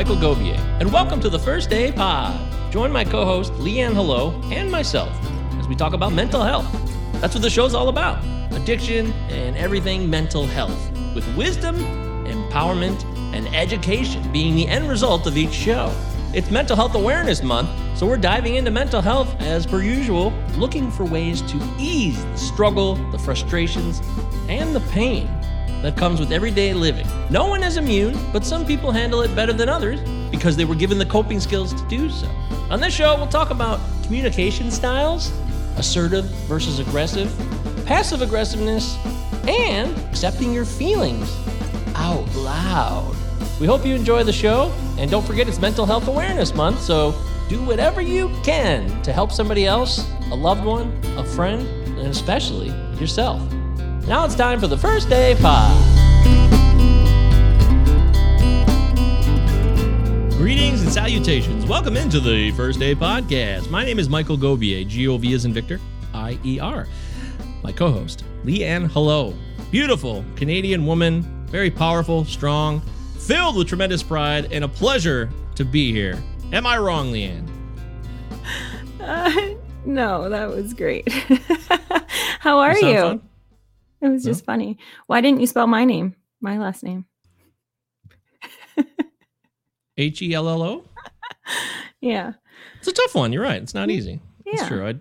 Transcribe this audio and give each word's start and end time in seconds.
Michael 0.00 0.16
Govier, 0.16 0.56
and 0.80 0.90
welcome 0.90 1.20
to 1.20 1.28
the 1.28 1.38
First 1.38 1.68
Day 1.68 1.92
Pod. 1.92 2.34
Join 2.72 2.90
my 2.90 3.04
co 3.04 3.26
host, 3.26 3.52
Leanne 3.56 3.92
Hello, 3.92 4.30
and 4.44 4.70
myself 4.70 5.10
as 5.58 5.68
we 5.68 5.76
talk 5.76 5.92
about 5.92 6.14
mental 6.14 6.42
health. 6.42 6.66
That's 7.20 7.34
what 7.34 7.42
the 7.42 7.50
show's 7.50 7.74
all 7.74 7.90
about 7.90 8.24
addiction 8.52 9.12
and 9.28 9.54
everything 9.58 10.08
mental 10.08 10.46
health, 10.46 10.90
with 11.14 11.28
wisdom, 11.36 11.76
empowerment, 12.24 13.04
and 13.34 13.46
education 13.54 14.26
being 14.32 14.56
the 14.56 14.66
end 14.66 14.88
result 14.88 15.26
of 15.26 15.36
each 15.36 15.52
show. 15.52 15.94
It's 16.32 16.50
Mental 16.50 16.76
Health 16.76 16.94
Awareness 16.94 17.42
Month, 17.42 17.68
so 17.94 18.06
we're 18.06 18.16
diving 18.16 18.54
into 18.54 18.70
mental 18.70 19.02
health 19.02 19.38
as 19.38 19.66
per 19.66 19.82
usual, 19.82 20.32
looking 20.56 20.90
for 20.90 21.04
ways 21.04 21.42
to 21.42 21.60
ease 21.78 22.24
the 22.24 22.38
struggle, 22.38 22.94
the 23.10 23.18
frustrations, 23.18 24.00
and 24.48 24.74
the 24.74 24.80
pain 24.92 25.28
that 25.82 25.96
comes 25.96 26.20
with 26.20 26.32
everyday 26.32 26.72
living. 26.74 27.06
No 27.30 27.46
one 27.46 27.62
is 27.62 27.76
immune, 27.76 28.18
but 28.32 28.44
some 28.44 28.66
people 28.66 28.92
handle 28.92 29.22
it 29.22 29.34
better 29.34 29.52
than 29.52 29.68
others 29.68 30.00
because 30.30 30.56
they 30.56 30.64
were 30.64 30.74
given 30.74 30.98
the 30.98 31.06
coping 31.06 31.40
skills 31.40 31.72
to 31.74 31.88
do 31.88 32.10
so. 32.10 32.28
On 32.70 32.80
this 32.80 32.94
show, 32.94 33.16
we'll 33.16 33.26
talk 33.26 33.50
about 33.50 33.80
communication 34.04 34.70
styles, 34.70 35.32
assertive 35.76 36.24
versus 36.46 36.78
aggressive, 36.78 37.32
passive 37.86 38.22
aggressiveness, 38.22 38.96
and 39.48 39.96
accepting 40.10 40.52
your 40.52 40.64
feelings 40.64 41.34
out 41.94 42.32
loud. 42.34 43.16
We 43.60 43.66
hope 43.66 43.84
you 43.84 43.94
enjoy 43.94 44.24
the 44.24 44.32
show, 44.32 44.72
and 44.98 45.10
don't 45.10 45.26
forget 45.26 45.48
it's 45.48 45.60
Mental 45.60 45.86
Health 45.86 46.08
Awareness 46.08 46.54
Month, 46.54 46.80
so 46.80 47.14
do 47.48 47.62
whatever 47.64 48.00
you 48.00 48.30
can 48.44 49.02
to 49.02 49.12
help 49.12 49.32
somebody 49.32 49.66
else, 49.66 50.08
a 50.30 50.34
loved 50.34 50.64
one, 50.64 50.98
a 51.16 51.24
friend, 51.24 51.66
and 51.98 52.06
especially 52.06 52.68
yourself. 52.98 53.42
Now 54.10 54.24
it's 54.24 54.34
time 54.34 54.58
for 54.58 54.66
the 54.66 54.76
first 54.76 55.08
day 55.08 55.36
pod. 55.40 55.70
Greetings 60.32 60.82
and 60.82 60.90
salutations. 60.90 61.64
Welcome 61.64 61.96
into 61.96 62.18
the 62.18 62.50
First 62.56 62.80
Day 62.80 62.96
Podcast. 62.96 63.70
My 63.70 63.84
name 63.84 64.00
is 64.00 64.08
Michael 64.08 64.36
Govier, 64.36 64.84
G 64.84 65.06
O 65.06 65.16
V 65.16 65.32
as 65.32 65.44
in 65.44 65.52
Victor, 65.52 65.78
I 66.12 66.40
E 66.44 66.58
R. 66.58 66.88
My 67.62 67.70
co 67.70 67.92
host, 67.92 68.24
Leanne 68.42 68.90
Hello. 68.90 69.32
Beautiful 69.70 70.24
Canadian 70.34 70.86
woman, 70.86 71.22
very 71.46 71.70
powerful, 71.70 72.24
strong, 72.24 72.80
filled 73.16 73.56
with 73.56 73.68
tremendous 73.68 74.02
pride, 74.02 74.52
and 74.52 74.64
a 74.64 74.68
pleasure 74.68 75.30
to 75.54 75.64
be 75.64 75.92
here. 75.92 76.20
Am 76.52 76.66
I 76.66 76.78
wrong, 76.78 77.12
Leanne? 77.12 77.48
Uh, 79.00 79.54
no, 79.86 80.28
that 80.28 80.50
was 80.50 80.74
great. 80.74 81.10
How 82.40 82.58
are 82.58 82.76
you? 82.76 82.94
Fun? 82.98 83.29
It 84.00 84.08
was 84.08 84.24
just 84.24 84.44
funny. 84.44 84.78
Why 85.06 85.20
didn't 85.20 85.40
you 85.40 85.46
spell 85.46 85.66
my 85.66 85.84
name, 85.84 86.14
my 86.40 86.58
last 86.58 86.82
name? 86.82 87.04
H 89.96 90.22
E 90.22 90.34
L 90.34 90.48
L 90.48 90.62
O? 90.62 90.84
Yeah. 92.00 92.32
It's 92.78 92.88
a 92.88 92.92
tough 92.92 93.14
one. 93.14 93.32
You're 93.32 93.42
right. 93.42 93.62
It's 93.62 93.74
not 93.74 93.88
mm, 93.88 93.92
easy. 93.92 94.20
Yeah. 94.46 94.52
It's 94.54 94.66
true. 94.66 94.86
I 94.86 94.94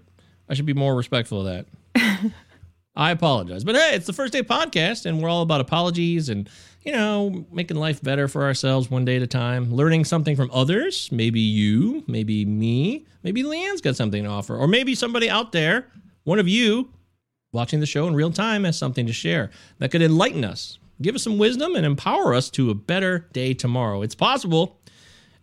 I 0.50 0.54
should 0.54 0.66
be 0.66 0.74
more 0.74 0.96
respectful 0.96 1.48
of 1.48 1.66
that. 1.96 2.32
I 2.96 3.12
apologize. 3.12 3.64
But 3.64 3.76
hey, 3.76 3.92
it's 3.94 4.08
the 4.08 4.14
first 4.14 4.34
day 4.34 4.44
podcast, 4.44 5.06
and 5.06 5.22
we're 5.22 5.30
all 5.30 5.44
about 5.44 5.62
apologies 5.62 6.28
and, 6.28 6.50
you 6.84 6.92
know, 6.92 7.46
making 7.52 7.78
life 7.78 8.02
better 8.02 8.28
for 8.28 8.44
ourselves 8.44 8.90
one 8.90 9.06
day 9.06 9.16
at 9.16 9.22
a 9.22 9.28
time, 9.28 9.74
learning 9.74 10.06
something 10.06 10.36
from 10.36 10.50
others. 10.52 11.10
Maybe 11.12 11.40
you, 11.40 12.04
maybe 12.08 12.44
me, 12.44 13.06
maybe 13.24 13.44
Leanne's 13.44 13.80
got 13.80 13.96
something 13.96 14.24
to 14.24 14.30
offer, 14.30 14.58
or 14.58 14.68
maybe 14.68 14.96
somebody 14.96 15.30
out 15.30 15.52
there, 15.52 15.88
one 16.24 16.40
of 16.40 16.48
you 16.50 16.90
watching 17.52 17.80
the 17.80 17.86
show 17.86 18.08
in 18.08 18.16
real 18.16 18.32
time 18.32 18.64
has 18.64 18.78
something 18.78 19.06
to 19.08 19.14
share 19.14 19.50
that 19.80 19.92
could 19.92 20.02
enlighten 20.02 20.44
us, 20.44 20.78
give 21.02 21.16
us 21.16 21.24
some 21.24 21.38
wisdom, 21.38 21.76
and 21.76 21.86
empower 21.86 22.34
us 22.34 22.50
to 22.52 22.70
a 22.70 22.76
better 22.76 23.28
day 23.34 23.54
tomorrow. 23.54 24.02
It's 24.02 24.16
possible, 24.16 24.80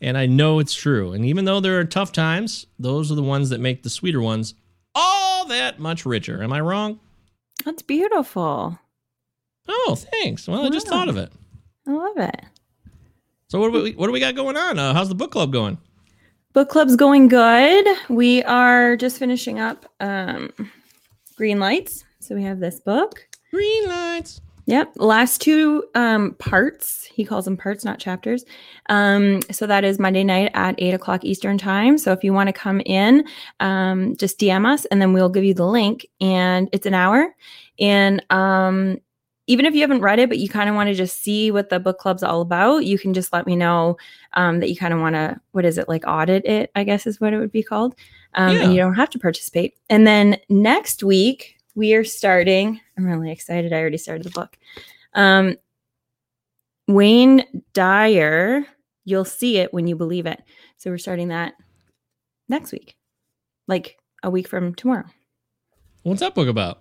and 0.01 0.17
I 0.17 0.27
know 0.27 0.59
it's 0.59 0.75
true. 0.75 1.13
And 1.13 1.25
even 1.25 1.45
though 1.45 1.61
there 1.61 1.79
are 1.79 1.85
tough 1.85 2.13
times, 2.13 2.67
those 2.79 3.11
are 3.11 3.17
the 3.17 3.23
ones 3.23 3.51
that 3.51 3.61
make 3.61 3.83
the 3.83 3.91
sweeter 3.91 4.21
ones 4.21 4.55
all 4.95 5.47
that 5.47 5.79
much 5.79 6.07
richer. 6.07 6.43
Am 6.43 6.53
I 6.53 6.61
wrong? 6.61 7.01
That's 7.65 7.83
beautiful. 7.83 8.79
Oh, 9.69 9.97
thanks. 10.13 10.47
Well, 10.47 10.65
I 10.65 10.71
just 10.71 10.89
thought 10.89 11.09
of 11.09 11.17
it. 11.17 11.33
I 11.87 11.93
love 11.93 12.17
it. 12.19 12.41
So 13.49 13.61
what 13.61 13.73
do 13.73 13.83
we 13.83 13.93
what 13.93 14.07
do 14.07 14.13
we 14.13 14.21
got 14.21 14.35
going 14.35 14.57
on? 14.57 14.79
Uh, 14.79 14.93
how's 14.93 15.09
the 15.09 15.15
book 15.15 15.31
club 15.31 15.53
going? 15.53 15.79
Book 16.53 16.69
club's 16.69 16.97
going 16.97 17.29
good. 17.29 17.87
We 18.09 18.43
are 18.45 18.97
just 18.97 19.19
finishing 19.19 19.61
up 19.61 19.87
um, 20.01 20.53
Green 21.37 21.61
Lights. 21.61 22.05
So 22.19 22.35
we 22.35 22.43
have 22.45 22.61
this 22.61 22.81
book. 22.81 23.27
Green 23.51 23.89
Lights. 23.89 24.41
Yep. 24.65 24.95
Last 24.97 25.43
two 25.43 25.85
um, 25.95 26.33
parts. 26.39 27.05
He 27.05 27.27
calls 27.27 27.45
them 27.45 27.59
parts, 27.59 27.85
not 27.85 28.01
chapters. 28.01 28.45
Um, 28.89 29.43
so 29.53 29.67
that 29.67 29.85
is 29.85 29.99
Monday 29.99 30.25
night 30.25 30.51
at 30.55 30.75
eight 30.79 30.95
o'clock 30.95 31.25
Eastern 31.25 31.59
time. 31.59 31.99
So 31.99 32.11
if 32.13 32.25
you 32.25 32.33
want 32.33 32.49
to 32.49 32.55
come 32.55 32.81
in, 32.87 33.25
um, 33.61 34.17
just 34.17 34.41
DM 34.41 34.67
us 34.67 34.87
and 34.87 35.01
then 35.01 35.13
we'll 35.13 35.29
give 35.29 35.45
you 35.45 35.55
the 35.55 35.67
link. 35.67 36.07
And 36.23 36.71
it's 36.73 36.87
an 36.87 36.95
hour. 36.95 37.35
And 37.79 38.25
um, 38.31 38.99
even 39.47 39.67
if 39.67 39.75
you 39.75 39.83
haven't 39.83 40.01
read 40.01 40.19
it, 40.19 40.29
but 40.29 40.39
you 40.39 40.49
kind 40.49 40.69
of 40.69 40.75
want 40.75 40.89
to 40.89 40.95
just 40.95 41.23
see 41.23 41.51
what 41.51 41.69
the 41.69 41.79
book 41.79 41.99
club's 41.99 42.23
all 42.23 42.41
about, 42.41 42.87
you 42.87 42.99
can 42.99 43.15
just 43.15 43.33
let 43.33 43.47
me 43.47 43.55
know 43.55 43.99
um, 44.33 44.59
that 44.61 44.71
you 44.71 44.77
kind 44.77 44.95
of 44.95 45.01
want 45.01 45.15
to, 45.15 45.39
what 45.53 45.65
is 45.65 45.79
it, 45.79 45.89
like 45.89 46.05
audit 46.07 46.45
it, 46.47 46.71
I 46.75 46.83
guess 46.83 47.07
is 47.07 47.21
what 47.21 47.33
it 47.33 47.39
would 47.39 47.53
be 47.53 47.63
called. 47.63 47.95
Um, 48.37 48.55
yeah. 48.55 48.63
And 48.63 48.73
you 48.73 48.79
don't 48.79 48.95
have 48.95 49.11
to 49.11 49.19
participate. 49.19 49.75
And 49.89 50.07
then 50.07 50.37
next 50.49 51.03
week, 51.03 51.57
we 51.75 51.95
are 51.95 52.05
starting, 52.05 52.81
I'm 52.97 53.07
really 53.07 53.31
excited. 53.31 53.73
I 53.73 53.81
already 53.81 53.99
started 53.99 54.25
the 54.25 54.31
book. 54.31 54.57
Um, 55.15 55.57
Wayne 56.87 57.45
Dyer, 57.73 58.65
you'll 59.05 59.25
see 59.25 59.59
it 59.59 59.73
when 59.73 59.87
you 59.87 59.97
believe 59.97 60.27
it. 60.27 60.43
So 60.77 60.91
we're 60.91 60.99
starting 60.99 61.29
that 61.29 61.55
next 62.49 62.73
week, 62.73 62.97
like 63.67 63.99
a 64.23 64.31
week 64.31 64.49
from 64.49 64.75
tomorrow. 64.75 65.07
What's 66.03 66.21
that 66.21 66.35
book 66.35 66.49
about? 66.49 66.81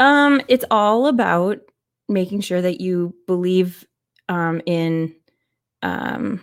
Um, 0.00 0.40
it's 0.48 0.64
all 0.70 1.06
about 1.06 1.60
making 2.08 2.40
sure 2.40 2.62
that 2.62 2.80
you 2.80 3.14
believe 3.26 3.86
um, 4.28 4.60
in 4.66 5.14
um, 5.82 6.42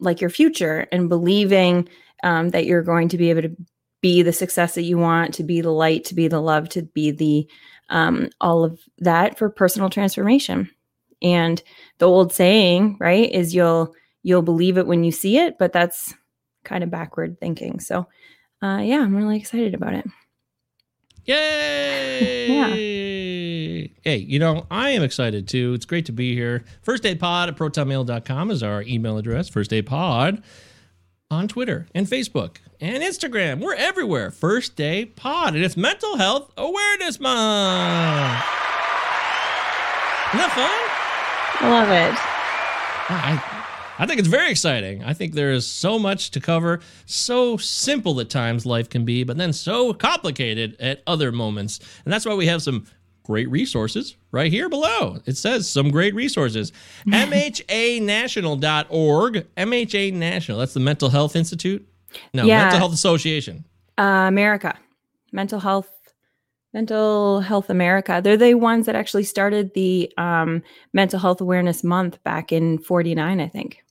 like 0.00 0.20
your 0.20 0.30
future 0.30 0.86
and 0.92 1.08
believing 1.08 1.88
um, 2.26 2.48
that 2.50 2.66
you're 2.66 2.82
going 2.82 3.08
to 3.08 3.16
be 3.16 3.30
able 3.30 3.42
to 3.42 3.56
be 4.02 4.20
the 4.20 4.32
success 4.32 4.74
that 4.74 4.82
you 4.82 4.98
want, 4.98 5.32
to 5.34 5.44
be 5.44 5.60
the 5.60 5.70
light, 5.70 6.04
to 6.06 6.14
be 6.14 6.26
the 6.26 6.40
love, 6.40 6.68
to 6.70 6.82
be 6.82 7.12
the 7.12 7.48
um, 7.88 8.28
all 8.40 8.64
of 8.64 8.80
that 8.98 9.38
for 9.38 9.48
personal 9.48 9.88
transformation. 9.88 10.68
And 11.22 11.62
the 11.98 12.08
old 12.08 12.32
saying, 12.32 12.96
right, 12.98 13.30
is 13.30 13.54
you'll 13.54 13.94
you'll 14.24 14.42
believe 14.42 14.76
it 14.76 14.88
when 14.88 15.04
you 15.04 15.12
see 15.12 15.38
it, 15.38 15.56
but 15.56 15.72
that's 15.72 16.14
kind 16.64 16.82
of 16.82 16.90
backward 16.90 17.38
thinking. 17.38 17.78
So, 17.78 18.08
uh, 18.60 18.80
yeah, 18.82 19.02
I'm 19.02 19.14
really 19.14 19.36
excited 19.36 19.72
about 19.72 19.94
it. 19.94 20.04
Yay! 21.26 22.48
yeah. 22.48 22.68
Hey, 24.02 24.16
you 24.16 24.40
know, 24.40 24.66
I 24.68 24.90
am 24.90 25.04
excited 25.04 25.46
too. 25.46 25.74
It's 25.74 25.84
great 25.84 26.06
to 26.06 26.12
be 26.12 26.34
here. 26.34 26.64
First 26.82 27.04
Day 27.04 27.14
Pod 27.14 27.48
at 27.48 27.56
protonmail.com 27.56 28.50
is 28.50 28.64
our 28.64 28.82
email 28.82 29.16
address. 29.16 29.48
First 29.48 29.70
Day 29.70 29.82
Pod 29.82 30.42
on 31.30 31.48
Twitter 31.48 31.86
and 31.94 32.06
Facebook 32.06 32.58
and 32.80 33.02
Instagram. 33.02 33.60
We're 33.60 33.74
everywhere. 33.74 34.30
First 34.30 34.76
Day 34.76 35.06
Pod, 35.06 35.54
and 35.54 35.64
it's 35.64 35.76
Mental 35.76 36.16
Health 36.16 36.52
Awareness 36.56 37.18
Month. 37.18 38.44
Isn't 40.28 40.38
that 40.38 40.52
fun? 40.54 41.66
I 41.66 41.70
love 41.70 41.88
it. 41.88 42.14
I, 43.08 43.56
I 43.98 44.06
think 44.06 44.18
it's 44.18 44.28
very 44.28 44.50
exciting. 44.50 45.02
I 45.02 45.14
think 45.14 45.34
there 45.34 45.52
is 45.52 45.66
so 45.66 45.98
much 45.98 46.30
to 46.32 46.40
cover. 46.40 46.80
So 47.06 47.56
simple 47.56 48.20
at 48.20 48.28
times 48.28 48.66
life 48.66 48.90
can 48.90 49.04
be, 49.04 49.24
but 49.24 49.36
then 49.36 49.52
so 49.52 49.94
complicated 49.94 50.76
at 50.80 51.02
other 51.06 51.32
moments. 51.32 51.80
And 52.04 52.12
that's 52.12 52.26
why 52.26 52.34
we 52.34 52.46
have 52.46 52.62
some 52.62 52.86
great 53.26 53.50
resources 53.50 54.16
right 54.30 54.52
here 54.52 54.68
below. 54.68 55.18
It 55.26 55.36
says 55.36 55.68
some 55.68 55.90
great 55.90 56.14
resources. 56.14 56.72
MHAnational.org. 57.06 59.46
MHA 59.56 60.12
National. 60.12 60.58
That's 60.58 60.74
the 60.74 60.80
Mental 60.80 61.08
Health 61.08 61.34
Institute. 61.34 61.84
No, 62.32 62.44
yeah. 62.44 62.62
Mental 62.62 62.78
Health 62.78 62.94
Association. 62.94 63.64
Uh, 63.98 64.26
America. 64.28 64.78
Mental 65.32 65.58
Health 65.58 65.90
Mental 66.72 67.40
Health 67.40 67.68
America. 67.70 68.20
They're 68.22 68.36
the 68.36 68.54
ones 68.54 68.86
that 68.86 68.94
actually 68.94 69.24
started 69.24 69.74
the 69.74 70.12
um, 70.18 70.62
Mental 70.92 71.18
Health 71.18 71.40
Awareness 71.40 71.82
Month 71.82 72.22
back 72.22 72.52
in 72.52 72.78
49, 72.78 73.40
I 73.40 73.48
think. 73.48 73.82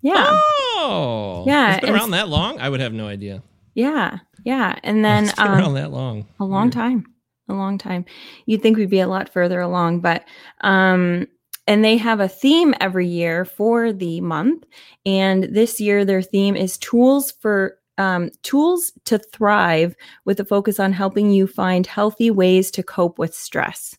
Yeah. 0.00 0.24
Oh. 0.26 1.44
Yeah. 1.46 1.74
It's 1.74 1.84
been 1.84 1.94
around 1.94 2.12
that 2.12 2.28
long? 2.28 2.58
I 2.58 2.70
would 2.70 2.80
have 2.80 2.94
no 2.94 3.06
idea. 3.06 3.42
Yeah. 3.74 4.20
Yeah. 4.44 4.78
And 4.82 5.04
then 5.04 5.24
it's 5.24 5.34
been 5.34 5.46
um, 5.46 5.58
around 5.58 5.74
that 5.74 5.90
long. 5.90 6.26
A 6.40 6.44
long 6.44 6.70
time 6.70 7.13
a 7.48 7.54
long 7.54 7.78
time. 7.78 8.04
You'd 8.46 8.62
think 8.62 8.76
we'd 8.76 8.90
be 8.90 9.00
a 9.00 9.08
lot 9.08 9.28
further 9.28 9.60
along, 9.60 10.00
but 10.00 10.24
um, 10.62 11.26
and 11.66 11.84
they 11.84 11.96
have 11.96 12.20
a 12.20 12.28
theme 12.28 12.74
every 12.80 13.06
year 13.06 13.44
for 13.44 13.92
the 13.92 14.20
month. 14.20 14.64
And 15.06 15.44
this 15.44 15.80
year, 15.80 16.04
their 16.04 16.22
theme 16.22 16.56
is 16.56 16.76
tools 16.78 17.32
for 17.32 17.78
um, 17.96 18.30
tools 18.42 18.92
to 19.04 19.18
thrive 19.18 19.94
with 20.24 20.40
a 20.40 20.44
focus 20.44 20.80
on 20.80 20.92
helping 20.92 21.30
you 21.30 21.46
find 21.46 21.86
healthy 21.86 22.30
ways 22.30 22.70
to 22.72 22.82
cope 22.82 23.18
with 23.18 23.34
stress. 23.34 23.96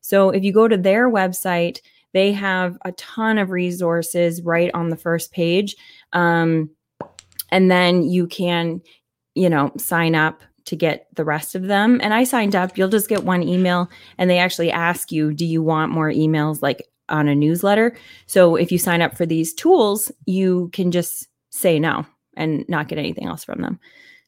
So 0.00 0.30
if 0.30 0.44
you 0.44 0.52
go 0.52 0.68
to 0.68 0.76
their 0.76 1.10
website, 1.10 1.80
they 2.12 2.32
have 2.32 2.78
a 2.84 2.92
ton 2.92 3.38
of 3.38 3.50
resources 3.50 4.42
right 4.42 4.70
on 4.74 4.90
the 4.90 4.96
first 4.96 5.32
page. 5.32 5.76
Um, 6.12 6.70
and 7.50 7.70
then 7.70 8.02
you 8.04 8.26
can, 8.26 8.80
you 9.34 9.50
know, 9.50 9.72
sign 9.76 10.14
up 10.14 10.42
to 10.66 10.76
get 10.76 11.06
the 11.14 11.24
rest 11.24 11.54
of 11.54 11.66
them. 11.66 12.00
And 12.02 12.14
I 12.14 12.24
signed 12.24 12.54
up. 12.54 12.76
You'll 12.76 12.88
just 12.88 13.08
get 13.08 13.24
one 13.24 13.42
email, 13.42 13.90
and 14.18 14.28
they 14.28 14.38
actually 14.38 14.70
ask 14.70 15.12
you, 15.12 15.32
do 15.32 15.44
you 15.44 15.62
want 15.62 15.92
more 15.92 16.10
emails 16.10 16.62
like 16.62 16.88
on 17.08 17.28
a 17.28 17.34
newsletter? 17.34 17.96
So 18.26 18.56
if 18.56 18.72
you 18.72 18.78
sign 18.78 19.02
up 19.02 19.16
for 19.16 19.26
these 19.26 19.52
tools, 19.54 20.10
you 20.26 20.70
can 20.72 20.90
just 20.90 21.28
say 21.50 21.78
no 21.78 22.06
and 22.36 22.64
not 22.68 22.88
get 22.88 22.98
anything 22.98 23.26
else 23.26 23.44
from 23.44 23.60
them. 23.60 23.78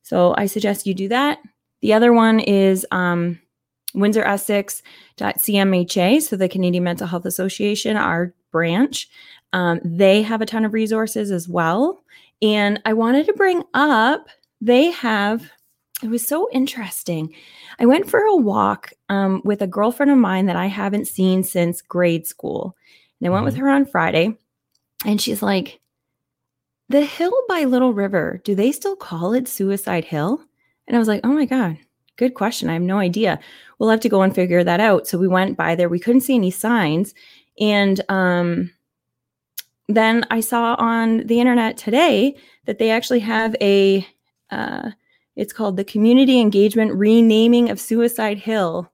So 0.03 0.35
I 0.37 0.47
suggest 0.47 0.87
you 0.87 0.95
do 0.95 1.09
that. 1.09 1.39
The 1.81 1.95
other 1.95 2.13
one 2.13 2.41
is 2.41 2.87
um, 2.91 3.41
Windsor 3.95 4.25
Essex.cmha, 4.25 6.23
so 6.23 6.37
the 6.37 6.49
Canadian 6.49 6.85
Mental 6.85 7.07
Health 7.07 7.25
Association, 7.25 7.97
our 7.97 8.35
branch. 8.51 9.09
Um, 9.53 9.81
they 9.85 10.23
have 10.23 10.43
a 10.43 10.47
ton 10.47 10.65
of 10.65 10.73
resources 10.75 11.31
as 11.31 11.49
well. 11.49 12.03
And 12.43 12.81
I 12.85 12.93
wanted 12.93 13.27
to 13.27 13.33
bring 13.35 13.63
up, 13.73 14.27
they 14.61 14.91
have, 14.91 15.51
it 16.05 16.11
was 16.11 16.27
so 16.27 16.49
interesting. 16.53 17.35
I 17.79 17.87
went 17.87 18.09
for 18.09 18.21
a 18.21 18.37
walk 18.37 18.93
um, 19.09 19.41
with 19.45 19.63
a 19.63 19.67
girlfriend 19.67 20.13
of 20.13 20.19
mine 20.19 20.47
that 20.47 20.57
I 20.57 20.67
haven't 20.67 21.09
seen 21.09 21.43
since 21.43 21.83
grade 21.83 22.27
school. 22.27 22.77
And 23.21 23.29
I 23.29 23.31
went 23.31 23.45
with 23.45 23.57
her 23.57 23.69
on 23.69 23.87
Friday, 23.87 24.37
and 25.05 25.21
she's 25.21 25.43
like, 25.43 25.81
the 26.89 27.03
hill 27.03 27.35
by 27.49 27.65
Little 27.65 27.95
River, 27.95 28.41
do 28.45 28.55
they 28.55 28.71
still 28.71 28.97
call 28.97 29.33
it 29.33 29.49
Suicide 29.49 30.05
Hill? 30.05 30.43
And 30.87 30.97
I 30.97 30.99
was 30.99 31.09
like, 31.09 31.23
oh 31.25 31.33
my 31.33 31.47
God, 31.47 31.79
good 32.17 32.35
question. 32.35 32.69
I 32.69 32.75
have 32.75 32.83
no 32.83 32.99
idea. 32.99 33.41
We'll 33.79 33.91
have 33.91 34.01
to 34.01 34.09
go 34.09 34.23
and 34.23 34.35
figure 34.35 34.63
that 34.63 34.81
out. 34.81 35.07
So 35.07 35.17
we 35.17 35.29
went 35.29 35.57
by 35.57 35.75
there. 35.75 35.89
We 35.89 35.99
couldn't 35.99 36.21
see 36.21 36.35
any 36.35 36.51
signs. 36.51 37.15
And 37.59 38.03
um, 38.11 38.71
then 39.89 40.27
I 40.31 40.41
saw 40.41 40.75
on 40.79 41.27
the 41.27 41.41
internet 41.41 41.79
today 41.79 42.37
that 42.67 42.79
they 42.79 42.91
actually 42.91 43.21
have 43.21 43.57
a, 43.61 44.07
uh, 44.51 44.91
it's 45.37 45.53
called 45.53 45.77
the 45.77 45.85
Community 45.85 46.41
Engagement 46.41 46.93
Renaming 46.95 47.71
of 47.71 47.81
Suicide 47.81 48.39
Hill 48.39 48.91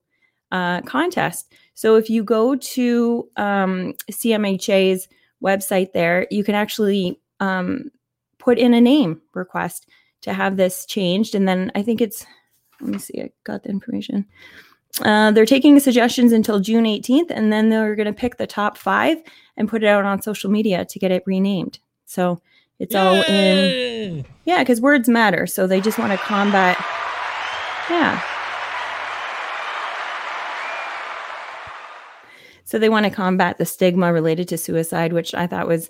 uh, 0.51 0.81
contest. 0.81 1.53
So 1.73 1.95
if 1.95 2.09
you 2.09 2.23
go 2.23 2.55
to 2.55 3.29
um, 3.37 3.93
CMHA's 4.11 5.07
website 5.43 5.93
there, 5.93 6.27
you 6.29 6.43
can 6.43 6.55
actually 6.55 7.19
um, 7.39 7.91
put 8.37 8.57
in 8.57 8.73
a 8.73 8.81
name 8.81 9.21
request 9.33 9.87
to 10.21 10.33
have 10.33 10.57
this 10.57 10.85
changed. 10.85 11.35
And 11.35 11.47
then 11.47 11.71
I 11.75 11.81
think 11.81 12.01
it's, 12.01 12.25
let 12.79 12.91
me 12.91 12.97
see, 12.97 13.21
I 13.21 13.31
got 13.43 13.63
the 13.63 13.69
information. 13.69 14.25
Uh, 15.01 15.31
they're 15.31 15.45
taking 15.45 15.79
suggestions 15.79 16.33
until 16.33 16.59
June 16.59 16.83
18th, 16.83 17.31
and 17.31 17.51
then 17.51 17.69
they're 17.69 17.95
going 17.95 18.07
to 18.07 18.13
pick 18.13 18.37
the 18.37 18.45
top 18.45 18.77
five 18.77 19.17
and 19.55 19.69
put 19.69 19.83
it 19.83 19.87
out 19.87 20.03
on 20.03 20.21
social 20.21 20.51
media 20.51 20.83
to 20.85 20.99
get 20.99 21.11
it 21.11 21.23
renamed. 21.25 21.79
So 22.05 22.41
it's 22.81 22.93
Yay! 22.93 22.99
all 22.99 23.23
in, 23.23 24.25
yeah, 24.45 24.59
because 24.59 24.81
words 24.81 25.07
matter. 25.07 25.45
So 25.47 25.67
they 25.67 25.79
just 25.79 25.97
want 25.99 26.11
to 26.11 26.17
combat, 26.17 26.77
yeah. 27.89 28.21
So 32.65 32.79
they 32.79 32.89
want 32.89 33.03
to 33.05 33.09
combat 33.09 33.57
the 33.57 33.65
stigma 33.65 34.13
related 34.13 34.47
to 34.47 34.57
suicide, 34.57 35.13
which 35.13 35.35
I 35.35 35.45
thought 35.45 35.67
was 35.67 35.89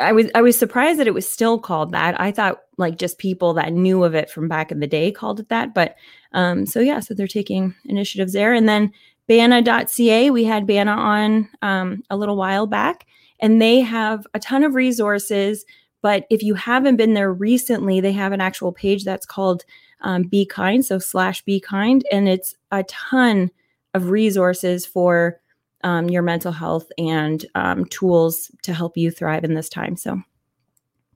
I 0.00 0.12
was 0.12 0.30
I 0.34 0.40
was 0.40 0.56
surprised 0.56 0.98
that 1.00 1.06
it 1.06 1.14
was 1.14 1.28
still 1.28 1.58
called 1.58 1.92
that. 1.92 2.18
I 2.20 2.30
thought 2.30 2.60
like 2.78 2.96
just 2.96 3.18
people 3.18 3.54
that 3.54 3.72
knew 3.72 4.04
of 4.04 4.14
it 4.14 4.30
from 4.30 4.48
back 4.48 4.72
in 4.72 4.80
the 4.80 4.86
day 4.86 5.10
called 5.10 5.40
it 5.40 5.48
that. 5.48 5.74
But 5.74 5.96
um, 6.32 6.64
so 6.66 6.80
yeah, 6.80 7.00
so 7.00 7.12
they're 7.12 7.26
taking 7.26 7.74
initiatives 7.84 8.32
there. 8.32 8.54
And 8.54 8.68
then 8.68 8.92
Banna.ca, 9.28 10.30
we 10.30 10.44
had 10.44 10.66
Banna 10.66 10.96
on 10.96 11.48
um, 11.62 12.02
a 12.08 12.16
little 12.16 12.36
while 12.36 12.66
back, 12.66 13.06
and 13.44 13.60
they 13.60 13.80
have 13.80 14.26
a 14.32 14.38
ton 14.38 14.64
of 14.64 14.74
resources. 14.74 15.66
But 16.00 16.24
if 16.30 16.42
you 16.42 16.54
haven't 16.54 16.96
been 16.96 17.12
there 17.12 17.30
recently, 17.30 18.00
they 18.00 18.12
have 18.12 18.32
an 18.32 18.40
actual 18.40 18.72
page 18.72 19.04
that's 19.04 19.26
called 19.26 19.66
um, 20.00 20.22
Be 20.22 20.46
Kind, 20.46 20.86
so 20.86 20.98
slash 20.98 21.42
Be 21.42 21.60
Kind, 21.60 22.06
and 22.10 22.26
it's 22.26 22.54
a 22.72 22.84
ton 22.84 23.50
of 23.92 24.08
resources 24.08 24.86
for 24.86 25.38
um, 25.82 26.08
your 26.08 26.22
mental 26.22 26.52
health 26.52 26.90
and 26.96 27.44
um, 27.54 27.84
tools 27.84 28.50
to 28.62 28.72
help 28.72 28.96
you 28.96 29.10
thrive 29.10 29.44
in 29.44 29.52
this 29.52 29.68
time. 29.68 29.98
So, 29.98 30.22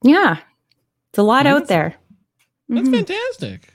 yeah, 0.03 0.37
it's 1.09 1.19
a 1.19 1.23
lot 1.23 1.45
that's, 1.45 1.63
out 1.63 1.69
there. 1.69 1.95
That's 2.69 2.83
mm-hmm. 2.83 2.95
fantastic. 2.95 3.73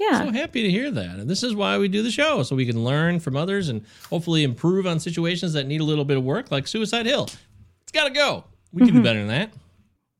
Yeah. 0.00 0.24
So 0.24 0.32
happy 0.32 0.64
to 0.64 0.70
hear 0.70 0.90
that. 0.90 1.20
And 1.20 1.30
this 1.30 1.44
is 1.44 1.54
why 1.54 1.78
we 1.78 1.86
do 1.86 2.02
the 2.02 2.10
show, 2.10 2.42
so 2.42 2.56
we 2.56 2.66
can 2.66 2.82
learn 2.82 3.20
from 3.20 3.36
others 3.36 3.68
and 3.68 3.84
hopefully 4.10 4.42
improve 4.42 4.84
on 4.84 4.98
situations 4.98 5.52
that 5.52 5.68
need 5.68 5.80
a 5.80 5.84
little 5.84 6.04
bit 6.04 6.16
of 6.16 6.24
work, 6.24 6.50
like 6.50 6.66
Suicide 6.66 7.06
Hill. 7.06 7.28
It's 7.92 8.00
got 8.00 8.08
to 8.08 8.14
go. 8.14 8.44
We 8.72 8.80
can 8.80 8.88
mm-hmm. 8.88 8.96
do 8.98 9.02
better 9.02 9.18
than 9.18 9.28
that. 9.28 9.50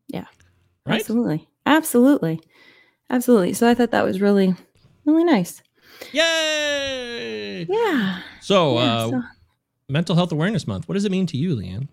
Yeah. 0.09 0.27
Right? 0.85 1.01
Absolutely. 1.01 1.49
Absolutely. 1.65 2.41
Absolutely. 3.09 3.55
So 3.55 3.67
I 3.67 3.75
thought 3.75 3.93
that 3.93 4.05
was 4.05 4.21
really, 4.21 4.55
really 5.07 5.25
nice. 5.25 5.63
Yay! 6.13 7.65
Yeah. 7.65 8.21
So, 8.43 8.75
yeah, 8.75 8.97
uh, 8.97 9.09
so 9.09 9.23
Mental 9.89 10.15
Health 10.15 10.33
Awareness 10.33 10.67
Month. 10.67 10.87
What 10.87 10.95
does 10.95 11.07
it 11.07 11.13
mean 11.13 11.27
to 11.29 11.39
you, 11.39 11.57
Leanne? 11.57 11.89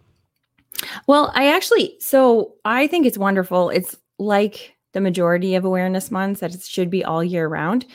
Well, 1.08 1.32
I 1.34 1.48
actually, 1.54 1.96
so 2.00 2.56
I 2.66 2.88
think 2.88 3.06
it's 3.06 3.18
wonderful. 3.18 3.70
It's 3.70 3.96
like 4.18 4.76
the 4.92 5.02
majority 5.02 5.56
of 5.56 5.64
awareness 5.64 6.12
months 6.12 6.42
that 6.42 6.54
it 6.54 6.62
should 6.64 6.90
be 6.90 7.06
all 7.06 7.24
year 7.24 7.48
round. 7.48 7.86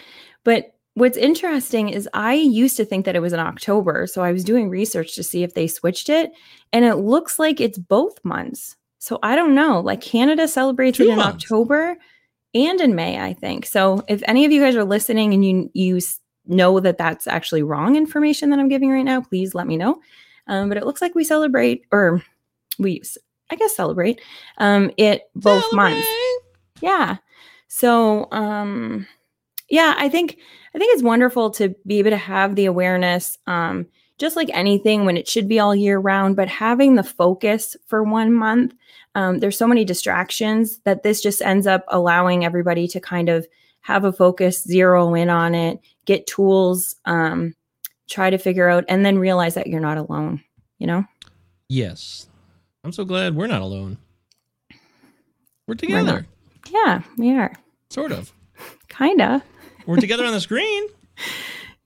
But 0.43 0.74
what's 0.95 1.17
interesting 1.17 1.89
is 1.89 2.09
I 2.15 2.35
used 2.35 2.77
to 2.77 2.85
think 2.85 3.05
that 3.05 3.17
it 3.17 3.21
was 3.21 3.33
in 3.33 3.41
October. 3.41 4.07
So 4.07 4.23
I 4.23 4.33
was 4.33 4.45
doing 4.45 4.69
research 4.69 5.15
to 5.17 5.23
see 5.23 5.43
if 5.43 5.55
they 5.55 5.67
switched 5.67 6.09
it. 6.09 6.33
And 6.73 6.85
it 6.85 6.97
looks 6.97 7.39
like 7.39 7.61
it's 7.61 7.79
both 7.79 8.25
months. 8.25 8.77
So 8.99 9.19
I 9.23 9.37
don't 9.37 9.55
know. 9.55 9.81
Like 9.81 10.01
Canada 10.01 10.49
celebrates 10.49 10.99
Two 10.99 11.05
it 11.05 11.11
in 11.11 11.17
months. 11.17 11.45
October 11.45 11.97
and 12.55 12.81
in 12.81 12.95
May, 12.95 13.21
I 13.21 13.33
think. 13.35 13.67
So 13.67 14.03
if 14.09 14.23
any 14.27 14.45
of 14.45 14.53
you 14.53 14.63
guys 14.63 14.77
are 14.77 14.85
listening 14.85 15.35
and 15.35 15.45
you 15.45 15.71
you 15.75 16.01
know 16.47 16.79
that 16.81 16.99
that's 16.99 17.27
actually 17.27 17.63
wrong 17.63 17.97
information 17.97 18.51
that 18.51 18.59
I'm 18.59 18.69
giving 18.69 18.91
right 18.91 19.03
now, 19.03 19.21
please 19.21 19.55
let 19.55 19.67
me 19.67 19.77
know. 19.77 20.01
Um, 20.47 20.69
but 20.69 20.79
it 20.79 20.85
looks 20.85 21.03
like 21.03 21.15
we 21.15 21.25
celebrate, 21.25 21.85
or 21.91 22.23
we, 22.79 23.03
I 23.51 23.57
guess, 23.57 23.75
celebrate 23.75 24.21
um, 24.59 24.91
it 24.97 25.23
both 25.35 25.65
celebrate. 25.71 25.95
months. 25.95 26.09
Yeah. 26.81 27.17
So, 27.69 28.29
um, 28.31 29.07
yeah, 29.71 29.95
I 29.97 30.09
think 30.09 30.39
I 30.75 30.79
think 30.79 30.93
it's 30.95 31.03
wonderful 31.03 31.51
to 31.53 31.75
be 31.87 31.99
able 31.99 32.11
to 32.11 32.17
have 32.17 32.57
the 32.57 32.67
awareness, 32.67 33.39
um, 33.47 33.87
just 34.19 34.37
like 34.37 34.51
anything, 34.53 35.05
when 35.05 35.17
it 35.17 35.29
should 35.29 35.49
be 35.49 35.61
all 35.61 35.75
year 35.75 35.99
round. 35.99 36.37
But 36.37 36.49
having 36.49 36.95
the 36.95 37.03
focus 37.03 37.77
for 37.87 38.03
one 38.03 38.33
month, 38.33 38.75
um, 39.15 39.39
there's 39.39 39.57
so 39.57 39.69
many 39.69 39.85
distractions 39.85 40.79
that 40.81 41.03
this 41.03 41.21
just 41.21 41.43
ends 41.43 41.67
up 41.67 41.85
allowing 41.89 42.45
everybody 42.45 42.89
to 42.89 43.01
kind 43.01 43.29
of 43.29 43.47
have 43.83 44.05
a 44.05 44.13
focus, 44.13 44.65
zero 44.65 45.15
in 45.15 45.29
on 45.29 45.55
it, 45.55 45.79
get 46.07 46.27
tools, 46.27 46.97
um, 47.05 47.55
try 48.09 48.31
to 48.31 48.39
figure 48.39 48.69
out, 48.69 48.85
and 48.89 49.05
then 49.05 49.19
realize 49.19 49.55
that 49.55 49.67
you're 49.67 49.81
not 49.81 49.99
alone, 49.99 50.43
you 50.79 50.87
know? 50.87 51.05
Yes. 51.69 52.29
I'm 52.83 52.93
so 52.93 53.05
glad 53.05 53.35
we're 53.35 53.47
not 53.47 53.63
alone. 53.63 53.99
We're 55.67 55.75
together. 55.75 56.27
We're 56.71 56.73
yeah, 56.73 57.03
we 57.17 57.33
are. 57.33 57.53
Sort 57.91 58.13
of. 58.13 58.33
Kinda. 58.89 59.43
We're 59.87 59.97
together 59.97 60.25
on 60.25 60.33
the 60.33 60.41
screen. 60.41 60.89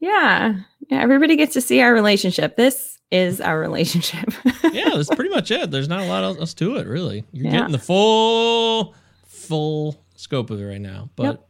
Yeah. 0.01 0.55
Yeah. 0.91 1.03
Everybody 1.03 1.35
gets 1.35 1.55
to 1.55 1.61
see 1.61 1.81
our 1.81 1.93
relationship. 1.93 2.55
This 2.55 3.01
is 3.11 3.41
our 3.41 3.59
relationship. 3.59 4.33
yeah, 4.73 4.91
that's 4.91 5.13
pretty 5.13 5.31
much 5.31 5.51
it. 5.51 5.73
There's 5.73 5.89
not 5.89 6.03
a 6.03 6.07
lot 6.07 6.23
else 6.23 6.55
to 6.55 6.77
it, 6.77 6.87
really. 6.87 7.25
You're 7.33 7.47
yeah. 7.47 7.59
getting 7.59 7.73
the 7.73 7.81
full, 7.81 8.95
full 9.27 10.01
scope 10.15 10.51
of 10.51 10.61
it 10.61 10.65
right 10.65 10.81
now. 10.81 11.11
But 11.17 11.25
yep. 11.25 11.49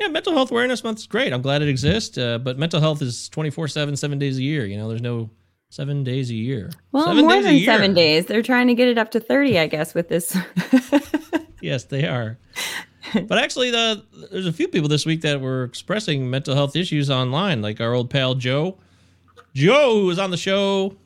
Yeah, 0.00 0.08
Mental 0.08 0.32
Health 0.32 0.50
Awareness 0.50 0.84
Month 0.84 0.98
is 0.98 1.06
great. 1.06 1.32
I'm 1.32 1.42
glad 1.42 1.62
it 1.62 1.68
exists. 1.68 2.18
Uh, 2.18 2.38
but 2.38 2.58
mental 2.58 2.80
health 2.80 3.00
is 3.00 3.28
24 3.30 3.68
7, 3.68 3.96
seven 3.96 4.18
days 4.18 4.38
a 4.38 4.42
year. 4.42 4.66
You 4.66 4.76
know, 4.76 4.88
there's 4.88 5.02
no 5.02 5.30
seven 5.70 6.04
days 6.04 6.30
a 6.30 6.34
year. 6.34 6.70
Well, 6.92 7.06
seven 7.06 7.24
more 7.24 7.42
than 7.42 7.64
seven 7.64 7.94
days. 7.94 8.26
They're 8.26 8.42
trying 8.42 8.68
to 8.68 8.74
get 8.74 8.88
it 8.88 8.98
up 8.98 9.10
to 9.12 9.20
30, 9.20 9.58
I 9.58 9.66
guess, 9.66 9.94
with 9.94 10.08
this. 10.08 10.36
yes, 11.62 11.84
they 11.84 12.06
are. 12.06 12.38
But 13.26 13.38
actually, 13.38 13.70
the, 13.70 14.04
there's 14.30 14.46
a 14.46 14.52
few 14.52 14.68
people 14.68 14.88
this 14.88 15.06
week 15.06 15.22
that 15.22 15.40
were 15.40 15.64
expressing 15.64 16.28
mental 16.28 16.54
health 16.54 16.76
issues 16.76 17.10
online, 17.10 17.62
like 17.62 17.80
our 17.80 17.92
old 17.92 18.10
pal 18.10 18.34
Joe. 18.34 18.78
Joe, 19.54 20.00
who 20.00 20.06
was 20.06 20.18
on 20.18 20.30
the 20.30 20.36
show 20.36 20.96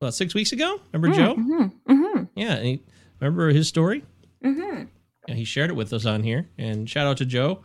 about 0.00 0.14
six 0.14 0.34
weeks 0.34 0.52
ago. 0.52 0.80
Remember 0.92 1.14
mm, 1.14 1.16
Joe? 1.16 1.34
Mm-hmm, 1.34 1.92
mm-hmm. 1.92 2.24
Yeah. 2.34 2.60
He, 2.60 2.82
remember 3.20 3.48
his 3.50 3.68
story? 3.68 4.04
Mm-hmm. 4.44 4.84
Yeah, 5.26 5.34
he 5.34 5.44
shared 5.44 5.70
it 5.70 5.74
with 5.74 5.92
us 5.92 6.06
on 6.06 6.22
here. 6.22 6.48
And 6.56 6.88
shout 6.88 7.06
out 7.06 7.18
to 7.18 7.26
Joe. 7.26 7.62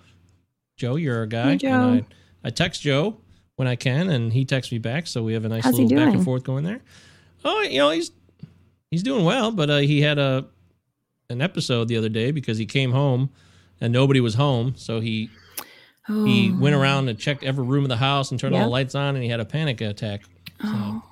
Joe, 0.75 0.95
you're 0.95 1.23
a 1.23 1.27
guy. 1.27 1.51
Hey, 1.51 1.57
Joe. 1.57 1.67
And 1.69 2.05
I, 2.43 2.47
I 2.47 2.49
text 2.49 2.81
Joe 2.81 3.17
when 3.55 3.67
I 3.67 3.75
can, 3.75 4.09
and 4.09 4.33
he 4.33 4.45
texts 4.45 4.71
me 4.71 4.79
back. 4.79 5.07
So 5.07 5.23
we 5.23 5.33
have 5.33 5.45
a 5.45 5.49
nice 5.49 5.63
How's 5.63 5.79
little 5.79 5.97
back 5.97 6.13
and 6.13 6.23
forth 6.23 6.43
going 6.43 6.63
there. 6.63 6.81
Oh, 7.45 7.61
you 7.61 7.77
know 7.77 7.91
he's 7.91 8.11
he's 8.89 9.03
doing 9.03 9.25
well, 9.25 9.51
but 9.51 9.69
uh, 9.69 9.77
he 9.77 10.01
had 10.01 10.17
a 10.17 10.45
an 11.29 11.41
episode 11.41 11.87
the 11.87 11.97
other 11.97 12.09
day 12.09 12.31
because 12.31 12.57
he 12.57 12.65
came 12.65 12.91
home 12.91 13.29
and 13.83 13.91
nobody 13.91 14.21
was 14.21 14.35
home, 14.35 14.73
so 14.77 15.01
he 15.01 15.29
oh. 16.07 16.23
he 16.23 16.51
went 16.51 16.73
around 16.73 17.09
and 17.09 17.19
checked 17.19 17.43
every 17.43 17.65
room 17.65 17.83
of 17.83 17.89
the 17.89 17.97
house 17.97 18.31
and 18.31 18.39
turned 18.39 18.53
yep. 18.53 18.61
all 18.61 18.69
the 18.69 18.71
lights 18.71 18.95
on, 18.95 19.15
and 19.15 19.23
he 19.23 19.29
had 19.29 19.41
a 19.41 19.45
panic 19.45 19.81
attack. 19.81 20.21
So, 20.61 20.69
oh, 20.69 21.03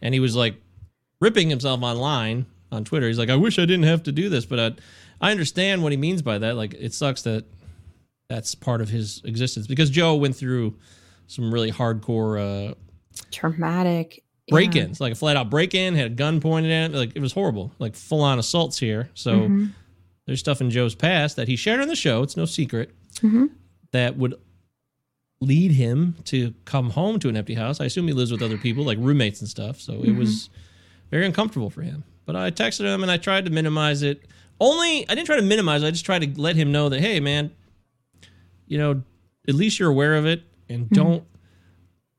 and 0.00 0.14
he 0.14 0.18
was 0.18 0.34
like 0.34 0.56
ripping 1.20 1.50
himself 1.50 1.82
online 1.82 2.46
on 2.72 2.84
Twitter. 2.84 3.06
He's 3.06 3.18
like, 3.18 3.28
I 3.28 3.36
wish 3.36 3.58
I 3.58 3.66
didn't 3.66 3.84
have 3.84 4.02
to 4.04 4.12
do 4.12 4.30
this, 4.30 4.46
but 4.46 4.58
I, 4.58 5.28
I 5.28 5.30
understand 5.30 5.82
what 5.82 5.92
he 5.92 5.98
means 5.98 6.22
by 6.22 6.38
that. 6.38 6.56
Like, 6.56 6.72
it 6.74 6.94
sucks 6.94 7.22
that 7.22 7.44
that's 8.30 8.54
part 8.54 8.80
of 8.80 8.88
his 8.88 9.20
existence 9.24 9.66
because 9.66 9.90
Joe 9.90 10.14
went 10.16 10.34
through 10.34 10.76
some 11.26 11.52
really 11.52 11.70
hardcore 11.70 12.70
uh, 12.70 12.74
Traumatic. 13.30 14.22
break-ins, 14.48 14.98
like 14.98 15.12
a 15.12 15.16
flat-out 15.16 15.50
break-in, 15.50 15.94
had 15.94 16.06
a 16.06 16.14
gun 16.14 16.40
pointed 16.40 16.72
at 16.72 16.90
it. 16.90 16.96
Like 16.96 17.12
it 17.14 17.20
was 17.20 17.32
horrible, 17.32 17.72
like 17.78 17.94
full-on 17.94 18.38
assaults 18.38 18.78
here. 18.78 19.10
So 19.12 19.32
Mhm. 19.32 19.72
There's 20.28 20.40
stuff 20.40 20.60
in 20.60 20.70
Joe's 20.70 20.94
past 20.94 21.36
that 21.36 21.48
he 21.48 21.56
shared 21.56 21.80
on 21.80 21.88
the 21.88 21.96
show. 21.96 22.22
It's 22.22 22.36
no 22.36 22.44
secret 22.44 22.94
Mhm. 23.22 23.50
that 23.92 24.16
would 24.16 24.34
lead 25.40 25.72
him 25.72 26.16
to 26.24 26.52
come 26.64 26.90
home 26.90 27.18
to 27.20 27.28
an 27.28 27.36
empty 27.36 27.54
house. 27.54 27.80
I 27.80 27.86
assume 27.86 28.06
he 28.08 28.12
lives 28.12 28.30
with 28.30 28.42
other 28.42 28.58
people, 28.58 28.84
like 28.84 28.98
roommates 29.00 29.40
and 29.40 29.48
stuff. 29.48 29.80
So 29.80 30.02
it 30.02 30.14
was 30.14 30.50
very 31.10 31.24
uncomfortable 31.24 31.70
for 31.70 31.82
him. 31.82 32.04
But 32.26 32.36
I 32.36 32.50
texted 32.50 32.80
him 32.84 33.02
and 33.02 33.10
I 33.10 33.16
tried 33.16 33.46
to 33.46 33.50
minimize 33.50 34.02
it. 34.02 34.22
Only 34.60 35.08
I 35.08 35.14
didn't 35.14 35.26
try 35.26 35.36
to 35.36 35.42
minimize. 35.42 35.82
it. 35.82 35.86
I 35.86 35.90
just 35.92 36.04
tried 36.04 36.34
to 36.34 36.40
let 36.40 36.56
him 36.56 36.72
know 36.72 36.88
that 36.90 37.00
hey, 37.00 37.20
man, 37.20 37.50
you 38.66 38.76
know, 38.78 39.02
at 39.48 39.54
least 39.54 39.78
you're 39.78 39.88
aware 39.90 40.16
of 40.16 40.26
it 40.26 40.42
and 40.68 40.90
don't 40.90 41.24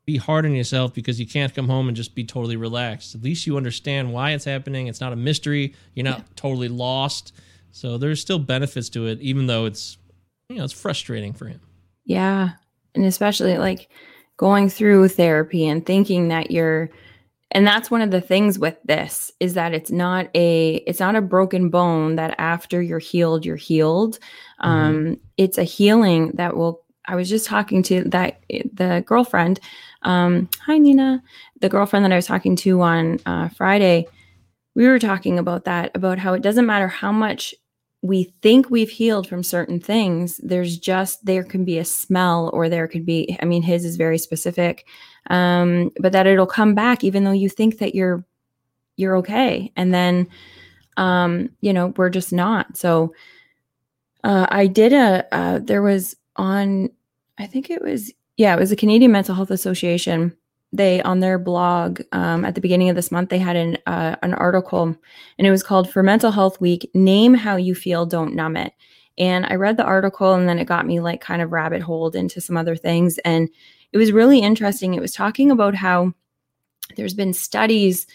be 0.06 0.18
hard 0.18 0.46
on 0.46 0.56
yourself 0.56 0.94
because 0.96 1.20
you 1.20 1.28
can't 1.28 1.54
come 1.54 1.68
home 1.68 1.88
and 1.88 1.96
just 1.96 2.16
be 2.16 2.24
totally 2.24 2.56
relaxed. 2.56 3.14
At 3.14 3.22
least 3.22 3.46
you 3.46 3.58
understand 3.58 4.12
why 4.14 4.32
it's 4.32 4.46
happening. 4.46 4.88
It's 4.88 5.02
not 5.02 5.14
a 5.14 5.16
mystery. 5.16 5.76
You're 5.94 6.06
not 6.06 6.36
totally 6.36 6.70
lost. 6.70 7.34
So 7.72 7.98
there's 7.98 8.22
still 8.22 8.40
benefits 8.40 8.90
to 8.90 9.08
it, 9.08 9.20
even 9.22 9.48
though 9.48 9.66
it's 9.66 9.98
you 10.50 10.58
know 10.58 10.64
it's 10.64 10.74
frustrating 10.74 11.34
for 11.34 11.48
him. 11.48 11.62
Yeah. 12.06 12.52
And 12.96 13.06
especially 13.06 13.58
like 13.58 13.90
going 14.38 14.70
through 14.70 15.10
therapy 15.10 15.68
and 15.68 15.86
thinking 15.86 16.30
that 16.30 16.50
you're 16.50 16.90
and 17.52 17.66
that's 17.66 17.90
one 17.90 18.02
of 18.02 18.12
the 18.12 18.22
things 18.22 18.60
with 18.60 18.78
this 18.86 19.32
is 19.40 19.56
that 19.56 19.74
it's 19.74 19.92
not 19.92 20.30
a 20.36 20.76
it's 20.88 21.00
not 21.00 21.16
a 21.16 21.22
broken 21.22 21.70
bone 21.70 22.16
that 22.16 22.36
after 22.38 22.82
you're 22.82 23.00
healed 23.00 23.46
you're 23.46 23.56
healed 23.56 24.20
um 24.60 25.18
it's 25.38 25.58
a 25.58 25.64
healing 25.64 26.32
that 26.36 26.56
will 26.56 26.82
i 27.06 27.16
was 27.16 27.30
just 27.30 27.46
talking 27.46 27.84
to 27.84 28.04
that 28.06 28.42
the 28.74 29.04
girlfriend 29.06 29.60
um 30.04 30.48
hi 30.62 30.78
nina 30.78 31.22
the 31.60 31.70
girlfriend 31.70 32.06
that 32.06 32.12
i 32.12 32.16
was 32.16 32.28
talking 32.28 32.56
to 32.56 32.82
on 32.82 33.20
uh, 33.26 33.50
friday 33.50 34.08
we 34.80 34.88
were 34.88 35.00
talking 35.00 35.38
about 35.38 35.66
that 35.66 35.92
about 35.94 36.18
how 36.18 36.34
it 36.34 36.42
doesn't 36.42 36.66
matter 36.66 36.88
how 36.88 37.12
much 37.12 37.54
we 38.02 38.34
think 38.42 38.70
we've 38.70 38.90
healed 38.90 39.28
from 39.28 39.44
certain 39.44 39.80
things 39.80 40.40
there's 40.42 40.78
just 40.78 41.24
there 41.26 41.44
can 41.44 41.66
be 41.66 41.78
a 41.78 41.86
smell 41.86 42.50
or 42.54 42.70
there 42.70 42.88
could 42.88 43.06
be 43.06 43.38
i 43.42 43.46
mean 43.46 43.62
his 43.62 43.86
is 43.86 43.98
very 43.98 44.18
specific 44.18 44.88
um 45.30 45.92
but 46.00 46.14
that 46.14 46.26
it'll 46.26 46.48
come 46.48 46.74
back 46.74 47.04
even 47.04 47.26
though 47.26 47.32
you 47.32 47.50
think 47.50 47.78
that 47.78 47.94
you're 47.94 48.26
you're 49.00 49.18
okay. 49.18 49.72
And 49.76 49.94
then 49.94 50.28
um 50.98 51.50
you 51.62 51.72
know 51.74 51.94
we're 51.96 52.10
just 52.10 52.34
not. 52.34 52.78
So 52.78 53.14
uh 54.26 54.46
i 54.50 54.68
did 54.68 54.92
a 54.92 55.26
uh 55.34 55.60
there 55.60 55.82
was 55.82 56.18
on 56.36 56.90
i 57.38 57.46
think 57.46 57.70
it 57.70 57.82
was 57.82 58.12
yeah 58.36 58.54
it 58.54 58.60
was 58.60 58.70
the 58.70 58.76
canadian 58.76 59.14
mental 59.14 59.34
health 59.34 59.50
association 59.50 60.36
they 60.72 61.02
on 61.02 61.20
their 61.20 61.40
blog 61.40 62.02
um, 62.12 62.46
at 62.46 62.56
the 62.56 62.62
beginning 62.62 62.90
of 62.90 62.96
this 62.96 63.12
month 63.12 63.30
they 63.30 63.40
had 63.40 63.56
an 63.56 63.78
uh, 63.88 64.16
an 64.22 64.34
article 64.36 64.96
and 65.38 65.48
it 65.48 65.52
was 65.52 65.64
called 65.64 65.90
for 65.90 66.04
mental 66.04 66.32
health 66.32 66.62
week 66.62 66.90
name 66.94 67.34
how 67.34 67.56
you 67.56 67.74
feel 67.74 68.06
don't 68.06 68.36
numb 68.36 68.56
it. 68.56 68.74
And 69.18 69.46
i 69.48 69.56
read 69.56 69.78
the 69.78 69.84
article 69.84 70.34
and 70.34 70.48
then 70.48 70.60
it 70.60 70.66
got 70.66 70.86
me 70.86 71.00
like 71.00 71.22
kind 71.22 71.42
of 71.42 71.52
rabbit 71.52 71.82
holed 71.82 72.16
into 72.16 72.40
some 72.40 72.58
other 72.58 72.76
things 72.76 73.18
and 73.20 73.50
it 73.92 73.98
was 73.98 74.12
really 74.12 74.40
interesting. 74.40 74.94
It 74.94 75.02
was 75.02 75.12
talking 75.12 75.52
about 75.52 75.76
how 75.76 76.14
there's 76.96 77.14
been 77.14 77.34
studies 77.34 78.08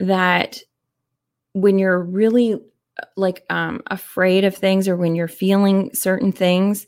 that 0.00 0.58
when 1.52 1.78
you're 1.78 2.00
really 2.00 2.60
like 3.16 3.44
um, 3.48 3.82
afraid 3.88 4.44
of 4.44 4.56
things 4.56 4.88
or 4.88 4.96
when 4.96 5.14
you're 5.14 5.28
feeling 5.28 5.90
certain 5.94 6.32
things 6.32 6.86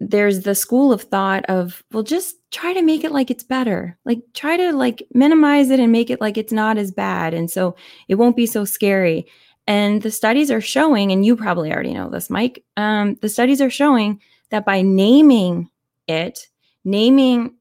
there's 0.00 0.40
the 0.40 0.54
school 0.54 0.92
of 0.92 1.02
thought 1.02 1.44
of 1.46 1.84
well 1.92 2.02
just 2.02 2.36
try 2.50 2.72
to 2.72 2.82
make 2.82 3.04
it 3.04 3.12
like 3.12 3.30
it's 3.30 3.44
better. 3.44 3.98
Like 4.04 4.20
try 4.34 4.56
to 4.56 4.72
like 4.72 5.06
minimize 5.12 5.70
it 5.70 5.78
and 5.78 5.92
make 5.92 6.10
it 6.10 6.20
like 6.20 6.38
it's 6.38 6.52
not 6.52 6.78
as 6.78 6.90
bad 6.90 7.34
and 7.34 7.50
so 7.50 7.76
it 8.08 8.16
won't 8.16 8.36
be 8.36 8.46
so 8.46 8.64
scary. 8.64 9.26
And 9.66 10.02
the 10.02 10.10
studies 10.10 10.50
are 10.50 10.60
showing 10.60 11.12
and 11.12 11.24
you 11.24 11.36
probably 11.36 11.72
already 11.72 11.94
know 11.94 12.08
this 12.08 12.30
mike 12.30 12.64
um, 12.76 13.16
the 13.20 13.28
studies 13.28 13.60
are 13.60 13.70
showing 13.70 14.20
that 14.50 14.64
by 14.64 14.82
naming 14.82 15.68
it 16.08 16.48
naming 16.84 17.54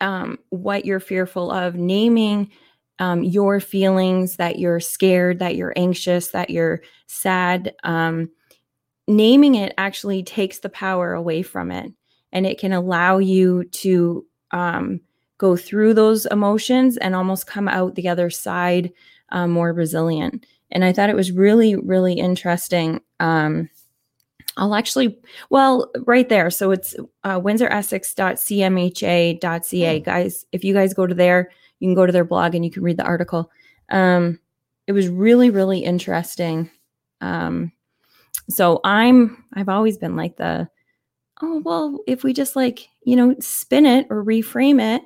um, 0.00 0.38
what 0.50 0.84
you're 0.84 1.00
fearful 1.00 1.50
of 1.50 1.74
naming 1.74 2.50
um, 3.00 3.24
your 3.24 3.58
feelings 3.58 4.36
that 4.36 4.58
you're 4.58 4.80
scared 4.80 5.38
that 5.38 5.56
you're 5.56 5.72
anxious 5.76 6.28
that 6.28 6.50
you're 6.50 6.82
sad 7.06 7.74
um, 7.82 8.30
naming 9.10 9.56
it 9.56 9.74
actually 9.76 10.22
takes 10.22 10.60
the 10.60 10.68
power 10.68 11.12
away 11.12 11.42
from 11.42 11.70
it 11.70 11.92
and 12.32 12.46
it 12.46 12.58
can 12.58 12.72
allow 12.72 13.18
you 13.18 13.64
to 13.64 14.24
um, 14.52 15.00
go 15.36 15.56
through 15.56 15.94
those 15.94 16.26
emotions 16.26 16.96
and 16.96 17.14
almost 17.14 17.46
come 17.46 17.66
out 17.66 17.96
the 17.96 18.08
other 18.08 18.30
side 18.30 18.92
um, 19.30 19.50
more 19.50 19.72
resilient. 19.72 20.46
And 20.70 20.84
i 20.84 20.92
thought 20.92 21.10
it 21.10 21.16
was 21.16 21.32
really 21.32 21.74
really 21.74 22.14
interesting 22.14 23.00
um, 23.18 23.68
i'll 24.56 24.76
actually 24.76 25.18
well 25.50 25.90
right 26.06 26.28
there. 26.28 26.50
So 26.50 26.70
it's 26.70 26.94
uh, 27.24 27.40
windsoressex.cmha.ca 27.40 29.98
Hmm. 29.98 30.04
guys 30.04 30.46
if 30.52 30.62
you 30.64 30.74
guys 30.74 30.94
go 30.94 31.08
to 31.08 31.14
there 31.14 31.50
you 31.80 31.88
can 31.88 31.94
go 31.94 32.06
to 32.06 32.12
their 32.12 32.24
blog 32.24 32.54
and 32.54 32.64
you 32.64 32.70
can 32.70 32.84
read 32.84 32.96
the 32.96 33.04
article. 33.04 33.50
Um, 33.90 34.38
it 34.86 34.92
was 34.92 35.08
really 35.08 35.50
really 35.50 35.80
interesting 35.80 36.70
um, 37.20 37.72
so 38.50 38.80
i'm 38.84 39.44
i've 39.54 39.68
always 39.68 39.96
been 39.96 40.16
like 40.16 40.36
the 40.36 40.68
oh 41.42 41.60
well 41.64 42.00
if 42.06 42.22
we 42.24 42.32
just 42.32 42.56
like 42.56 42.88
you 43.04 43.16
know 43.16 43.34
spin 43.40 43.86
it 43.86 44.06
or 44.10 44.24
reframe 44.24 44.80
it 44.80 45.02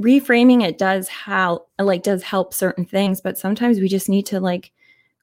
reframing 0.00 0.62
it 0.62 0.78
does 0.78 1.08
how 1.08 1.64
like 1.78 2.02
does 2.02 2.22
help 2.22 2.52
certain 2.52 2.84
things 2.84 3.20
but 3.20 3.38
sometimes 3.38 3.78
we 3.78 3.88
just 3.88 4.08
need 4.08 4.26
to 4.26 4.40
like 4.40 4.72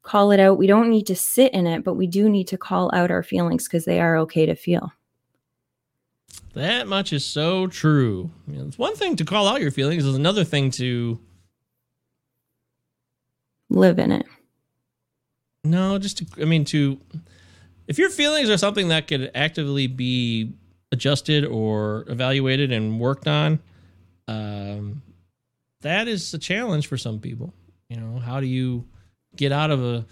call 0.03 0.31
it 0.31 0.39
out. 0.39 0.57
We 0.57 0.67
don't 0.67 0.89
need 0.89 1.07
to 1.07 1.15
sit 1.15 1.53
in 1.53 1.67
it 1.67 1.83
but 1.83 1.95
we 1.95 2.07
do 2.07 2.29
need 2.29 2.47
to 2.49 2.57
call 2.57 2.89
out 2.93 3.11
our 3.11 3.23
feelings 3.23 3.65
because 3.65 3.85
they 3.85 3.99
are 3.99 4.17
okay 4.17 4.45
to 4.45 4.55
feel. 4.55 4.91
That 6.53 6.87
much 6.87 7.13
is 7.13 7.25
so 7.25 7.67
true. 7.67 8.29
You 8.47 8.57
know, 8.57 8.67
it's 8.67 8.77
one 8.77 8.95
thing 8.95 9.15
to 9.17 9.25
call 9.25 9.47
out 9.47 9.61
your 9.61 9.71
feelings, 9.71 10.05
it's 10.05 10.15
another 10.15 10.43
thing 10.43 10.71
to 10.71 11.19
live 13.69 13.99
in 13.99 14.11
it. 14.11 14.25
No, 15.63 15.97
just 15.99 16.17
to 16.17 16.25
I 16.41 16.45
mean 16.45 16.65
to 16.65 16.99
if 17.91 17.99
your 17.99 18.09
feelings 18.09 18.49
are 18.49 18.57
something 18.57 18.87
that 18.87 19.09
could 19.09 19.31
actively 19.35 19.85
be 19.85 20.53
adjusted 20.93 21.43
or 21.43 22.05
evaluated 22.07 22.71
and 22.71 23.01
worked 23.01 23.27
on, 23.27 23.59
um, 24.29 25.01
that 25.81 26.07
is 26.07 26.33
a 26.33 26.37
challenge 26.37 26.87
for 26.87 26.95
some 26.95 27.19
people. 27.19 27.53
You 27.89 27.97
know, 27.97 28.17
how 28.17 28.39
do 28.39 28.47
you 28.47 28.85
get 29.35 29.51
out 29.51 29.71
of 29.71 29.83
a 29.83 30.05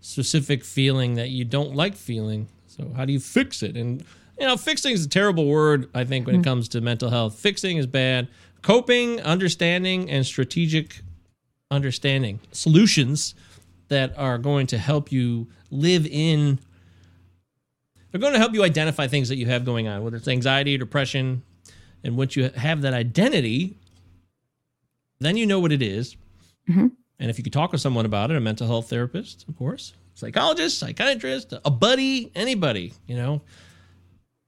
specific 0.00 0.62
feeling 0.62 1.14
that 1.14 1.30
you 1.30 1.44
don't 1.44 1.74
like 1.74 1.96
feeling? 1.96 2.46
So 2.68 2.92
how 2.94 3.04
do 3.04 3.12
you 3.12 3.18
fix 3.18 3.64
it? 3.64 3.76
And 3.76 4.04
you 4.38 4.46
know, 4.46 4.56
fixing 4.56 4.92
is 4.92 5.04
a 5.04 5.08
terrible 5.08 5.48
word. 5.48 5.90
I 5.92 6.04
think 6.04 6.28
when 6.28 6.36
it 6.36 6.44
comes 6.44 6.68
to 6.68 6.80
mental 6.80 7.10
health, 7.10 7.36
fixing 7.36 7.78
is 7.78 7.88
bad. 7.88 8.28
Coping, 8.62 9.20
understanding, 9.22 10.08
and 10.08 10.24
strategic 10.24 11.00
understanding 11.72 12.38
solutions 12.52 13.34
that 13.88 14.16
are 14.16 14.38
going 14.38 14.68
to 14.68 14.78
help 14.78 15.10
you 15.10 15.48
live 15.72 16.06
in 16.06 16.60
they're 18.14 18.20
going 18.20 18.32
to 18.32 18.38
help 18.38 18.54
you 18.54 18.62
identify 18.62 19.08
things 19.08 19.28
that 19.28 19.36
you 19.38 19.46
have 19.46 19.64
going 19.64 19.88
on 19.88 20.04
whether 20.04 20.16
it's 20.16 20.28
anxiety 20.28 20.78
depression 20.78 21.42
and 22.04 22.16
once 22.16 22.36
you 22.36 22.48
have 22.50 22.82
that 22.82 22.94
identity 22.94 23.76
then 25.18 25.36
you 25.36 25.46
know 25.46 25.58
what 25.58 25.72
it 25.72 25.82
is. 25.82 26.16
Mhm. 26.70 26.92
and 27.18 27.28
if 27.30 27.38
you 27.38 27.42
could 27.44 27.52
talk 27.52 27.72
with 27.72 27.80
someone 27.80 28.06
about 28.06 28.30
it 28.30 28.36
a 28.36 28.40
mental 28.40 28.68
health 28.68 28.88
therapist 28.88 29.44
of 29.48 29.56
course 29.56 29.94
psychologist 30.14 30.78
psychiatrist 30.78 31.52
a 31.64 31.70
buddy 31.72 32.30
anybody 32.36 32.92
you 33.08 33.16
know 33.16 33.42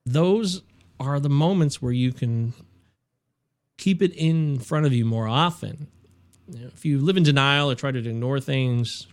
those 0.05 0.63
are 1.01 1.19
the 1.19 1.29
moments 1.29 1.83
where 1.83 1.93
you 1.93 2.13
can 2.13 2.53
keep 3.79 4.01
it 4.01 4.13
in 4.15 4.61
front 4.61 4.87
of 4.87 4.93
you 4.93 5.05
more 5.05 5.27
often 5.27 5.89
you 6.53 6.61
know, 6.61 6.69
if 6.69 6.85
you 6.85 7.01
live 7.01 7.17
in 7.17 7.25
denial 7.25 7.69
or 7.69 7.75
try 7.75 7.91
to 7.91 7.99
ignore 7.99 8.39
things 8.39 9.09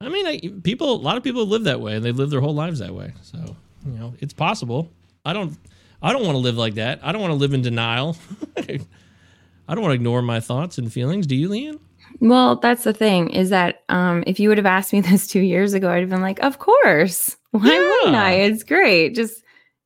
I 0.00 0.08
mean, 0.08 0.26
I, 0.26 0.40
people, 0.62 0.94
a 0.94 0.96
lot 0.96 1.16
of 1.16 1.22
people 1.22 1.46
live 1.46 1.64
that 1.64 1.80
way, 1.80 1.96
and 1.96 2.04
they 2.04 2.12
live 2.12 2.30
their 2.30 2.40
whole 2.40 2.54
lives 2.54 2.78
that 2.78 2.94
way. 2.94 3.12
So, 3.22 3.38
you 3.84 3.92
know, 3.92 4.14
it's 4.20 4.32
possible. 4.32 4.90
I 5.24 5.32
don't, 5.32 5.56
I 6.02 6.12
don't 6.12 6.22
want 6.24 6.34
to 6.34 6.38
live 6.38 6.56
like 6.56 6.74
that. 6.74 7.00
I 7.02 7.12
don't 7.12 7.20
want 7.20 7.32
to 7.32 7.36
live 7.36 7.52
in 7.52 7.60
denial. 7.62 8.16
I 8.56 9.74
don't 9.74 9.82
want 9.82 9.90
to 9.90 9.94
ignore 9.94 10.22
my 10.22 10.40
thoughts 10.40 10.78
and 10.78 10.90
feelings. 10.92 11.26
Do 11.26 11.36
you, 11.36 11.48
Leanne? 11.50 11.78
Well, 12.18 12.56
that's 12.56 12.84
the 12.84 12.92
thing 12.92 13.30
is 13.30 13.50
that 13.50 13.82
um, 13.88 14.24
if 14.26 14.40
you 14.40 14.48
would 14.48 14.58
have 14.58 14.66
asked 14.66 14.92
me 14.92 15.00
this 15.02 15.26
two 15.26 15.40
years 15.40 15.74
ago, 15.74 15.90
I'd 15.90 16.00
have 16.00 16.10
been 16.10 16.22
like, 16.22 16.40
of 16.40 16.58
course. 16.58 17.36
Why 17.50 17.78
wouldn't 17.78 18.16
I? 18.16 18.32
It's 18.32 18.62
great. 18.62 19.14
Just 19.14 19.42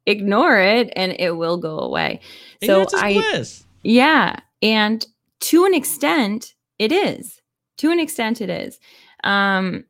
ignore 0.06 0.58
it 0.58 0.92
and 0.96 1.16
it 1.18 1.36
will 1.36 1.56
go 1.56 1.78
away. 1.78 2.20
So 2.62 2.82
Ignorance 2.82 2.92
is 2.94 3.02
I, 3.02 3.12
bliss. 3.14 3.64
yeah. 3.82 4.36
And 4.62 5.04
to 5.40 5.64
an 5.64 5.74
extent, 5.74 6.54
it 6.78 6.92
is. 6.92 7.40
To 7.78 7.90
an 7.90 7.98
extent, 8.00 8.40
it 8.40 8.50
is. 8.50 8.78
Um, 9.24 9.84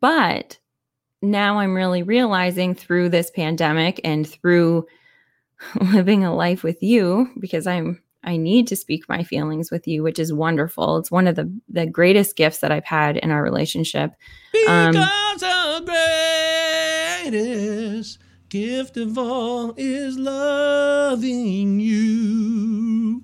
but 0.00 0.58
now 1.22 1.58
I'm 1.58 1.74
really 1.74 2.02
realizing 2.02 2.74
through 2.74 3.08
this 3.08 3.30
pandemic 3.30 4.00
and 4.04 4.28
through 4.28 4.86
living 5.80 6.24
a 6.24 6.34
life 6.34 6.62
with 6.62 6.82
you 6.82 7.28
because 7.40 7.66
I'm 7.66 8.00
I 8.26 8.38
need 8.38 8.68
to 8.68 8.76
speak 8.76 9.06
my 9.06 9.22
feelings 9.22 9.70
with 9.70 9.86
you, 9.86 10.02
which 10.02 10.18
is 10.18 10.32
wonderful. 10.32 10.96
It's 10.96 11.10
one 11.10 11.26
of 11.26 11.36
the 11.36 11.52
the 11.68 11.86
greatest 11.86 12.36
gifts 12.36 12.58
that 12.58 12.72
I've 12.72 12.84
had 12.84 13.18
in 13.18 13.30
our 13.30 13.42
relationship. 13.42 14.12
Um, 14.68 14.92
Because 14.92 15.40
the 15.40 15.82
greatest 17.30 18.18
gift 18.48 18.96
of 18.96 19.18
all 19.18 19.74
is 19.76 20.16
loving 20.18 21.80
you. 21.80 23.22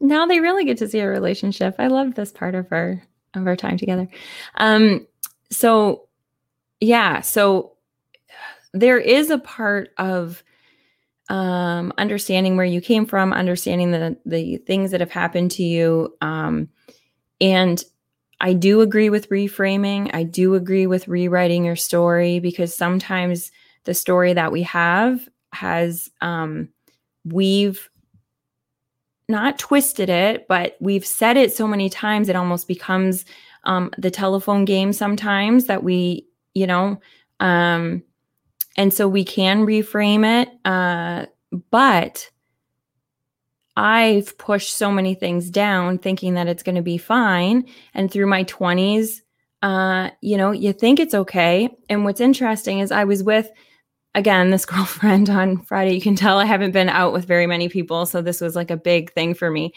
now 0.00 0.26
they 0.26 0.40
really 0.40 0.64
get 0.64 0.78
to 0.78 0.88
see 0.88 1.00
our 1.00 1.08
relationship. 1.10 1.74
I 1.78 1.86
love 1.88 2.14
this 2.14 2.30
part 2.32 2.54
of 2.54 2.66
our 2.70 3.02
of 3.36 3.46
our 3.46 3.56
time 3.56 3.76
together. 3.76 4.08
Um 4.56 5.06
so 5.50 6.08
yeah, 6.80 7.20
so 7.20 7.72
there 8.72 8.98
is 8.98 9.30
a 9.30 9.38
part 9.38 9.90
of 9.98 10.42
um 11.28 11.92
understanding 11.98 12.56
where 12.56 12.66
you 12.66 12.80
came 12.80 13.06
from, 13.06 13.32
understanding 13.32 13.90
the 13.90 14.16
the 14.26 14.58
things 14.58 14.90
that 14.90 15.00
have 15.00 15.10
happened 15.10 15.50
to 15.52 15.62
you 15.62 16.14
um 16.20 16.68
and 17.40 17.82
I 18.40 18.52
do 18.52 18.82
agree 18.82 19.08
with 19.08 19.30
reframing. 19.30 20.10
I 20.12 20.22
do 20.22 20.54
agree 20.54 20.86
with 20.86 21.08
rewriting 21.08 21.64
your 21.64 21.76
story 21.76 22.38
because 22.38 22.74
sometimes 22.74 23.50
the 23.84 23.94
story 23.94 24.34
that 24.34 24.52
we 24.52 24.62
have 24.62 25.28
has 25.52 26.10
um 26.20 26.68
we've 27.24 27.88
not 29.28 29.58
twisted 29.58 30.08
it, 30.08 30.46
but 30.48 30.76
we've 30.80 31.06
said 31.06 31.36
it 31.36 31.52
so 31.52 31.66
many 31.66 31.90
times 31.90 32.28
it 32.28 32.36
almost 32.36 32.68
becomes 32.68 33.24
um, 33.64 33.90
the 33.98 34.10
telephone 34.10 34.64
game 34.64 34.92
sometimes 34.92 35.66
that 35.66 35.82
we, 35.82 36.26
you 36.54 36.66
know, 36.66 37.00
um, 37.40 38.02
and 38.76 38.92
so 38.94 39.08
we 39.08 39.24
can 39.24 39.66
reframe 39.66 40.42
it. 40.42 40.48
Uh, 40.64 41.26
but 41.70 42.30
I've 43.76 44.38
pushed 44.38 44.74
so 44.74 44.90
many 44.90 45.14
things 45.14 45.50
down 45.50 45.98
thinking 45.98 46.34
that 46.34 46.46
it's 46.46 46.62
going 46.62 46.76
to 46.76 46.82
be 46.82 46.98
fine. 46.98 47.66
And 47.94 48.10
through 48.10 48.26
my 48.26 48.44
20s, 48.44 49.20
uh, 49.62 50.10
you 50.20 50.36
know, 50.36 50.52
you 50.52 50.72
think 50.72 51.00
it's 51.00 51.14
okay. 51.14 51.68
And 51.88 52.04
what's 52.04 52.20
interesting 52.20 52.78
is 52.78 52.92
I 52.92 53.04
was 53.04 53.22
with, 53.22 53.50
again, 54.16 54.50
this 54.50 54.66
girlfriend 54.66 55.30
on 55.30 55.62
Friday. 55.62 55.94
You 55.94 56.00
can 56.00 56.16
tell 56.16 56.40
I 56.40 56.44
haven't 56.44 56.72
been 56.72 56.88
out 56.88 57.12
with 57.12 57.26
very 57.26 57.46
many 57.46 57.68
people. 57.68 58.06
So 58.06 58.20
this 58.20 58.40
was 58.40 58.56
like 58.56 58.72
a 58.72 58.76
big 58.76 59.12
thing 59.12 59.34
for 59.34 59.50
me. 59.50 59.72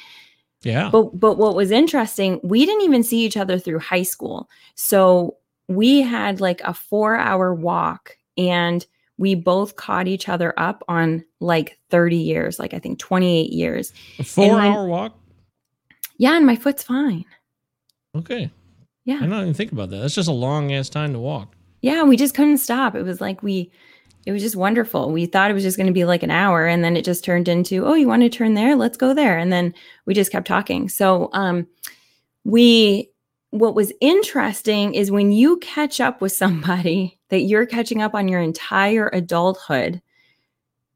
Yeah. 0.63 0.89
But 0.91 1.19
but 1.19 1.37
what 1.37 1.55
was 1.55 1.69
interesting, 1.69 2.39
we 2.43 2.65
didn't 2.65 2.81
even 2.81 3.03
see 3.03 3.23
each 3.23 3.37
other 3.37 3.59
through 3.59 3.79
high 3.79 4.03
school. 4.03 4.49
So 4.75 5.37
we 5.67 6.01
had 6.01 6.41
like 6.41 6.61
a 6.61 6.73
4-hour 6.73 7.53
walk 7.53 8.17
and 8.37 8.85
we 9.17 9.35
both 9.35 9.75
caught 9.75 10.07
each 10.07 10.27
other 10.27 10.53
up 10.57 10.83
on 10.87 11.23
like 11.39 11.77
30 11.91 12.15
years, 12.17 12.57
like 12.57 12.73
I 12.73 12.79
think 12.79 12.99
28 12.99 13.51
years. 13.51 13.93
A 14.17 14.23
4-hour 14.23 14.87
walk? 14.87 15.17
Yeah, 16.17 16.35
and 16.35 16.45
my 16.45 16.55
foot's 16.55 16.83
fine. 16.83 17.25
Okay. 18.15 18.49
Yeah. 19.05 19.17
I 19.17 19.21
didn't 19.21 19.41
even 19.41 19.53
think 19.53 19.71
about 19.71 19.89
that. 19.91 19.97
That's 19.97 20.15
just 20.15 20.27
a 20.27 20.33
long 20.33 20.73
ass 20.73 20.89
time 20.89 21.13
to 21.13 21.19
walk. 21.19 21.55
Yeah, 21.81 22.03
we 22.03 22.17
just 22.17 22.35
couldn't 22.35 22.57
stop. 22.57 22.95
It 22.95 23.03
was 23.03 23.21
like 23.21 23.41
we 23.43 23.71
it 24.25 24.31
was 24.31 24.41
just 24.41 24.55
wonderful. 24.55 25.11
We 25.11 25.25
thought 25.25 25.49
it 25.49 25.53
was 25.53 25.63
just 25.63 25.77
going 25.77 25.87
to 25.87 25.93
be 25.93 26.05
like 26.05 26.23
an 26.23 26.31
hour 26.31 26.67
and 26.67 26.83
then 26.83 26.97
it 26.97 27.05
just 27.05 27.23
turned 27.23 27.47
into, 27.47 27.85
"Oh, 27.85 27.93
you 27.93 28.07
want 28.07 28.21
to 28.23 28.29
turn 28.29 28.53
there? 28.53 28.75
Let's 28.75 28.97
go 28.97 29.13
there." 29.13 29.37
And 29.37 29.51
then 29.51 29.73
we 30.05 30.13
just 30.13 30.31
kept 30.31 30.47
talking. 30.47 30.89
So, 30.89 31.29
um 31.33 31.67
we 32.43 33.09
what 33.51 33.75
was 33.75 33.91
interesting 33.99 34.93
is 34.93 35.11
when 35.11 35.31
you 35.31 35.57
catch 35.57 35.99
up 35.99 36.21
with 36.21 36.31
somebody 36.31 37.19
that 37.29 37.41
you're 37.41 37.65
catching 37.65 38.01
up 38.01 38.13
on 38.13 38.27
your 38.27 38.41
entire 38.41 39.09
adulthood, 39.11 40.01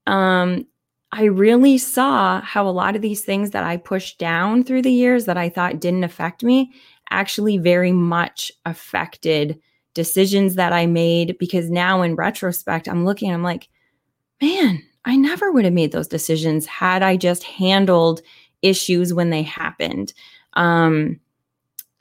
um, 0.07 0.67
I 1.11 1.25
really 1.25 1.77
saw 1.77 2.41
how 2.41 2.67
a 2.67 2.71
lot 2.71 2.95
of 2.95 3.01
these 3.01 3.23
things 3.23 3.51
that 3.51 3.63
I 3.63 3.77
pushed 3.77 4.19
down 4.19 4.63
through 4.63 4.81
the 4.81 4.91
years 4.91 5.25
that 5.25 5.37
I 5.37 5.49
thought 5.49 5.79
didn't 5.79 6.03
affect 6.03 6.43
me 6.43 6.73
actually 7.09 7.57
very 7.57 7.91
much 7.91 8.51
affected 8.65 9.59
decisions 9.93 10.55
that 10.55 10.73
I 10.73 10.85
made. 10.85 11.37
Because 11.37 11.69
now 11.69 12.01
in 12.01 12.15
retrospect, 12.15 12.87
I'm 12.87 13.05
looking, 13.05 13.33
I'm 13.33 13.43
like, 13.43 13.69
man, 14.41 14.83
I 15.05 15.15
never 15.15 15.51
would 15.51 15.65
have 15.65 15.73
made 15.73 15.91
those 15.91 16.07
decisions 16.07 16.65
had 16.65 17.03
I 17.03 17.17
just 17.17 17.43
handled 17.43 18.21
issues 18.61 19.13
when 19.13 19.29
they 19.29 19.43
happened. 19.43 20.13
Um, 20.53 21.19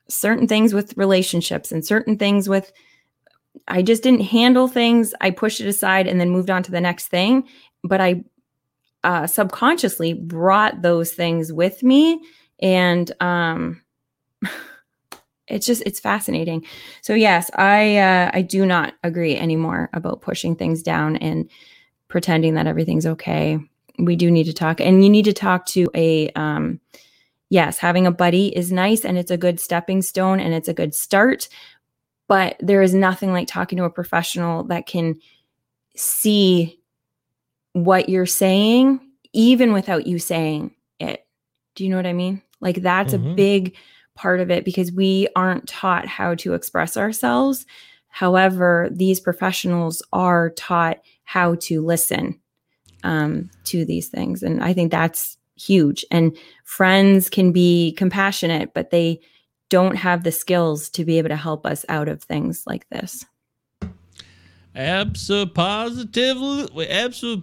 certain 0.08 0.46
things 0.46 0.74
with 0.74 0.96
relationships 0.96 1.72
and 1.72 1.84
certain 1.84 2.18
things 2.18 2.48
with 2.48 2.72
I 3.68 3.82
just 3.82 4.02
didn't 4.02 4.22
handle 4.22 4.66
things. 4.66 5.14
I 5.20 5.30
pushed 5.30 5.60
it 5.60 5.66
aside 5.66 6.06
and 6.06 6.20
then 6.20 6.30
moved 6.30 6.50
on 6.50 6.62
to 6.64 6.70
the 6.70 6.80
next 6.80 7.08
thing. 7.08 7.46
But 7.84 8.00
I 8.00 8.24
uh, 9.04 9.26
subconsciously 9.26 10.14
brought 10.14 10.82
those 10.82 11.12
things 11.12 11.52
with 11.52 11.82
me, 11.82 12.22
and 12.60 13.10
um, 13.20 13.82
it's 15.48 15.66
just 15.66 15.82
it's 15.84 16.00
fascinating. 16.00 16.64
So 17.00 17.14
yes, 17.14 17.50
I 17.54 17.96
uh, 17.98 18.30
I 18.32 18.42
do 18.42 18.64
not 18.64 18.94
agree 19.02 19.36
anymore 19.36 19.90
about 19.92 20.22
pushing 20.22 20.54
things 20.56 20.82
down 20.82 21.16
and 21.16 21.48
pretending 22.08 22.54
that 22.54 22.66
everything's 22.66 23.06
okay. 23.06 23.58
We 23.98 24.16
do 24.16 24.30
need 24.30 24.44
to 24.44 24.52
talk, 24.52 24.80
and 24.80 25.04
you 25.04 25.10
need 25.10 25.24
to 25.24 25.32
talk 25.32 25.66
to 25.66 25.90
a 25.94 26.30
um, 26.30 26.80
yes, 27.50 27.78
having 27.78 28.06
a 28.06 28.12
buddy 28.12 28.48
is 28.56 28.72
nice 28.72 29.04
and 29.04 29.18
it's 29.18 29.30
a 29.30 29.36
good 29.36 29.60
stepping 29.60 30.00
stone 30.00 30.40
and 30.40 30.54
it's 30.54 30.68
a 30.68 30.74
good 30.74 30.94
start. 30.94 31.48
But 32.28 32.56
there 32.60 32.80
is 32.80 32.94
nothing 32.94 33.32
like 33.32 33.46
talking 33.46 33.76
to 33.76 33.84
a 33.84 33.90
professional 33.90 34.64
that 34.64 34.86
can 34.86 35.20
see 35.96 36.80
what 37.74 38.08
you're 38.08 38.26
saying, 38.26 39.00
even 39.32 39.72
without 39.72 40.06
you 40.06 40.18
saying 40.18 40.74
it. 40.98 41.26
Do 41.74 41.84
you 41.84 41.90
know 41.90 41.96
what 41.96 42.06
I 42.06 42.12
mean? 42.12 42.40
Like 42.60 42.76
that's 42.82 43.12
Mhm. 43.12 43.32
a 43.32 43.34
big 43.34 43.76
part 44.22 44.38
of 44.38 44.52
it 44.52 44.64
because 44.64 44.92
we 44.92 45.26
aren't 45.34 45.66
taught 45.66 46.06
how 46.06 46.36
to 46.36 46.54
express 46.54 46.96
ourselves. 46.96 47.66
However, 48.06 48.88
these 48.92 49.18
professionals 49.18 50.00
are 50.12 50.50
taught 50.50 50.98
how 51.24 51.56
to 51.56 51.84
listen 51.84 52.38
um, 53.02 53.50
to 53.64 53.84
these 53.84 54.08
things. 54.08 54.44
And 54.44 54.62
I 54.62 54.74
think 54.74 54.92
that's 54.92 55.36
huge. 55.56 56.04
And 56.12 56.36
friends 56.62 57.28
can 57.28 57.50
be 57.50 57.94
compassionate, 57.98 58.74
but 58.74 58.90
they 58.90 59.20
don't 59.70 59.96
have 59.96 60.22
the 60.22 60.30
skills 60.30 60.88
to 60.90 61.04
be 61.04 61.18
able 61.18 61.30
to 61.30 61.36
help 61.36 61.66
us 61.66 61.84
out 61.88 62.08
of 62.08 62.22
things 62.22 62.62
like 62.64 62.88
this. 62.90 63.26
Absolute 64.74 65.52
positively, 65.52 66.88
absolute 66.88 67.42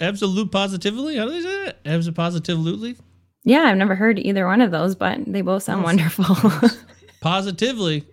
absolute 0.00 0.50
positively. 0.50 1.16
How 1.16 1.26
do 1.26 1.30
they 1.30 1.42
say 1.42 1.64
that? 1.64 1.78
Absolute 1.86 2.14
positively, 2.14 2.96
Yeah, 3.44 3.62
I've 3.62 3.76
never 3.76 3.94
heard 3.94 4.18
either 4.18 4.46
one 4.46 4.60
of 4.60 4.70
those, 4.70 4.94
but 4.94 5.20
they 5.26 5.40
both 5.40 5.62
sound 5.62 5.82
wonderful. 5.84 6.24
positively. 7.20 8.04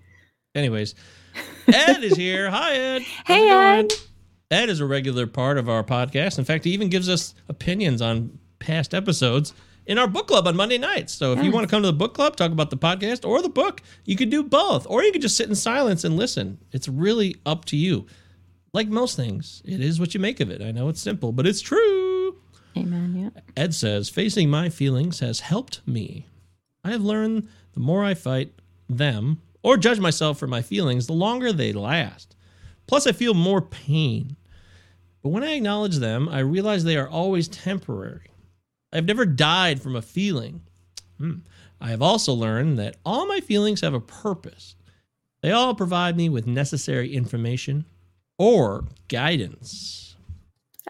Anyways, 0.54 0.96
Ed 1.68 2.04
is 2.04 2.16
here. 2.16 2.50
Hi, 2.50 2.74
Ed. 2.76 3.02
How's 3.26 3.38
Hey. 3.38 3.50
Ed. 3.80 3.92
Ed 4.52 4.70
is 4.70 4.80
a 4.80 4.86
regular 4.86 5.28
part 5.28 5.58
of 5.58 5.68
our 5.68 5.84
podcast. 5.84 6.38
In 6.38 6.46
fact, 6.46 6.64
he 6.66 6.72
even 6.72 6.90
gives 6.90 7.10
us 7.10 7.34
opinions 7.50 8.02
on 8.02 8.38
past 8.60 8.94
episodes 8.94 9.54
in 9.88 9.98
our 9.98 10.08
book 10.08 10.28
club 10.28 10.48
on 10.48 10.56
Monday 10.56 10.78
nights. 10.78 11.14
So 11.14 11.34
if 11.34 11.44
you 11.44 11.52
want 11.52 11.68
to 11.68 11.70
come 11.70 11.82
to 11.82 11.88
the 11.88 11.94
book 11.94 12.14
club, 12.14 12.36
talk 12.36 12.52
about 12.52 12.70
the 12.70 12.78
podcast 12.78 13.28
or 13.28 13.42
the 13.42 13.50
book, 13.50 13.82
you 14.06 14.16
could 14.16 14.30
do 14.30 14.44
both, 14.44 14.86
or 14.90 15.04
you 15.04 15.12
could 15.12 15.22
just 15.22 15.36
sit 15.38 15.50
in 15.50 15.56
silence 15.56 16.04
and 16.04 16.16
listen. 16.16 16.60
It's 16.72 16.88
really 16.88 17.36
up 17.46 17.66
to 17.66 17.76
you. 17.78 18.06
Like 18.74 18.88
most 18.88 19.16
things, 19.16 19.62
it 19.66 19.82
is 19.82 20.00
what 20.00 20.14
you 20.14 20.20
make 20.20 20.40
of 20.40 20.50
it. 20.52 20.62
I 20.62 20.72
know 20.72 20.90
it's 20.90 21.02
simple, 21.02 21.32
but 21.32 21.48
it's 21.48 21.62
true. 21.62 22.05
Amen. 22.78 23.32
Yeah. 23.36 23.42
Ed 23.56 23.74
says, 23.74 24.10
facing 24.10 24.50
my 24.50 24.70
feelings 24.70 25.20
has 25.20 25.40
helped 25.40 25.82
me. 25.88 26.28
I 26.84 26.92
have 26.92 27.04
learned 27.04 27.48
the 27.74 27.80
more 27.80 28.04
I 28.04 28.14
fight 28.14 28.54
them 28.90 29.42
or 29.64 29.78
judge 29.78 30.00
myself 30.00 30.38
for 30.38 30.48
my 30.48 30.62
feelings, 30.62 31.08
the 31.08 31.14
longer 31.14 31.52
they 31.52 31.74
last. 31.74 32.36
Plus, 32.88 33.08
I 33.08 33.12
feel 33.14 33.34
more 33.34 33.62
pain. 33.62 34.36
But 35.24 35.30
when 35.30 35.44
I 35.44 35.54
acknowledge 35.54 35.98
them, 35.98 36.30
I 36.30 36.40
realize 36.40 36.84
they 36.84 36.98
are 36.98 37.10
always 37.10 37.48
temporary. 37.48 38.30
I've 38.94 39.06
never 39.06 39.26
died 39.26 39.82
from 39.82 39.96
a 39.96 40.02
feeling. 40.02 40.62
Hmm. 41.18 41.38
I 41.82 41.90
have 41.90 42.02
also 42.02 42.34
learned 42.34 42.78
that 42.80 42.98
all 43.06 43.26
my 43.26 43.40
feelings 43.40 43.82
have 43.82 43.94
a 43.94 44.00
purpose. 44.00 44.76
They 45.42 45.52
all 45.52 45.76
provide 45.76 46.16
me 46.16 46.30
with 46.30 46.48
necessary 46.48 47.14
information 47.14 47.86
or 48.38 48.86
guidance. 49.08 50.15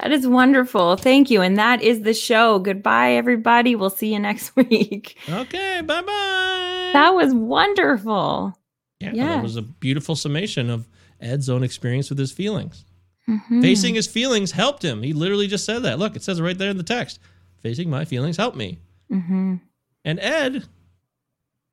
That 0.02 0.12
is 0.12 0.28
wonderful. 0.28 0.98
Thank 0.98 1.30
you. 1.30 1.42
And 1.42 1.58
that 1.58 1.82
is 1.82 2.02
the 2.02 2.14
show. 2.14 2.60
Goodbye, 2.60 3.14
everybody. 3.14 3.76
We'll 3.76 3.90
see 3.90 4.14
you 4.14 4.20
next 4.30 4.56
week. 4.56 5.18
Okay, 5.30 5.82
bye 5.82 6.02
bye. 6.02 6.90
That 6.94 7.12
was 7.16 7.34
wonderful. 7.34 8.58
Yeah, 9.00 9.12
Yeah. 9.14 9.28
that 9.36 9.44
was 9.44 9.56
a 9.56 9.62
beautiful 9.62 10.16
summation 10.16 10.70
of 10.70 10.88
Ed's 11.22 11.50
own 11.50 11.64
experience 11.64 12.10
with 12.10 12.20
his 12.20 12.32
feelings. 12.32 12.86
Mhm. 13.28 13.62
Facing 13.62 13.96
his 13.96 14.06
feelings 14.08 14.52
helped 14.52 14.84
him. 14.84 15.02
He 15.02 15.14
literally 15.14 15.48
just 15.48 15.66
said 15.66 15.84
that. 15.84 15.98
Look, 15.98 16.16
it 16.16 16.24
says 16.24 16.40
it 16.40 16.44
right 16.44 16.58
there 16.58 16.70
in 16.70 16.78
the 16.78 16.84
text. 16.84 17.20
Facing 17.62 17.90
my 17.90 18.06
feelings 18.06 18.38
helped 18.38 18.58
me. 18.58 18.78
Mhm. 19.12 19.62
And 20.04 20.20
Ed, 20.20 20.66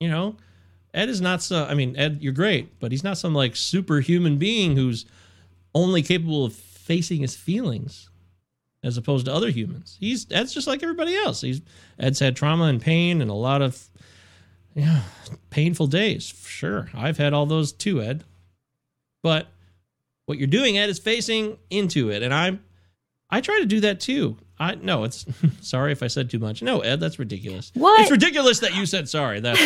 you 0.01 0.09
know, 0.09 0.37
Ed 0.95 1.09
is 1.09 1.21
not 1.21 1.43
so. 1.43 1.65
I 1.67 1.75
mean, 1.75 1.95
Ed, 1.97 2.19
you're 2.23 2.33
great, 2.33 2.79
but 2.81 2.91
he's 2.93 3.05
not 3.05 3.19
some 3.19 3.35
like 3.35 3.57
superhuman 3.57 4.39
being 4.39 4.77
who's 4.77 5.05
only 5.75 6.03
capable 6.03 6.45
of 6.45 6.55
facing 6.55 7.21
his 7.21 7.37
feelings, 7.37 8.09
as 8.83 8.97
opposed 8.97 9.27
to 9.27 9.35
other 9.35 9.51
humans. 9.51 9.97
He's 10.01 10.27
Ed's 10.31 10.53
just 10.53 10.67
like 10.67 10.83
everybody 10.83 11.15
else. 11.15 11.41
He's 11.41 11.61
Ed's 11.99 12.19
had 12.19 12.37
trauma 12.37 12.65
and 12.65 12.81
pain 12.81 13.21
and 13.21 13.31
a 13.31 13.35
lot 13.35 13.63
of 13.63 13.89
yeah 14.75 15.03
painful 15.51 15.87
days. 15.87 16.25
Sure, 16.25 16.89
I've 16.95 17.19
had 17.19 17.33
all 17.33 17.47
those 17.47 17.73
too, 17.73 18.03
Ed. 18.03 18.25
But 19.23 19.49
what 20.27 20.39
you're 20.39 20.49
doing, 20.49 20.79
Ed, 20.79 20.89
is 20.91 20.99
facing 20.99 21.59
into 21.71 22.11
it, 22.11 22.23
and 22.23 22.35
I'm 22.35 22.63
I 23.31 23.41
try 23.41 23.61
to 23.61 23.67
do 23.67 23.81
that 23.81 24.01
too. 24.01 24.37
I 24.59 24.75
no, 24.77 25.05
it's 25.05 25.25
sorry 25.61 25.93
if 25.93 26.03
I 26.03 26.07
said 26.07 26.31
too 26.31 26.39
much. 26.39 26.63
No, 26.63 26.81
Ed, 26.81 27.01
that's 27.01 27.19
ridiculous. 27.19 27.73
What? 27.75 28.01
It's 28.03 28.11
ridiculous 28.11 28.61
that 28.61 28.75
you 28.75 28.87
said 28.87 29.09
sorry. 29.09 29.41
That's. 29.41 29.61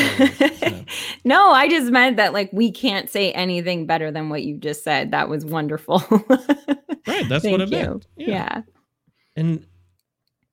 Yeah. 0.67 0.83
no, 1.25 1.51
I 1.51 1.69
just 1.69 1.93
meant 1.93 2.17
that 2.17 2.33
like 2.33 2.51
we 2.53 2.73
can't 2.73 3.09
say 3.09 3.31
anything 3.33 3.87
better 3.87 4.11
than 4.11 4.31
what 4.31 4.43
you 4.43 4.57
just 4.57 4.83
said. 4.83 5.13
That 5.13 5.29
was 5.29 5.45
wonderful. 5.45 6.03
right. 7.07 7.29
That's 7.29 7.45
what 7.45 7.63
I 7.63 7.67
meant. 7.67 8.07
Yeah. 8.17 8.63
And 9.37 9.67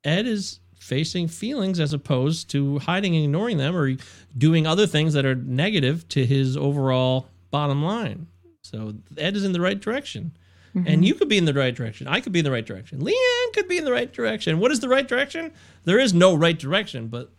Ed 0.04 0.28
is 0.28 0.60
facing 0.78 1.30
feelings 1.30 1.80
as 1.80 1.94
opposed 1.94 2.50
to 2.50 2.80
hiding 2.80 3.16
and 3.16 3.24
ignoring 3.24 3.58
them 3.58 3.76
or 3.76 3.96
doing 4.38 4.68
other 4.68 4.86
things 4.86 5.14
that 5.14 5.26
are 5.26 5.36
negative 5.36 6.08
to 6.10 6.26
his 6.26 6.58
overall 6.58 7.28
bottom 7.52 7.84
line. 7.84 8.28
So 8.62 8.94
Ed 9.18 9.36
is 9.36 9.46
in 9.46 9.54
the 9.54 9.62
right 9.62 9.80
direction. 9.80 10.32
Mm-hmm. 10.76 10.88
And 10.88 11.06
you 11.06 11.14
could 11.14 11.30
be 11.30 11.38
in 11.38 11.46
the 11.46 11.54
right 11.54 11.74
direction. 11.74 12.08
I 12.08 12.20
could 12.20 12.32
be 12.32 12.40
in 12.40 12.46
the 12.46 12.52
right 12.52 12.66
direction. 12.66 13.00
Leanne 13.00 13.54
could 13.54 13.68
be 13.68 13.78
in 13.78 13.86
the 13.86 13.92
right 13.92 14.12
direction. 14.12 14.60
What 14.60 14.72
is 14.72 14.80
the 14.80 14.90
right 14.90 15.08
direction? 15.08 15.54
There 15.84 16.00
is 16.00 16.14
no 16.14 16.34
right 16.34 16.58
direction, 16.58 17.08
but 17.08 17.32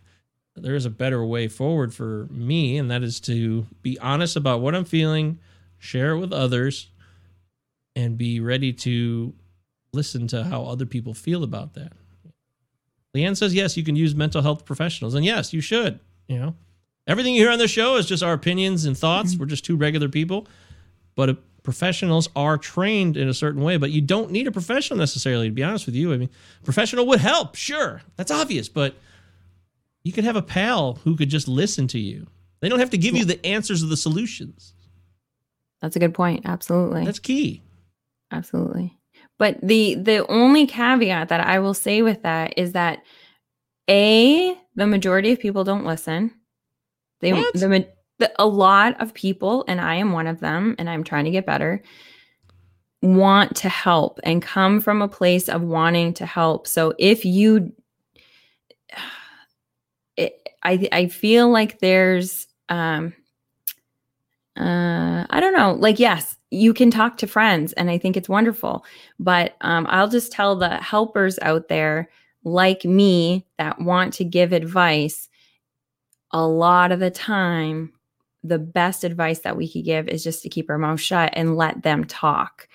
there 0.57 0.77
is 0.77 0.87
a 0.87 0.91
better 0.91 1.25
way 1.25 1.49
forward 1.49 1.93
for 1.93 2.29
me, 2.31 2.79
and 2.79 2.91
that 2.91 3.03
is 3.03 3.19
to 3.21 3.67
be 3.83 3.99
honest 3.99 4.37
about 4.37 4.61
what 4.61 4.75
I'm 4.75 4.85
feeling, 4.85 5.41
share 5.79 6.13
it 6.13 6.21
with 6.21 6.33
others, 6.33 6.91
and 7.97 8.17
be 8.17 8.39
ready 8.39 8.73
to 8.73 9.35
listen 9.95 10.27
to 10.29 10.45
how 10.45 10.65
other 10.65 10.87
people 10.87 11.15
feel 11.15 11.43
about 11.43 11.75
that. 11.75 11.93
Leanne 13.15 13.37
says, 13.37 13.55
yes, 13.55 13.77
you 13.77 13.85
can 13.85 13.97
use 13.97 14.15
mental 14.15 14.43
health 14.43 14.65
professionals. 14.65 15.15
And 15.15 15.25
yes, 15.25 15.53
you 15.53 15.61
should. 15.61 16.01
You 16.27 16.39
know, 16.39 16.55
everything 17.07 17.35
you 17.35 17.43
hear 17.43 17.53
on 17.53 17.59
this 17.59 17.71
show 17.71 17.97
is 17.97 18.07
just 18.07 18.23
our 18.23 18.33
opinions 18.33 18.85
and 18.85 18.99
thoughts. 18.99 19.37
We're 19.37 19.47
just 19.47 19.65
two 19.65 19.77
regular 19.77 20.09
people. 20.09 20.49
But 21.15 21.29
uh, 21.29 21.35
professionals 21.63 22.29
are 22.35 22.59
trained 22.59 23.17
in 23.17 23.29
a 23.29 23.35
certain 23.35 23.63
way, 23.63 23.77
but 23.77 23.91
you 23.91 24.01
don't 24.01 24.31
need 24.31 24.49
a 24.49 24.53
professional 24.53 24.99
necessarily, 24.99 25.49
to 25.49 25.55
be 25.55 25.63
honest 25.63 25.87
with 25.87 25.95
you. 25.95 26.13
I 26.13 26.17
mean, 26.17 26.31
professional 26.65 27.07
would 27.07 27.21
help, 27.21 27.55
sure. 27.55 28.03
That's 28.17 28.31
obvious, 28.31 28.69
but 28.69 28.97
you 30.03 30.13
could 30.13 30.25
have 30.25 30.37
a 30.37 30.43
pal 30.43 30.99
who 31.05 31.17
could 31.17 31.31
just 31.31 31.47
listen 31.47 31.87
to 31.89 31.99
you. 31.99 32.27
They 32.61 32.69
don't 32.69 32.81
have 32.81 32.91
to 32.91 32.99
give 32.99 33.15
you 33.15 33.25
the 33.25 33.45
answers 33.47 33.83
or 33.83 33.87
the 33.87 33.97
solutions. 33.97 34.75
That's 35.81 35.97
a 35.97 35.99
good 35.99 36.15
point. 36.15 36.47
Absolutely. 36.47 37.05
That's 37.05 37.19
key. 37.19 37.63
Absolutely. 38.31 38.99
But 39.39 39.59
the 39.63 39.97
the 39.97 40.27
only 40.29 40.67
caveat 40.67 41.29
that 41.29 41.41
I 41.41 41.59
will 41.59 41.75
say 41.75 42.03
with 42.03 42.23
that 42.23 42.55
is 42.57 42.73
that 42.73 43.03
a 43.91 44.57
the 44.77 44.87
majority 44.87 45.33
of 45.33 45.41
people 45.41 45.65
don't 45.65 45.85
listen. 45.85 46.33
They 47.21 47.33
What? 47.33 47.53
the, 47.55 47.89
the 48.19 48.33
a 48.39 48.47
lot 48.47 49.01
of 49.01 49.15
people 49.15 49.65
and 49.67 49.81
I 49.81 49.97
am 49.97 50.13
one 50.13 50.27
of 50.27 50.41
them 50.41 50.77
and 50.79 50.89
I'm 50.89 51.05
trying 51.05 51.25
to 51.25 51.31
get 51.31 51.47
better 51.47 51.83
want 53.05 53.55
to 53.57 53.69
help 53.69 54.19
and 54.25 54.41
come 54.41 54.81
from 54.81 55.03
a 55.03 55.09
place 55.09 55.49
of 55.49 55.63
wanting 55.63 56.15
to 56.15 56.27
help. 56.27 56.67
So 56.67 56.95
if 56.99 57.25
you 57.25 57.73
it, 60.17 60.49
I 60.63 60.89
I 60.91 61.09
feel 61.09 61.51
like 61.51 61.79
there's 61.81 62.47
um 62.69 63.13
uh 64.57 65.27
I 65.29 65.41
don't 65.41 65.55
know, 65.55 65.75
like 65.75 65.99
yes, 65.99 66.37
you 66.55 66.73
can 66.75 66.91
talk 66.91 67.17
to 67.19 67.27
friends 67.27 67.73
and 67.75 67.91
I 67.91 67.99
think 67.99 68.17
it's 68.17 68.29
wonderful. 68.29 68.85
But 69.19 69.57
um 69.61 69.87
I'll 69.89 70.09
just 70.09 70.33
tell 70.33 70.57
the 70.57 70.77
helpers 70.77 71.39
out 71.43 71.69
there 71.69 72.09
like 72.45 72.85
me 72.85 73.47
that 73.59 73.81
want 73.81 74.13
to 74.15 74.25
give 74.25 74.53
advice 74.53 75.29
a 76.31 76.47
lot 76.47 76.93
of 76.93 77.01
the 77.01 77.11
time 77.11 77.93
the 78.43 78.59
best 78.59 79.05
advice 79.05 79.41
that 79.41 79.57
we 79.57 79.71
could 79.71 79.85
give 79.85 80.07
is 80.09 80.23
just 80.23 80.43
to 80.43 80.51
keep 80.51 80.69
our 80.69 80.77
mouth 80.77 81.01
shut 81.01 81.33
and 81.35 81.57
let 81.57 81.83
them 81.83 82.05
talk 82.05 82.69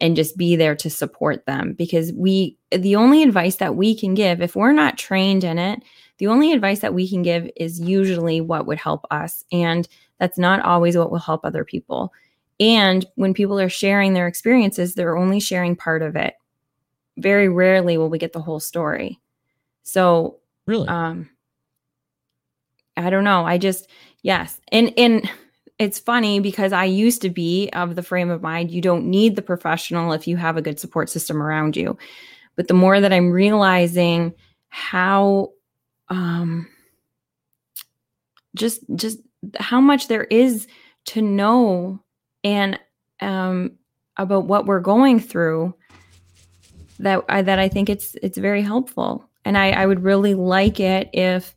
and 0.00 0.16
just 0.16 0.36
be 0.36 0.54
there 0.54 0.74
to 0.76 0.90
support 0.90 1.46
them. 1.46 1.72
Because 1.72 2.12
we 2.12 2.58
the 2.70 2.96
only 2.96 3.22
advice 3.22 3.56
that 3.56 3.76
we 3.76 3.98
can 3.98 4.14
give 4.14 4.42
if 4.42 4.54
we're 4.54 4.72
not 4.72 4.98
trained 4.98 5.44
in 5.44 5.58
it 5.58 5.82
the 6.18 6.26
only 6.28 6.52
advice 6.52 6.80
that 6.80 6.94
we 6.94 7.08
can 7.08 7.22
give 7.22 7.50
is 7.56 7.80
usually 7.80 8.40
what 8.40 8.66
would 8.66 8.78
help 8.78 9.04
us. 9.10 9.44
And 9.50 9.88
that's 10.18 10.38
not 10.38 10.60
always 10.60 10.96
what 10.96 11.10
will 11.10 11.18
help 11.18 11.44
other 11.44 11.64
people 11.64 12.12
and 12.60 13.04
when 13.16 13.34
people 13.34 13.58
are 13.60 13.68
sharing 13.68 14.12
their 14.14 14.26
experiences 14.26 14.94
they're 14.94 15.16
only 15.16 15.40
sharing 15.40 15.76
part 15.76 16.02
of 16.02 16.16
it. 16.16 16.34
Very 17.16 17.48
rarely 17.48 17.96
will 17.98 18.10
we 18.10 18.18
get 18.18 18.32
the 18.32 18.40
whole 18.42 18.60
story. 18.60 19.20
So 19.82 20.38
Really? 20.66 20.88
um 20.88 21.28
i 22.96 23.10
don't 23.10 23.24
know. 23.24 23.44
I 23.44 23.58
just 23.58 23.88
yes. 24.22 24.60
And 24.72 24.92
and 24.96 25.28
it's 25.80 25.98
funny 25.98 26.38
because 26.38 26.72
i 26.72 26.84
used 26.84 27.20
to 27.22 27.30
be 27.30 27.68
of 27.72 27.96
the 27.96 28.02
frame 28.02 28.30
of 28.30 28.40
mind 28.42 28.70
you 28.70 28.80
don't 28.80 29.04
need 29.06 29.34
the 29.34 29.42
professional 29.42 30.12
if 30.12 30.28
you 30.28 30.36
have 30.36 30.56
a 30.56 30.62
good 30.62 30.78
support 30.78 31.10
system 31.10 31.42
around 31.42 31.76
you. 31.76 31.98
But 32.56 32.68
the 32.68 32.74
more 32.74 33.00
that 33.00 33.12
i'm 33.12 33.30
realizing 33.30 34.32
how 34.68 35.50
um 36.08 36.68
just 38.54 38.80
just 38.94 39.18
how 39.58 39.80
much 39.80 40.06
there 40.08 40.24
is 40.24 40.68
to 41.06 41.20
know 41.20 42.00
and 42.44 42.78
um 43.20 43.72
about 44.16 44.44
what 44.44 44.66
we're 44.66 44.80
going 44.80 45.18
through 45.18 45.74
that 47.00 47.24
I, 47.28 47.42
that 47.42 47.58
I 47.58 47.68
think 47.68 47.88
it's 47.88 48.14
it's 48.22 48.38
very 48.38 48.62
helpful. 48.62 49.28
And 49.44 49.58
I 49.58 49.70
I 49.70 49.86
would 49.86 50.02
really 50.02 50.34
like 50.34 50.78
it 50.78 51.10
if 51.12 51.54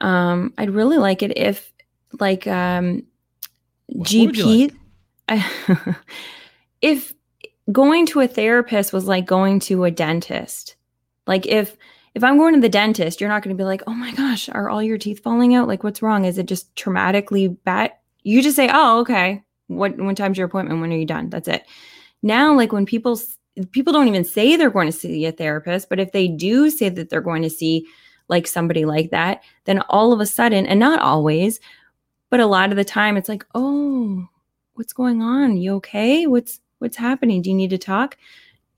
um 0.00 0.52
I'd 0.58 0.70
really 0.70 0.98
like 0.98 1.22
it 1.22 1.36
if 1.38 1.72
like 2.18 2.46
um 2.46 3.04
What- 3.86 3.98
what 3.98 4.26
would 4.26 4.34
GP 4.34 4.74
I, 5.28 5.96
if 6.82 7.14
going 7.70 8.06
to 8.06 8.20
a 8.20 8.26
therapist 8.28 8.92
was 8.92 9.06
like 9.06 9.26
going 9.26 9.60
to 9.60 9.84
a 9.84 9.90
dentist. 9.90 10.76
Like 11.26 11.46
if 11.46 11.76
if 12.14 12.24
I'm 12.24 12.36
going 12.38 12.54
to 12.54 12.60
the 12.60 12.68
dentist 12.68 13.20
you're 13.20 13.30
not 13.30 13.42
going 13.42 13.56
to 13.56 13.60
be 13.60 13.66
like 13.66 13.82
oh 13.86 13.94
my 13.94 14.12
gosh 14.12 14.48
are 14.48 14.68
all 14.68 14.82
your 14.82 14.98
teeth 14.98 15.22
falling 15.22 15.54
out? 15.54 15.68
Like 15.68 15.84
what's 15.84 16.02
wrong? 16.02 16.24
Is 16.24 16.36
it 16.38 16.46
just 16.46 16.74
traumatically 16.74 17.56
bad? 17.64 17.92
You 18.22 18.42
just 18.42 18.56
say 18.56 18.68
oh 18.72 19.00
okay 19.00 19.42
what 19.70 19.96
when 19.96 20.14
time's 20.14 20.36
your 20.36 20.46
appointment 20.46 20.80
when 20.80 20.92
are 20.92 20.96
you 20.96 21.06
done? 21.06 21.30
That's 21.30 21.48
it. 21.48 21.64
Now 22.22 22.54
like 22.54 22.72
when 22.72 22.86
people 22.86 23.18
people 23.72 23.92
don't 23.92 24.08
even 24.08 24.24
say 24.24 24.56
they're 24.56 24.70
going 24.70 24.88
to 24.88 24.92
see 24.92 25.26
a 25.26 25.32
therapist 25.32 25.88
but 25.88 26.00
if 26.00 26.12
they 26.12 26.28
do 26.28 26.70
say 26.70 26.88
that 26.88 27.10
they're 27.10 27.20
going 27.20 27.42
to 27.42 27.50
see 27.50 27.86
like 28.28 28.46
somebody 28.46 28.84
like 28.84 29.10
that 29.10 29.42
then 29.64 29.80
all 29.88 30.12
of 30.12 30.20
a 30.20 30.26
sudden 30.26 30.66
and 30.66 30.78
not 30.78 31.00
always 31.00 31.60
but 32.30 32.40
a 32.40 32.46
lot 32.46 32.70
of 32.70 32.76
the 32.76 32.84
time 32.84 33.16
it's 33.16 33.28
like 33.28 33.44
oh 33.54 34.26
what's 34.74 34.92
going 34.92 35.20
on? 35.20 35.56
You 35.56 35.74
okay? 35.76 36.26
What's 36.26 36.60
what's 36.78 36.96
happening? 36.96 37.42
Do 37.42 37.50
you 37.50 37.56
need 37.56 37.70
to 37.70 37.78
talk? 37.78 38.16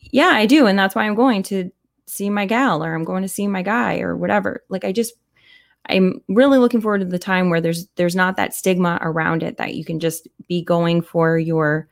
Yeah 0.01 0.31
i 0.33 0.47
do 0.47 0.67
and 0.67 0.79
that's 0.79 0.95
why 0.95 1.05
i'm 1.05 1.15
going 1.15 1.43
to 1.45 1.71
see 2.07 2.29
my 2.29 2.45
gal 2.45 2.83
or 2.85 2.95
i'm 2.95 3.05
going 3.05 3.23
to 3.23 3.29
see 3.29 3.47
my 3.47 3.63
guy 3.63 4.01
or 4.01 4.17
whatever. 4.17 4.65
Like 4.69 4.85
i 4.85 4.93
just 4.93 5.15
i'm 5.89 6.21
really 6.29 6.59
looking 6.59 6.81
forward 6.81 6.99
to 6.99 7.05
the 7.05 7.19
time 7.19 7.51
where 7.51 7.61
there's 7.61 7.87
there's 7.97 8.17
not 8.17 8.37
that 8.37 8.55
stigma 8.55 8.99
around 9.03 9.43
it 9.43 9.57
that 9.57 9.75
you 9.75 9.85
can 9.85 10.01
just 10.01 10.29
be 10.49 10.63
going 10.63 11.01
for 11.01 11.39
your 11.39 11.89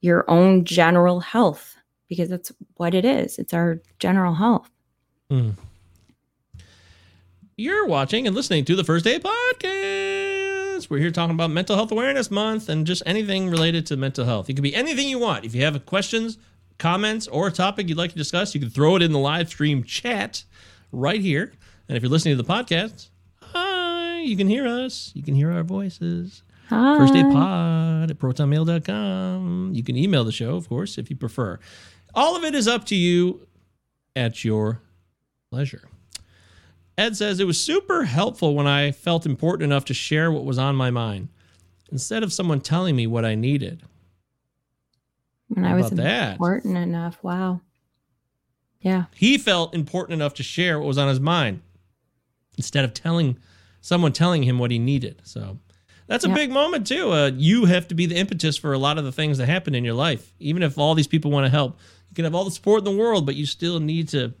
your 0.00 0.24
own 0.28 0.64
general 0.64 1.20
health 1.20 1.76
because 2.08 2.28
that's 2.28 2.52
what 2.74 2.94
it 2.94 3.04
is 3.04 3.38
it's 3.38 3.54
our 3.54 3.80
general 3.98 4.34
health 4.34 4.70
hmm. 5.30 5.50
You're 7.58 7.86
watching 7.86 8.26
and 8.26 8.34
listening 8.34 8.64
to 8.64 8.74
the 8.74 8.82
First 8.82 9.04
Day 9.04 9.18
Podcast. 9.18 10.88
We're 10.88 10.98
here 10.98 11.10
talking 11.10 11.34
about 11.34 11.50
Mental 11.50 11.76
Health 11.76 11.92
Awareness 11.92 12.30
Month 12.30 12.70
and 12.70 12.86
just 12.86 13.02
anything 13.04 13.50
related 13.50 13.84
to 13.86 13.96
mental 13.96 14.24
health. 14.24 14.48
It 14.48 14.54
could 14.54 14.62
be 14.62 14.74
anything 14.74 15.06
you 15.06 15.18
want. 15.18 15.44
If 15.44 15.54
you 15.54 15.62
have 15.62 15.84
questions, 15.84 16.38
comments, 16.78 17.28
or 17.28 17.48
a 17.48 17.52
topic 17.52 17.90
you'd 17.90 17.98
like 17.98 18.10
to 18.12 18.16
discuss, 18.16 18.54
you 18.54 18.60
can 18.60 18.70
throw 18.70 18.96
it 18.96 19.02
in 19.02 19.12
the 19.12 19.18
live 19.18 19.48
stream 19.48 19.84
chat 19.84 20.44
right 20.92 21.20
here. 21.20 21.52
And 21.88 21.96
if 21.96 22.02
you're 22.02 22.10
listening 22.10 22.38
to 22.38 22.42
the 22.42 22.48
podcast, 22.52 23.10
you 24.32 24.36
can 24.38 24.48
hear 24.48 24.66
us. 24.66 25.12
You 25.14 25.22
can 25.22 25.34
hear 25.34 25.52
our 25.52 25.62
voices. 25.62 26.42
Hi. 26.70 26.96
First 26.96 27.12
Day 27.12 27.22
Pod 27.22 28.10
at 28.10 28.18
protonmail.com. 28.18 29.72
You 29.74 29.84
can 29.84 29.94
email 29.96 30.24
the 30.24 30.32
show, 30.32 30.56
of 30.56 30.68
course, 30.70 30.96
if 30.96 31.10
you 31.10 31.16
prefer. 31.16 31.58
All 32.14 32.34
of 32.34 32.44
it 32.44 32.54
is 32.54 32.66
up 32.66 32.86
to 32.86 32.96
you 32.96 33.46
at 34.16 34.42
your 34.42 34.80
pleasure. 35.50 35.82
Ed 36.96 37.14
says 37.16 37.40
it 37.40 37.46
was 37.46 37.60
super 37.60 38.04
helpful 38.04 38.54
when 38.54 38.66
I 38.66 38.90
felt 38.90 39.26
important 39.26 39.64
enough 39.70 39.84
to 39.86 39.94
share 39.94 40.32
what 40.32 40.44
was 40.46 40.58
on 40.58 40.74
my 40.74 40.90
mind 40.90 41.28
instead 41.90 42.22
of 42.22 42.32
someone 42.32 42.60
telling 42.62 42.96
me 42.96 43.06
what 43.06 43.24
I 43.26 43.34
needed. 43.34 43.82
when 45.48 45.64
How 45.64 45.72
i 45.72 45.74
was 45.76 45.92
about 45.92 46.02
that? 46.04 46.32
important 46.32 46.76
enough 46.78 47.18
wow 47.22 47.60
yeah 48.80 49.04
He 49.14 49.36
felt 49.36 49.74
important 49.74 50.14
enough 50.14 50.32
to 50.34 50.42
share 50.42 50.78
what 50.78 50.86
was 50.86 50.96
on 50.98 51.08
his 51.08 51.20
mind 51.20 51.60
instead 52.56 52.84
of 52.84 52.92
telling 52.94 53.36
someone 53.82 54.12
telling 54.12 54.42
him 54.44 54.58
what 54.58 54.70
he 54.70 54.78
needed. 54.78 55.20
So 55.24 55.58
That's 56.08 56.24
a 56.24 56.28
Yep. 56.28 56.36
big 56.36 56.50
moment 56.50 56.86
too. 56.86 57.10
Uh, 57.12 57.30
you 57.36 57.64
have 57.66 57.88
to 57.88 57.94
be 57.94 58.06
the 58.06 58.16
impetus 58.16 58.56
for 58.56 58.72
a 58.72 58.78
lot 58.78 58.98
of 58.98 59.04
the 59.04 59.12
things 59.12 59.38
that 59.38 59.46
happen 59.46 59.74
in 59.74 59.84
your 59.84 59.94
life. 59.94 60.34
Even 60.40 60.62
if 60.62 60.76
all 60.76 60.94
these 60.94 61.06
people 61.06 61.30
want 61.30 61.46
to 61.46 61.50
help, 61.50 61.78
you 62.10 62.14
can 62.14 62.24
have 62.24 62.34
all 62.34 62.44
the 62.44 62.50
support 62.50 62.78
in 62.80 62.84
the 62.84 62.90
world, 63.02 63.24
but 63.24 63.34
you 63.36 63.46
still 63.46 63.78
need 63.80 64.08
to. 64.08 64.34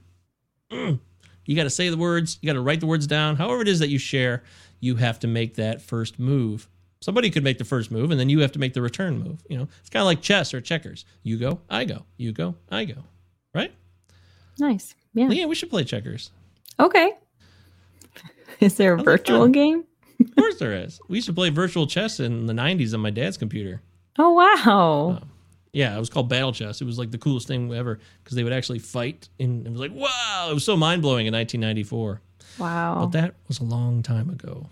Mm, 0.70 0.98
you 1.46 1.56
got 1.56 1.62
to 1.64 1.70
say 1.70 1.88
the 1.88 1.96
words. 1.96 2.38
You 2.42 2.46
got 2.48 2.54
to 2.54 2.60
write 2.60 2.80
the 2.80 2.86
words 2.86 3.06
down. 3.06 3.36
However 3.36 3.62
it 3.62 3.68
is 3.68 3.78
that 3.78 3.88
you 3.88 3.98
share, 3.98 4.42
you 4.80 4.96
have 4.96 5.20
to 5.20 5.26
make 5.28 5.54
that 5.54 5.80
first 5.80 6.18
move. 6.18 6.68
Somebody 7.00 7.30
could 7.30 7.44
make 7.44 7.58
the 7.58 7.64
first 7.64 7.90
move, 7.90 8.10
and 8.10 8.20
then 8.20 8.28
you 8.28 8.40
have 8.40 8.52
to 8.52 8.58
make 8.58 8.74
the 8.74 8.82
return 8.82 9.18
move. 9.18 9.42
You 9.48 9.58
know, 9.58 9.68
it's 9.80 9.88
kind 9.90 10.02
of 10.02 10.06
like 10.06 10.20
chess 10.20 10.52
or 10.52 10.60
checkers. 10.60 11.04
You 11.22 11.38
go, 11.38 11.60
I 11.70 11.84
go. 11.84 12.04
You 12.16 12.32
go, 12.32 12.54
I 12.70 12.84
go. 12.84 13.04
Right? 13.54 13.72
Nice. 14.58 14.94
Yeah. 15.14 15.28
Yeah, 15.30 15.46
we 15.46 15.54
should 15.54 15.70
play 15.70 15.84
checkers. 15.84 16.30
Okay. 16.78 17.12
Is 18.60 18.76
there 18.76 18.94
a 18.94 19.02
virtual 19.02 19.48
game? 19.48 19.84
Of 20.20 20.36
course 20.36 20.58
there 20.58 20.72
is. 20.72 21.00
We 21.08 21.16
used 21.16 21.26
to 21.26 21.32
play 21.32 21.50
virtual 21.50 21.86
chess 21.86 22.20
in 22.20 22.46
the 22.46 22.52
90s 22.52 22.94
on 22.94 23.00
my 23.00 23.10
dad's 23.10 23.36
computer. 23.36 23.82
Oh 24.18 24.32
wow. 24.32 25.22
Yeah, 25.72 25.96
it 25.96 25.98
was 25.98 26.10
called 26.10 26.28
Battle 26.28 26.52
Chess. 26.52 26.82
It 26.82 26.84
was 26.84 26.98
like 26.98 27.10
the 27.10 27.16
coolest 27.16 27.48
thing 27.48 27.72
ever 27.72 27.98
because 28.22 28.36
they 28.36 28.44
would 28.44 28.52
actually 28.52 28.78
fight. 28.78 29.30
And 29.40 29.66
it 29.66 29.70
was 29.70 29.80
like, 29.80 29.90
wow, 29.90 30.48
it 30.50 30.52
was 30.52 30.66
so 30.66 30.76
mind 30.76 31.00
blowing 31.00 31.26
in 31.26 31.32
1994. 31.32 32.20
Wow. 32.58 32.98
But 33.00 33.12
that 33.18 33.34
was 33.48 33.60
a 33.60 33.64
long 33.64 34.02
time 34.02 34.28
ago. 34.28 34.66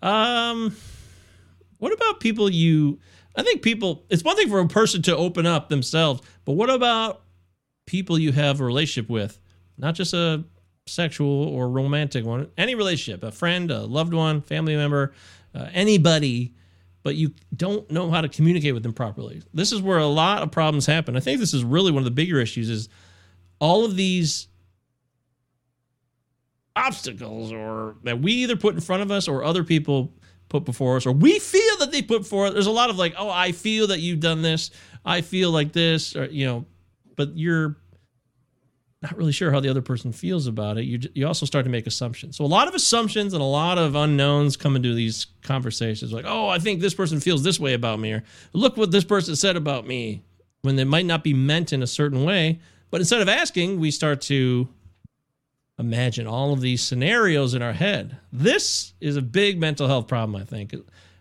Um, 0.00 0.76
what 1.78 1.92
about 1.92 2.20
people 2.20 2.48
you? 2.48 3.00
I 3.34 3.42
think 3.42 3.62
people. 3.62 4.04
It's 4.10 4.22
one 4.22 4.36
thing 4.36 4.48
for 4.48 4.60
a 4.60 4.68
person 4.68 5.02
to 5.02 5.16
open 5.16 5.44
up 5.44 5.68
themselves, 5.68 6.22
but 6.44 6.52
what 6.52 6.70
about 6.70 7.22
people 7.86 8.16
you 8.16 8.30
have 8.30 8.60
a 8.60 8.64
relationship 8.64 9.10
with? 9.10 9.40
Not 9.76 9.96
just 9.96 10.14
a 10.14 10.44
sexual 10.86 11.48
or 11.48 11.68
romantic 11.68 12.24
one. 12.24 12.50
Any 12.56 12.74
relationship, 12.74 13.22
a 13.22 13.30
friend, 13.30 13.70
a 13.70 13.80
loved 13.80 14.14
one, 14.14 14.40
family 14.40 14.76
member, 14.76 15.12
uh, 15.54 15.68
anybody. 15.72 16.54
But 17.02 17.16
you 17.16 17.32
don't 17.56 17.90
know 17.90 18.10
how 18.10 18.20
to 18.20 18.28
communicate 18.28 18.74
with 18.74 18.84
them 18.84 18.92
properly. 18.92 19.42
This 19.52 19.72
is 19.72 19.82
where 19.82 19.98
a 19.98 20.06
lot 20.06 20.42
of 20.42 20.52
problems 20.52 20.86
happen. 20.86 21.16
I 21.16 21.20
think 21.20 21.40
this 21.40 21.52
is 21.52 21.64
really 21.64 21.90
one 21.90 21.98
of 22.00 22.04
the 22.04 22.12
bigger 22.12 22.38
issues. 22.38 22.70
Is 22.70 22.88
all 23.58 23.84
of 23.84 23.96
these 23.96 24.46
obstacles 26.76 27.52
or 27.52 27.96
that 28.04 28.20
we 28.20 28.32
either 28.32 28.56
put 28.56 28.74
in 28.74 28.80
front 28.80 29.02
of 29.02 29.10
us 29.10 29.28
or 29.28 29.44
other 29.44 29.64
people 29.64 30.12
put 30.48 30.64
before 30.64 30.96
us 30.96 31.04
or 31.04 31.12
we 31.12 31.38
feel 31.38 31.76
that 31.78 31.92
they 31.92 32.00
put 32.00 32.26
forth 32.26 32.54
there's 32.54 32.66
a 32.66 32.70
lot 32.70 32.88
of 32.88 32.96
like 32.96 33.12
oh 33.18 33.28
i 33.28 33.52
feel 33.52 33.86
that 33.86 34.00
you've 34.00 34.20
done 34.20 34.40
this 34.40 34.70
i 35.04 35.20
feel 35.20 35.50
like 35.50 35.72
this 35.72 36.16
or 36.16 36.24
you 36.26 36.46
know 36.46 36.64
but 37.14 37.36
you're 37.36 37.76
not 39.02 39.16
really 39.16 39.32
sure 39.32 39.50
how 39.50 39.60
the 39.60 39.68
other 39.68 39.82
person 39.82 40.12
feels 40.12 40.46
about 40.46 40.78
it 40.78 40.84
you 40.84 40.98
you 41.14 41.26
also 41.26 41.44
start 41.44 41.64
to 41.64 41.70
make 41.70 41.86
assumptions 41.86 42.36
so 42.36 42.44
a 42.44 42.46
lot 42.46 42.68
of 42.68 42.74
assumptions 42.74 43.32
and 43.32 43.42
a 43.42 43.46
lot 43.46 43.78
of 43.78 43.94
unknowns 43.94 44.56
come 44.56 44.76
into 44.76 44.94
these 44.94 45.26
conversations 45.42 46.12
like 46.12 46.24
oh 46.26 46.48
i 46.48 46.58
think 46.58 46.80
this 46.80 46.94
person 46.94 47.20
feels 47.20 47.42
this 47.42 47.58
way 47.58 47.74
about 47.74 47.98
me 47.98 48.12
or 48.12 48.22
look 48.52 48.76
what 48.76 48.90
this 48.90 49.04
person 49.04 49.34
said 49.36 49.56
about 49.56 49.86
me 49.86 50.22
when 50.62 50.76
they 50.76 50.84
might 50.84 51.06
not 51.06 51.24
be 51.24 51.34
meant 51.34 51.72
in 51.72 51.82
a 51.82 51.86
certain 51.86 52.24
way 52.24 52.60
but 52.90 53.00
instead 53.00 53.20
of 53.20 53.28
asking 53.28 53.80
we 53.80 53.90
start 53.90 54.20
to 54.20 54.68
imagine 55.78 56.26
all 56.26 56.52
of 56.52 56.60
these 56.60 56.82
scenarios 56.82 57.54
in 57.54 57.62
our 57.62 57.72
head. 57.72 58.16
This 58.32 58.94
is 59.00 59.16
a 59.16 59.22
big 59.22 59.60
mental 59.60 59.88
health 59.88 60.06
problem, 60.06 60.40
I 60.40 60.44
think. 60.44 60.74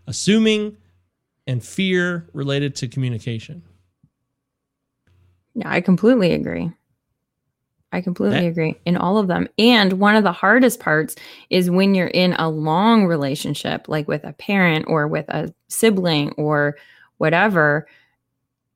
Assuming 0.08 0.78
and 1.48 1.64
fear 1.64 2.28
related 2.34 2.76
to 2.78 2.88
communication. 2.88 3.64
Yeah, 5.56 5.70
I 5.70 5.82
completely 5.82 6.34
agree. 6.34 6.72
I 7.94 8.02
completely 8.02 8.42
That- 8.42 8.48
agree 8.48 8.76
in 8.86 8.96
all 8.96 9.18
of 9.18 9.28
them. 9.28 9.48
And 9.58 9.94
one 9.94 10.16
of 10.16 10.24
the 10.24 10.32
hardest 10.32 10.80
parts 10.80 11.16
is 11.50 11.70
when 11.70 11.94
you're 11.94 12.08
in 12.08 12.34
a 12.34 12.50
long 12.50 13.06
relationship, 13.06 13.88
like 13.88 14.08
with 14.08 14.24
a 14.24 14.34
parent 14.34 14.86
or 14.88 15.08
with 15.08 15.28
a 15.30 15.54
sibling 15.68 16.32
or 16.34 16.78
whatever, 17.18 17.88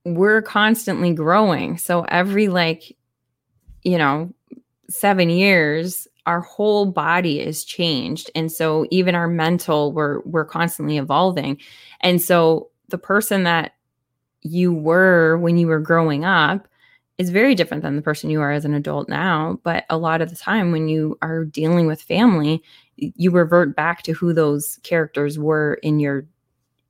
we're 0.04 0.41
constantly 0.41 1.13
growing. 1.13 1.78
So 1.78 2.04
every, 2.10 2.47
like, 2.47 2.95
you 3.84 3.97
know, 3.97 4.34
seven 4.89 5.30
years, 5.30 6.08
our 6.25 6.41
whole 6.41 6.86
body 6.86 7.39
is 7.39 7.63
changed. 7.63 8.30
And 8.36 8.51
so 8.51 8.86
even 8.91 9.15
our 9.15 9.28
mental, 9.28 9.91
we're 9.93 10.19
we're 10.21 10.45
constantly 10.45 10.97
evolving. 10.97 11.60
And 12.01 12.21
so 12.21 12.69
the 12.89 12.97
person 12.97 13.43
that 13.43 13.73
you 14.41 14.73
were 14.73 15.38
when 15.38 15.58
you 15.58 15.67
were 15.67 15.80
growing 15.80 16.23
up 16.25 16.67
is 17.17 17.30
very 17.30 17.56
different 17.56 17.84
than 17.84 17.95
the 17.95 18.01
person 18.01 18.30
you 18.30 18.41
are 18.41 18.51
as 18.51 18.65
an 18.65 18.73
adult 18.73 19.08
now. 19.08 19.60
But 19.63 19.86
a 19.89 19.97
lot 19.97 20.21
of 20.21 20.30
the 20.30 20.36
time, 20.36 20.71
when 20.71 20.88
you 20.88 21.17
are 21.21 21.45
dealing 21.45 21.88
with 21.88 22.01
family, 22.01 22.62
you 22.97 23.32
revert 23.32 23.75
back 23.75 24.04
to 24.04 24.13
who 24.13 24.34
those 24.34 24.80
characters 24.84 25.39
were 25.39 25.75
in 25.75 25.99
your 25.99 26.25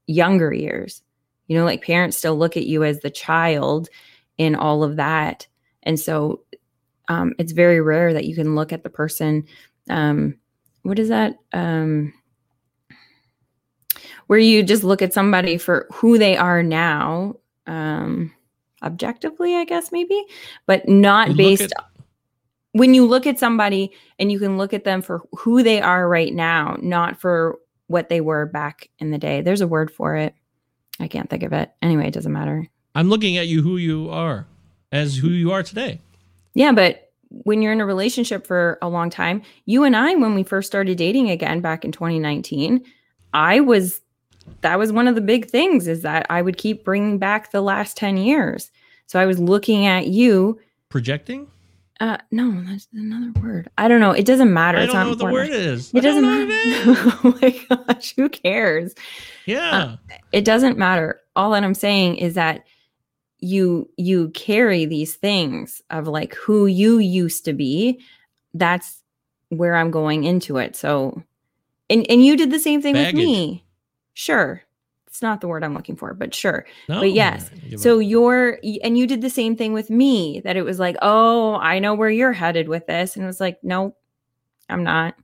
younger 0.08 0.54
years. 0.54 1.02
You 1.48 1.58
know, 1.58 1.66
like 1.66 1.84
parents 1.84 2.18
still 2.18 2.38
look 2.38 2.58
at 2.58 2.66
you 2.66 2.84
as 2.84 3.02
the 3.02 3.12
child 3.12 3.90
in 4.38 4.56
all 4.56 4.84
of 4.84 4.96
that. 4.96 5.48
And 5.84 6.00
so 6.00 6.42
um, 7.08 7.34
it's 7.38 7.52
very 7.52 7.82
rare 7.82 8.14
that 8.14 8.26
you 8.26 8.36
can 8.36 8.56
look 8.56 8.74
at 8.74 8.84
the 8.84 8.90
person. 8.90 9.46
Um, 9.90 10.40
what 10.82 10.98
is 10.98 11.10
that? 11.10 11.36
Um, 11.54 12.14
where 14.28 14.40
you 14.40 14.64
just 14.64 14.84
look 14.84 15.04
at 15.04 15.14
somebody 15.14 15.58
for 15.58 15.88
who 15.94 16.18
they 16.18 16.36
are 16.36 16.64
now 16.64 17.36
um 17.68 18.32
objectively 18.86 19.56
i 19.56 19.64
guess 19.66 19.92
maybe 19.92 20.24
but 20.66 20.88
not 20.88 21.30
You 21.30 21.36
based 21.36 21.64
at- 21.64 21.86
when 22.74 22.94
you 22.94 23.06
look 23.06 23.26
at 23.26 23.40
somebody 23.40 23.92
and 24.20 24.32
you 24.32 24.38
can 24.40 24.58
look 24.58 24.74
at 24.74 24.84
them 24.84 25.02
for 25.02 25.22
who 25.38 25.64
they 25.64 25.82
are 25.82 26.08
right 26.08 26.34
now 26.34 26.78
not 26.82 27.20
for 27.20 27.58
what 27.88 28.10
they 28.10 28.20
were 28.20 28.48
back 28.48 28.90
in 28.98 29.12
the 29.12 29.18
day. 29.20 29.42
There's 29.42 29.62
a 29.62 29.68
word 29.68 29.92
for 29.92 30.16
it. 30.16 30.34
I 31.00 31.08
can't 31.08 31.30
think 31.30 31.44
of 31.44 31.54
it. 31.54 31.72
Anyway 31.84 32.08
it 32.08 32.14
doesn't 32.16 32.32
matter. 32.34 32.68
I'm 32.96 33.10
looking 33.10 33.38
at 33.38 33.48
you 33.48 33.62
who 33.62 33.78
you 33.78 34.10
are 34.10 34.48
as 34.92 35.18
who 35.18 35.30
you 35.30 35.52
are 35.52 35.64
today. 35.64 36.00
yeah 36.54 36.72
but 36.72 37.12
when 37.30 37.62
you're 37.62 37.74
in 37.74 37.82
a 37.82 37.86
relationship 37.86 38.46
for 38.48 38.78
a 38.82 38.88
long 38.90 39.10
time 39.10 39.42
you 39.66 39.84
and 39.84 39.96
i 39.96 40.16
when 40.16 40.36
we 40.36 40.44
first 40.44 40.68
started 40.68 40.98
dating 40.98 41.30
again 41.30 41.60
back 41.60 41.84
in 41.84 41.92
2019 41.92 42.82
i 43.34 43.60
was 43.60 44.00
that 44.62 44.78
was 44.80 44.92
one 44.92 45.08
of 45.08 45.16
the 45.16 45.22
big 45.22 45.50
things 45.50 45.88
is 45.88 46.02
that 46.02 46.26
i 46.30 46.42
would 46.42 46.58
keep 46.58 46.84
bringing 46.84 47.18
back 47.18 47.52
the 47.52 47.62
last 47.62 47.98
10 47.98 48.18
years. 48.18 48.72
So 49.08 49.20
i 49.20 49.26
was 49.26 49.40
looking 49.40 49.86
at 49.86 50.08
you. 50.08 50.60
Projecting? 50.90 51.48
uh 52.02 52.18
no 52.32 52.62
that's 52.66 52.88
another 52.94 53.32
word. 53.40 53.70
I 53.78 53.88
don't 53.88 54.02
know. 54.02 54.12
It 54.12 54.26
doesn't 54.26 54.52
matter. 54.54 54.78
I 54.80 54.84
it's 54.84 54.94
don't 54.94 55.00
not 55.00 55.04
know 55.06 55.10
what 55.12 55.20
the 55.20 55.26
important. 55.28 55.52
word 55.52 55.60
is. 55.60 55.92
it 55.94 55.98
I 55.98 56.02
doesn't 56.02 56.24
matter. 56.24 57.12
oh 57.24 57.38
my 57.42 57.86
gosh 57.88 58.14
who 58.16 58.28
cares? 58.30 58.94
Yeah. 59.46 59.96
it 60.32 60.44
doesn't 60.44 60.78
matter. 60.78 61.22
All 61.36 61.52
that 61.52 61.64
i'm 61.64 61.74
saying 61.74 62.18
is 62.18 62.34
that 62.36 62.66
you 63.40 63.90
you 63.98 64.30
carry 64.30 64.86
these 64.86 65.16
things 65.16 65.82
of 65.90 66.08
like 66.08 66.34
who 66.36 66.66
you 66.66 66.98
used 66.98 67.46
to 67.46 67.54
be. 67.54 68.00
That's 68.54 69.02
where 69.50 69.76
i'm 69.76 69.92
going 69.92 70.24
into 70.24 70.58
it. 70.58 70.76
So 70.76 71.24
and 71.90 72.06
and 72.10 72.26
you 72.26 72.36
did 72.36 72.52
the 72.52 72.60
same 72.60 72.82
thing 72.82 72.96
Baggage. 72.96 73.14
with 73.16 73.24
me 73.26 73.65
sure 74.16 74.64
it's 75.06 75.22
not 75.22 75.40
the 75.40 75.48
word 75.48 75.64
i'm 75.64 75.76
looking 75.76 75.96
for 75.96 76.14
but 76.14 76.34
sure 76.34 76.66
no? 76.90 77.00
but 77.00 77.12
yes, 77.12 77.52
so 77.78 78.00
you're 78.00 78.60
and 78.84 78.98
you 78.98 79.06
did 79.06 79.22
the 79.22 79.30
same 79.30 79.56
thing 79.56 79.72
with 79.72 79.92
me 79.92 80.42
that 80.44 80.58
it 80.58 80.64
was 80.64 80.80
like 80.80 80.98
oh 81.04 81.56
i 81.58 81.78
know 81.78 81.94
where 81.94 82.10
you're 82.10 82.34
headed 82.34 82.68
with 82.68 82.88
this 82.88 83.16
and 83.16 83.24
it 83.24 83.28
was 83.28 83.40
like 83.40 83.64
no 83.64 83.96
i'm 84.70 84.84
not 84.84 85.16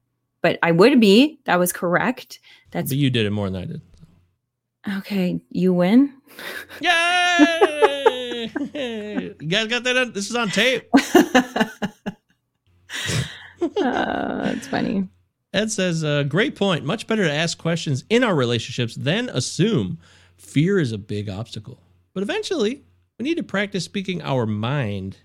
but 0.41 0.60
i 0.62 0.71
would 0.71 0.99
be 0.99 1.39
that 1.45 1.58
was 1.58 1.73
correct 1.73 2.39
that's 2.69 2.91
but 2.91 2.97
you 2.97 3.10
did 3.10 3.25
it 3.25 3.32
more 3.32 3.49
than 3.49 3.63
I 3.63 3.65
did. 3.65 3.82
okay 4.99 5.41
you 5.49 5.73
win 5.73 6.13
Yay! 6.80 8.51
you 8.73 9.47
guys 9.47 9.67
got 9.67 9.84
that? 9.84 9.97
On, 9.97 10.12
this 10.13 10.30
is 10.30 10.36
on 10.36 10.49
tape. 10.49 10.88
uh, 10.93 11.01
that's 13.62 14.67
funny. 14.67 15.08
Ed 15.53 15.71
says, 15.71 16.03
uh, 16.03 16.23
great 16.23 16.55
point. 16.55 16.85
Much 16.85 17.07
better 17.07 17.23
to 17.25 17.31
ask 17.31 17.57
questions 17.57 18.03
in 18.09 18.23
our 18.23 18.33
relationships 18.35 18.95
than 18.95 19.27
assume. 19.29 19.97
Fear 20.37 20.79
is 20.79 20.91
a 20.91 20.97
big 20.97 21.29
obstacle. 21.29 21.79
But 22.13 22.23
eventually, 22.23 22.83
we 23.19 23.23
need 23.23 23.35
to 23.37 23.43
practice 23.43 23.83
speaking 23.83 24.21
our 24.21 24.45
mind. 24.45 25.17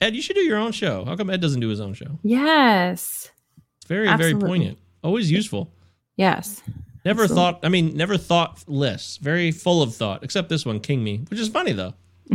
Ed, 0.00 0.14
you 0.14 0.22
should 0.22 0.36
do 0.36 0.42
your 0.42 0.58
own 0.58 0.72
show. 0.72 1.04
How 1.04 1.16
come 1.16 1.30
Ed 1.30 1.40
doesn't 1.40 1.60
do 1.60 1.68
his 1.68 1.80
own 1.80 1.94
show? 1.94 2.18
Yes. 2.22 3.30
It's 3.78 3.86
very, 3.86 4.06
Absolutely. 4.06 4.38
very 4.40 4.48
poignant. 4.50 4.78
Always 5.02 5.30
useful. 5.30 5.72
Yes. 6.16 6.62
Never 7.04 7.22
Absolutely. 7.22 7.34
thought, 7.52 7.60
I 7.64 7.68
mean, 7.68 7.96
never 7.96 8.16
thoughtless. 8.18 9.16
Very 9.18 9.50
full 9.50 9.82
of 9.82 9.94
thought, 9.94 10.22
except 10.22 10.48
this 10.50 10.66
one, 10.66 10.78
King 10.80 11.02
Me, 11.02 11.24
which 11.30 11.40
is 11.40 11.48
funny 11.48 11.72
though. 11.72 11.94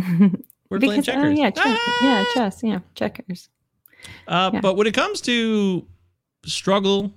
We're 0.70 0.80
playing 0.80 1.02
Because, 1.02 1.10
oh, 1.10 1.12
checkers. 1.12 1.38
yeah, 1.40 1.50
chess. 1.52 1.78
Ah! 1.80 2.00
Yeah, 2.02 2.24
chess. 2.34 2.64
Yeah, 2.64 2.80
checkers. 2.96 3.50
Uh, 4.28 4.50
Yeah. 4.54 4.62
But 4.62 4.76
when 4.78 4.88
it 4.88 4.94
comes 4.94 5.22
to 5.22 5.86
struggle 6.46 7.14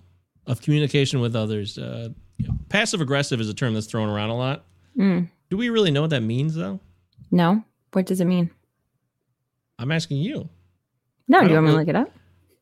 of 0.47 0.61
communication 0.61 1.21
with 1.21 1.35
others, 1.35 1.79
uh, 1.79 2.09
you 2.39 2.49
know, 2.49 2.55
passive 2.69 3.01
aggressive 3.01 3.41
is 3.41 3.49
a 3.49 3.55
term 3.55 3.75
that's 3.75 3.87
thrown 3.87 4.09
around 4.09 4.31
a 4.31 4.37
lot. 4.37 4.65
Mm. 4.97 5.29
Do 5.51 5.57
we 5.57 5.69
really 5.71 5.91
know 5.91 6.03
what 6.03 6.11
that 6.11 6.23
means, 6.23 6.55
though? 6.55 6.81
No. 7.31 7.62
What 7.93 8.07
does 8.07 8.21
it 8.21 8.27
mean? 8.27 8.51
I'm 9.79 9.93
asking 9.93 10.19
you. 10.19 10.49
No, 11.29 11.41
do 11.43 11.49
you 11.49 11.55
want 11.55 11.67
me 11.67 11.73
to 11.73 11.79
look 11.79 11.89
it 11.89 11.97
up? 11.97 12.11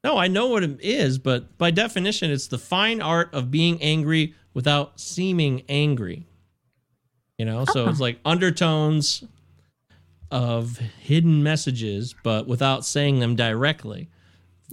No, 0.03 0.17
I 0.17 0.29
know 0.29 0.49
what 0.49 0.63
it 0.63 0.81
is, 0.81 1.19
but 1.19 1.57
by 1.59 1.71
definition, 1.71 2.31
it's 2.31 2.49
the 2.49 2.59
fine 2.59 3.01
art 3.01 3.33
of 3.33 3.51
being 3.51 3.81
angry 3.83 4.35
without 4.53 5.01
seeming 5.01 5.63
angry. 5.69 6.27
You 7.39 7.47
know, 7.47 7.65
so 7.65 7.89
it's 7.89 8.01
like 8.01 8.21
undertones 8.25 9.25
of 10.31 10.79
hidden 10.79 11.43
messages, 11.43 12.15
but 12.23 12.47
without 12.47 12.85
saying 12.85 13.21
them 13.21 13.35
directly. 13.35 14.09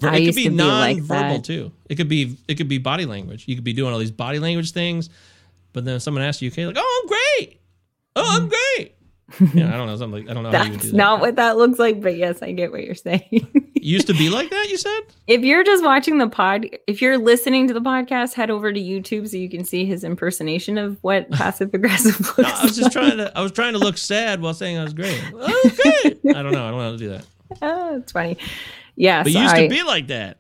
I 0.04 0.18
it 0.18 0.26
could 0.26 0.36
be 0.36 0.50
non-verbal 0.50 1.36
that. 1.36 1.44
too. 1.44 1.72
It 1.90 1.96
could 1.96 2.08
be 2.08 2.38
it 2.48 2.56
could 2.56 2.68
be 2.70 2.78
body 2.78 3.06
language. 3.06 3.48
You 3.48 3.56
could 3.56 3.64
be 3.64 3.74
doing 3.74 3.94
all 3.94 4.00
these 4.00 4.12
body 4.12 4.40
language 4.40 4.72
things, 4.72 5.10
but 5.74 5.86
then 5.86 5.96
if 5.98 6.02
someone 6.02 6.24
asks 6.24 6.42
you, 6.42 6.50
okay, 6.50 6.66
like, 6.66 6.78
oh, 6.80 7.02
I'm 7.02 7.08
great. 7.08 7.60
Oh, 8.16 8.24
I'm 8.26 8.50
mm-hmm. 8.50 8.50
great. 8.50 8.96
yeah, 9.54 9.74
I 9.74 9.78
don't 9.78 9.88
know 9.88 9.96
something. 9.96 10.22
Like, 10.22 10.30
I 10.30 10.34
don't 10.34 10.44
know 10.44 10.52
how 10.52 10.64
you 10.64 10.72
do 10.72 10.76
That's 10.78 10.92
that. 10.92 10.98
not 10.98 11.22
what 11.22 11.38
that 11.38 11.58
looks 11.58 11.80
like, 11.80 12.02
but 12.02 12.18
yes, 12.18 12.42
I 12.42 12.52
get 12.52 12.72
what 12.72 12.84
you're 12.84 12.96
saying. 12.96 13.70
Used 13.76 14.08
to 14.08 14.14
be 14.14 14.30
like 14.30 14.50
that. 14.50 14.68
You 14.70 14.78
said. 14.78 15.00
if 15.28 15.42
you're 15.42 15.64
just 15.64 15.84
watching 15.84 16.18
the 16.18 16.28
pod, 16.28 16.68
if 16.86 17.02
you're 17.02 17.18
listening 17.18 17.68
to 17.68 17.74
the 17.74 17.82
podcast, 17.82 18.34
head 18.34 18.50
over 18.52 18.72
to 18.72 18.80
YouTube 18.80 19.30
so 19.30 19.38
you 19.38 19.50
can 19.50 19.64
see 19.64 19.86
his 19.86 20.04
impersonation 20.04 20.78
of 20.78 20.98
what 21.02 21.30
passive 21.32 21.74
aggressive 21.74 22.20
looks 22.20 22.38
No, 22.38 22.50
I 22.50 22.64
was 22.64 22.76
just 22.76 22.84
like. 22.84 22.92
trying 22.92 23.18
to. 23.18 23.38
I 23.38 23.42
was 23.42 23.52
trying 23.52 23.74
to 23.74 23.80
look 23.80 23.98
sad 23.98 24.42
while 24.42 24.54
saying 24.54 24.78
I 24.78 24.84
was 24.84 24.94
great. 24.94 25.22
Oh, 25.34 25.72
great. 25.76 26.20
I 26.36 26.44
don't 26.44 26.52
know. 26.52 26.66
I 26.66 26.72
don't 26.72 26.78
know 26.78 26.84
how 26.84 26.92
to 26.92 26.98
do 26.98 27.10
that. 27.10 27.26
Oh, 27.62 27.98
it's 27.98 28.12
funny. 28.12 28.38
Yes, 29.02 29.24
But 29.24 29.32
you 29.34 29.40
used 29.40 29.56
I- 29.56 29.64
to 29.64 29.70
be 29.70 29.82
like 29.82 30.08
that. 30.08 30.38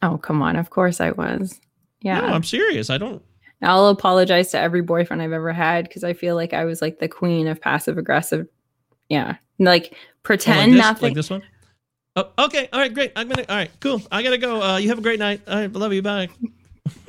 Oh, 0.00 0.16
come 0.16 0.40
on. 0.42 0.54
Of 0.54 0.70
course 0.70 1.00
I 1.00 1.10
was. 1.10 1.60
Yeah. 2.02 2.20
No, 2.20 2.26
I'm 2.28 2.44
serious. 2.44 2.88
I 2.88 2.98
don't. 2.98 3.20
I'll 3.62 3.88
apologize 3.88 4.52
to 4.52 4.60
every 4.60 4.80
boyfriend 4.82 5.20
I've 5.22 5.32
ever 5.32 5.52
had 5.52 5.88
because 5.88 6.04
I 6.04 6.12
feel 6.12 6.36
like 6.36 6.52
I 6.52 6.64
was 6.66 6.80
like 6.80 7.00
the 7.00 7.08
queen 7.08 7.48
of 7.48 7.60
passive 7.60 7.98
aggressive. 7.98 8.46
Yeah. 9.08 9.36
Like 9.58 9.58
Oh, 9.58 9.64
like 9.64 9.94
pretend 10.22 10.76
nothing. 10.76 11.08
Like 11.08 11.14
this 11.14 11.30
one. 11.30 11.42
Oh, 12.14 12.30
okay. 12.38 12.68
All 12.72 12.78
right. 12.78 12.94
Great. 12.94 13.10
I'm 13.16 13.26
gonna. 13.28 13.44
All 13.48 13.56
right. 13.56 13.70
Cool. 13.80 14.00
I 14.12 14.22
gotta 14.22 14.38
go. 14.38 14.62
Uh, 14.62 14.76
you 14.76 14.88
have 14.90 14.98
a 14.98 15.02
great 15.02 15.18
night. 15.18 15.40
All 15.48 15.54
right. 15.56 15.64
I 15.64 15.78
love 15.78 15.92
you. 15.92 16.02
Bye. 16.02 16.28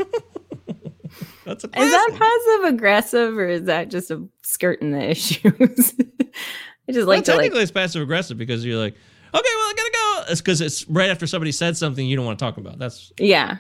That's 1.46 1.64
a 1.64 1.68
Is 1.68 1.92
that 1.92 2.10
passive 2.18 2.74
aggressive 2.74 3.38
or 3.38 3.48
is 3.48 3.64
that 3.66 3.90
just 3.90 4.12
a 4.12 4.28
skirting 4.42 4.92
the 4.92 5.10
issues? 5.12 5.46
I 5.48 6.92
just 6.92 7.00
Well, 7.00 7.08
like 7.08 7.24
to 7.26 7.32
like 7.32 7.40
technically, 7.42 7.62
it's 7.62 7.72
passive 7.72 8.02
aggressive 8.02 8.38
because 8.38 8.66
you're 8.66 8.78
like, 8.80 8.94
okay, 8.94 9.00
well, 9.34 9.44
I 9.44 9.74
gotta 9.78 9.92
go. 9.94 10.07
It's 10.30 10.42
because 10.42 10.62
it's 10.62 10.88
right 10.90 11.10
after 11.10 11.28
somebody 11.28 11.52
said 11.52 11.78
something 11.78 12.06
you 12.06 12.16
don't 12.16 12.26
want 12.26 12.40
to 12.40 12.44
talk 12.46 12.58
about. 12.58 12.80
That's. 12.80 13.12
yeah. 13.20 13.58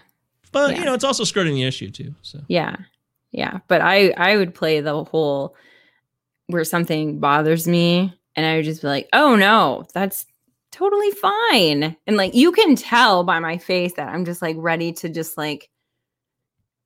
But 0.51 0.71
Yeah. 0.71 0.79
you 0.79 0.85
know, 0.85 0.93
it's 0.93 1.03
also 1.03 1.23
skirting 1.23 1.55
the 1.55 1.63
issue 1.63 1.89
too. 1.89 2.15
So. 2.21 2.39
Yeah. 2.47 2.75
Yeah. 3.31 3.59
But 3.67 3.81
I 3.81 4.11
I 4.11 4.37
would 4.37 4.53
play 4.55 4.79
the 4.81 5.03
whole 5.03 5.55
where 6.47 6.63
something 6.63 7.19
bothers 7.19 7.67
me 7.67 8.13
and 8.35 8.45
I 8.45 8.55
would 8.55 8.65
just 8.65 8.81
be 8.81 8.87
like, 8.87 9.09
"Oh 9.13 9.35
no, 9.35 9.85
that's 9.93 10.25
totally 10.71 11.11
fine." 11.11 11.95
And 12.07 12.15
like 12.17 12.33
you 12.33 12.51
can 12.51 12.75
tell 12.75 13.23
by 13.23 13.39
my 13.39 13.57
face 13.57 13.93
that 13.93 14.07
I'm 14.09 14.23
just 14.25 14.41
like 14.41 14.55
ready 14.59 14.93
to 14.93 15.09
just 15.09 15.37
like 15.37 15.69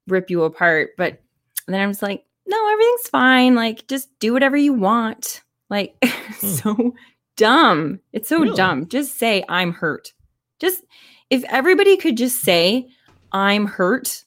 rip 0.08 0.30
you 0.30 0.44
apart, 0.44 0.92
but 0.98 1.22
then 1.68 1.80
I'm 1.80 1.92
just 1.92 2.02
like, 2.02 2.26
"No, 2.48 2.70
everything's 2.72 3.10
fine. 3.10 3.54
Like 3.56 3.88
just 3.88 4.10
do 4.20 4.34
whatever 4.34 4.58
you 4.58 4.74
want." 4.74 5.44
Like 5.70 5.96
hmm. 6.04 6.48
so 6.48 6.96
dumb. 7.42 8.00
It's 8.14 8.30
so 8.30 8.40
Really? 8.42 8.56
dumb. 8.56 8.88
Just 8.88 9.18
say 9.18 9.44
I'm 9.50 9.72
hurt. 9.74 10.14
Just 10.60 10.84
if 11.30 11.44
everybody 11.46 11.98
could 11.98 12.18
just 12.18 12.40
say 12.42 12.88
I'm 13.32 13.66
hurt, 13.66 14.26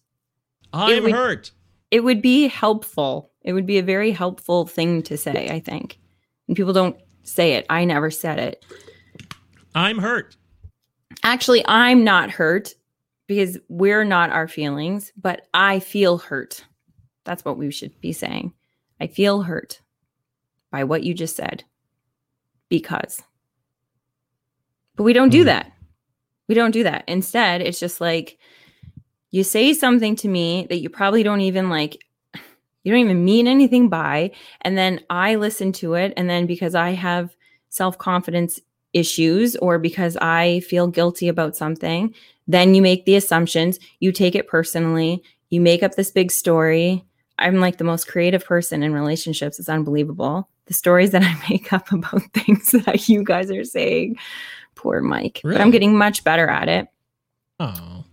I'm 0.73 1.03
would- 1.05 1.13
hurt. 1.13 1.53
it 1.91 2.01
would 2.01 2.21
be 2.23 2.49
helpful. 2.49 3.31
It 3.43 3.53
would 3.53 3.67
be 3.67 3.79
a 3.79 3.83
very 3.83 4.11
helpful 4.11 4.67
thing 4.67 5.03
to 5.05 5.17
say, 5.17 5.49
I 5.51 5.61
think. 5.61 5.99
And 6.49 6.57
people 6.57 6.73
don't 6.73 6.97
say 7.23 7.53
it. 7.55 7.67
I 7.71 7.85
never 7.85 8.11
said 8.11 8.39
it. 8.39 8.65
I'm 9.75 9.99
hurt. 9.99 10.37
Actually, 11.23 11.63
I'm 11.67 12.05
not 12.05 12.31
hurt 12.31 12.75
because 13.27 13.59
we're 13.69 14.05
not 14.05 14.31
our 14.31 14.49
feelings, 14.49 15.13
but 15.17 15.47
I 15.55 15.81
feel 15.81 16.19
hurt. 16.19 16.65
That's 17.25 17.45
what 17.45 17.57
we 17.59 17.71
should 17.71 17.99
be 18.01 18.13
saying. 18.13 18.53
I 19.01 19.07
feel 19.07 19.43
hurt 19.43 19.81
by 20.71 20.85
what 20.85 21.03
you 21.05 21.15
just 21.15 21.37
said 21.37 21.65
because. 22.79 23.23
But 24.97 25.05
we 25.05 25.13
don't 25.13 25.31
do 25.31 25.41
Hmm. 25.41 25.47
that. 25.47 25.73
We 26.49 26.55
don't 26.55 26.73
do 26.73 26.83
that. 26.85 27.05
Instead, 27.09 27.61
it's 27.61 27.81
just 27.81 28.01
like 28.01 28.39
you 29.31 29.43
say 29.45 29.73
something 29.73 30.15
to 30.17 30.29
me 30.29 30.67
that 30.69 30.81
you 30.81 30.89
probably 30.89 31.23
don't 31.23 31.41
even 31.41 31.69
like 31.69 32.05
you 32.85 32.93
don't 32.93 33.01
even 33.01 33.25
mean 33.25 33.47
anything 33.47 33.89
by 33.89 34.31
and 34.61 34.77
then 34.77 35.01
I 35.09 35.37
listen 35.37 35.73
to 35.81 35.95
it 35.95 36.13
and 36.19 36.29
then 36.29 36.47
because 36.47 36.75
I 36.75 36.91
have 36.91 37.35
self-confidence 37.71 38.61
issues 38.93 39.57
or 39.57 39.79
because 39.79 40.17
I 40.19 40.61
feel 40.61 40.87
guilty 40.87 41.29
about 41.29 41.57
something, 41.57 42.15
then 42.47 42.75
you 42.75 42.83
make 42.83 43.07
the 43.07 43.17
assumptions, 43.17 43.79
you 44.01 44.13
take 44.13 44.35
it 44.35 44.47
personally, 44.49 45.23
you 45.49 45.61
make 45.63 45.83
up 45.83 45.95
this 45.95 46.11
big 46.11 46.31
story. 46.31 47.03
I'm 47.39 47.59
like 47.59 47.79
the 47.79 47.85
most 47.85 48.07
creative 48.07 48.45
person 48.45 48.83
in 48.83 48.93
relationships. 48.93 49.59
It's 49.59 49.69
unbelievable. 49.69 50.49
The 50.67 50.75
stories 50.75 51.11
that 51.11 51.23
I 51.23 51.37
make 51.51 51.73
up 51.73 51.93
about 51.93 52.23
things 52.35 52.71
that 52.73 53.09
you 53.09 53.23
guys 53.25 53.51
are 53.51 53.65
saying. 53.65 54.17
Poor 54.75 55.01
Mike. 55.01 55.41
But 55.45 55.61
I'm 55.61 55.71
getting 55.71 55.97
much 55.97 56.25
better 56.25 56.49
at 56.49 56.69
it. 56.69 56.89
Oh. 57.61 58.05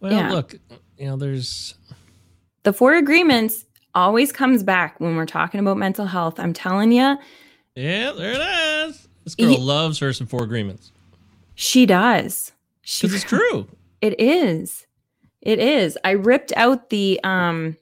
Well, 0.00 0.12
Yeah. 0.12 0.30
look, 0.30 0.54
you 0.98 1.06
know, 1.06 1.16
there's 1.16 1.74
The 2.62 2.72
four 2.72 2.94
agreements 2.94 3.64
always 3.94 4.32
comes 4.32 4.62
back 4.62 4.98
when 5.00 5.16
we're 5.16 5.26
talking 5.26 5.60
about 5.60 5.76
mental 5.76 6.06
health. 6.06 6.38
I'm 6.38 6.52
telling 6.52 6.92
you, 6.92 7.16
yeah, 7.74 8.12
there 8.12 8.32
it 8.32 8.88
is. 8.88 9.08
This 9.24 9.34
girl 9.34 9.50
Ye- 9.50 9.58
loves 9.58 9.98
her 10.00 10.12
some 10.12 10.26
four 10.26 10.42
agreements 10.44 10.92
she 11.56 11.86
does. 11.86 12.52
Because 12.82 13.14
it's 13.14 13.24
true. 13.24 13.66
It 14.00 14.20
is. 14.20 14.86
It 15.40 15.58
is. 15.58 15.96
I 16.04 16.10
ripped 16.10 16.52
out 16.56 16.90
the 16.90 17.18
um 17.24 17.76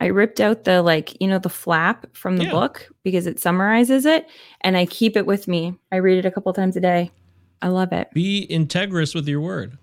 I 0.00 0.06
ripped 0.06 0.40
out 0.40 0.64
the 0.64 0.80
like, 0.82 1.20
you 1.20 1.26
know, 1.28 1.38
the 1.38 1.48
flap 1.48 2.06
from 2.14 2.36
the 2.36 2.44
Yeah. 2.44 2.52
book 2.52 2.88
because 3.02 3.26
it 3.26 3.40
summarizes 3.40 4.06
it 4.06 4.26
and 4.60 4.76
I 4.76 4.86
keep 4.86 5.16
it 5.16 5.26
with 5.26 5.48
me. 5.48 5.74
I 5.90 5.96
read 5.96 6.18
it 6.18 6.24
a 6.26 6.30
couple 6.30 6.52
times 6.52 6.76
a 6.76 6.80
day. 6.80 7.10
I 7.62 7.68
love 7.68 7.92
it. 7.92 8.08
Be 8.14 8.46
integrous 8.48 9.14
with 9.14 9.26
your 9.26 9.40
word. 9.40 9.76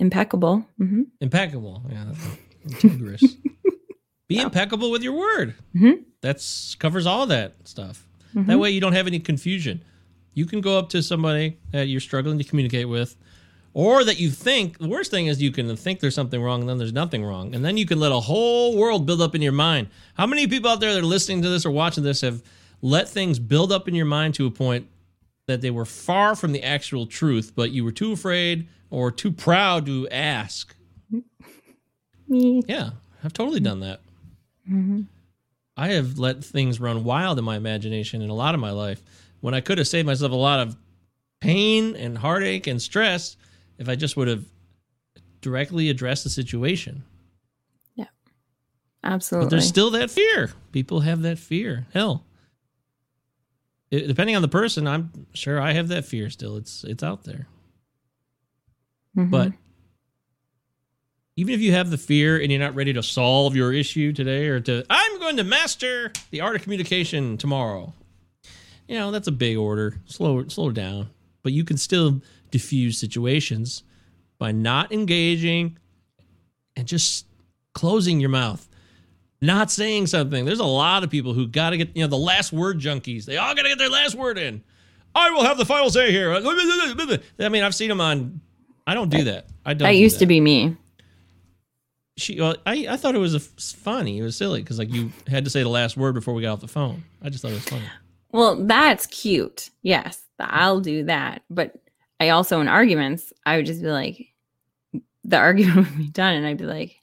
Impeccable. 0.00 0.66
hmm 0.78 1.02
Impeccable. 1.20 1.82
Yeah, 1.90 2.06
integrous. 2.68 3.22
Be 4.28 4.40
impeccable 4.40 4.90
with 4.90 5.02
your 5.02 5.12
word. 5.14 5.54
Mhm. 5.74 6.04
That's 6.20 6.74
covers 6.76 7.06
all 7.06 7.26
that 7.26 7.54
stuff. 7.68 8.06
Mhm. 8.34 8.46
That 8.46 8.58
way 8.58 8.70
you 8.70 8.80
don't 8.80 8.92
have 8.92 9.06
any 9.06 9.18
confusion. 9.20 9.82
You 10.34 10.46
can 10.46 10.60
go 10.60 10.78
up 10.78 10.88
to 10.90 11.02
somebody 11.02 11.58
that 11.72 11.88
you're 11.88 12.00
struggling 12.00 12.38
to 12.38 12.44
communicate 12.44 12.88
with, 12.88 13.16
or 13.72 14.04
that 14.04 14.18
you 14.18 14.30
think 14.30 14.78
the 14.78 14.88
worst 14.88 15.10
thing 15.10 15.26
is 15.26 15.40
you 15.40 15.52
can 15.52 15.74
think 15.76 16.00
there's 16.00 16.14
something 16.14 16.42
wrong 16.42 16.60
and 16.60 16.68
then 16.68 16.78
there's 16.78 16.92
nothing 16.92 17.24
wrong. 17.24 17.54
And 17.54 17.64
then 17.64 17.76
you 17.76 17.86
can 17.86 18.00
let 18.00 18.10
a 18.12 18.20
whole 18.20 18.76
world 18.76 19.06
build 19.06 19.20
up 19.22 19.34
in 19.34 19.42
your 19.42 19.52
mind. 19.52 19.88
How 20.14 20.26
many 20.26 20.46
people 20.46 20.70
out 20.70 20.80
there 20.80 20.92
that 20.92 21.00
are 21.00 21.06
listening 21.06 21.42
to 21.42 21.48
this 21.48 21.64
or 21.64 21.70
watching 21.70 22.02
this 22.02 22.20
have 22.22 22.42
let 22.82 23.08
things 23.08 23.38
build 23.38 23.70
up 23.72 23.86
in 23.86 23.94
your 23.94 24.06
mind 24.06 24.34
to 24.34 24.46
a 24.46 24.50
point 24.50 24.88
that 25.46 25.60
they 25.60 25.70
were 25.70 25.84
far 25.84 26.34
from 26.34 26.52
the 26.52 26.62
actual 26.62 27.06
truth, 27.06 27.52
but 27.54 27.70
you 27.70 27.84
were 27.84 27.92
too 27.92 28.12
afraid 28.12 28.66
or 28.90 29.10
too 29.12 29.30
proud 29.30 29.86
to 29.86 30.08
ask? 30.08 30.74
Me. 32.28 32.62
Yeah, 32.66 32.90
I've 33.24 33.32
totally 33.32 33.60
done 33.60 33.80
that. 33.80 34.00
Mhm. 34.68 35.06
I 35.76 35.88
have 35.88 36.18
let 36.18 36.44
things 36.44 36.80
run 36.80 37.04
wild 37.04 37.38
in 37.38 37.44
my 37.44 37.56
imagination 37.56 38.22
in 38.22 38.30
a 38.30 38.34
lot 38.34 38.54
of 38.54 38.60
my 38.60 38.70
life 38.70 39.02
when 39.40 39.54
I 39.54 39.60
could 39.60 39.78
have 39.78 39.88
saved 39.88 40.06
myself 40.06 40.30
a 40.32 40.36
lot 40.36 40.60
of 40.60 40.76
pain 41.40 41.96
and 41.96 42.18
heartache 42.18 42.66
and 42.66 42.80
stress 42.82 43.36
if 43.80 43.88
I 43.88 43.96
just 43.96 44.16
would 44.16 44.28
have 44.28 44.44
directly 45.40 45.90
addressed 45.90 46.22
the 46.22 46.30
situation. 46.30 47.02
Yeah, 47.96 48.04
absolutely. 49.02 49.46
But 49.46 49.50
there's 49.50 49.66
still 49.66 49.90
that 49.92 50.10
fear. 50.10 50.52
People 50.70 51.00
have 51.00 51.22
that 51.22 51.38
fear. 51.38 51.86
Hell, 51.92 52.24
it, 53.90 54.06
depending 54.06 54.36
on 54.36 54.42
the 54.42 54.48
person, 54.48 54.86
I'm 54.86 55.26
sure 55.32 55.60
I 55.60 55.72
have 55.72 55.88
that 55.88 56.04
fear 56.04 56.30
still. 56.30 56.56
It's 56.56 56.84
it's 56.84 57.02
out 57.02 57.24
there. 57.24 57.48
Mhm. 59.16 59.30
But 59.30 59.52
even 61.36 61.54
if 61.54 61.60
you 61.60 61.72
have 61.72 61.90
the 61.90 61.98
fear 61.98 62.38
and 62.40 62.52
you're 62.52 62.60
not 62.60 62.74
ready 62.74 62.92
to 62.92 63.02
solve 63.02 63.56
your 63.56 63.72
issue 63.72 64.12
today 64.12 64.46
or 64.48 64.60
to, 64.60 64.84
I'm 64.90 65.18
going 65.18 65.38
to 65.38 65.44
master 65.44 66.12
the 66.30 66.42
art 66.42 66.54
of 66.56 66.62
communication 66.62 67.38
tomorrow. 67.38 67.94
You 68.86 68.96
know, 68.98 69.10
that's 69.10 69.28
a 69.28 69.32
big 69.32 69.56
order. 69.56 70.00
Slow, 70.04 70.46
slow 70.48 70.70
down. 70.70 71.08
But 71.42 71.52
you 71.52 71.64
can 71.64 71.78
still 71.78 72.20
diffuse 72.50 72.98
situations 72.98 73.82
by 74.38 74.52
not 74.52 74.92
engaging 74.92 75.78
and 76.76 76.86
just 76.86 77.26
closing 77.74 78.20
your 78.20 78.30
mouth, 78.30 78.68
not 79.40 79.70
saying 79.70 80.06
something. 80.06 80.44
There's 80.44 80.60
a 80.60 80.64
lot 80.64 81.04
of 81.04 81.10
people 81.10 81.34
who 81.34 81.46
got 81.46 81.70
to 81.70 81.76
get, 81.76 81.94
you 81.94 82.02
know, 82.02 82.08
the 82.08 82.16
last 82.16 82.52
word 82.52 82.78
junkies. 82.78 83.24
They 83.24 83.36
all 83.36 83.54
got 83.54 83.62
to 83.62 83.68
get 83.68 83.78
their 83.78 83.90
last 83.90 84.14
word 84.14 84.38
in. 84.38 84.62
I 85.14 85.30
will 85.30 85.44
have 85.44 85.58
the 85.58 85.64
final 85.64 85.90
say 85.90 86.10
here. 86.10 86.32
I 86.32 87.48
mean, 87.48 87.62
I've 87.62 87.74
seen 87.74 87.88
them 87.88 88.00
on. 88.00 88.40
I 88.86 88.94
don't 88.94 89.08
do 89.08 89.24
that. 89.24 89.46
I 89.64 89.74
don't. 89.74 89.86
that 89.86 89.92
do 89.92 89.98
used 89.98 90.20
to 90.20 90.26
be 90.26 90.40
me. 90.40 90.76
She, 92.16 92.40
well, 92.40 92.56
I, 92.66 92.86
I 92.88 92.96
thought 92.96 93.14
it 93.14 93.18
was 93.18 93.34
a, 93.34 93.40
funny. 93.40 94.18
It 94.18 94.22
was 94.22 94.36
silly 94.36 94.60
because 94.60 94.78
like 94.78 94.92
you 94.92 95.10
had 95.26 95.44
to 95.44 95.50
say 95.50 95.62
the 95.62 95.68
last 95.68 95.96
word 95.96 96.14
before 96.14 96.34
we 96.34 96.42
got 96.42 96.52
off 96.52 96.60
the 96.60 96.68
phone. 96.68 97.04
I 97.22 97.30
just 97.30 97.42
thought 97.42 97.52
it 97.52 97.54
was 97.54 97.64
funny. 97.64 97.84
Well, 98.32 98.64
that's 98.66 99.06
cute. 99.06 99.70
Yes, 99.82 100.22
I'll 100.38 100.80
do 100.80 101.04
that. 101.04 101.42
But 101.50 101.76
I 102.20 102.28
also 102.28 102.60
in 102.60 102.68
arguments, 102.68 103.32
I 103.46 103.56
would 103.56 103.66
just 103.66 103.82
be 103.82 103.88
like, 103.88 104.28
the 105.24 105.38
argument 105.38 105.76
would 105.88 105.98
be 105.98 106.08
done, 106.08 106.34
and 106.34 106.46
I'd 106.46 106.58
be 106.58 106.66
like, 106.66 106.96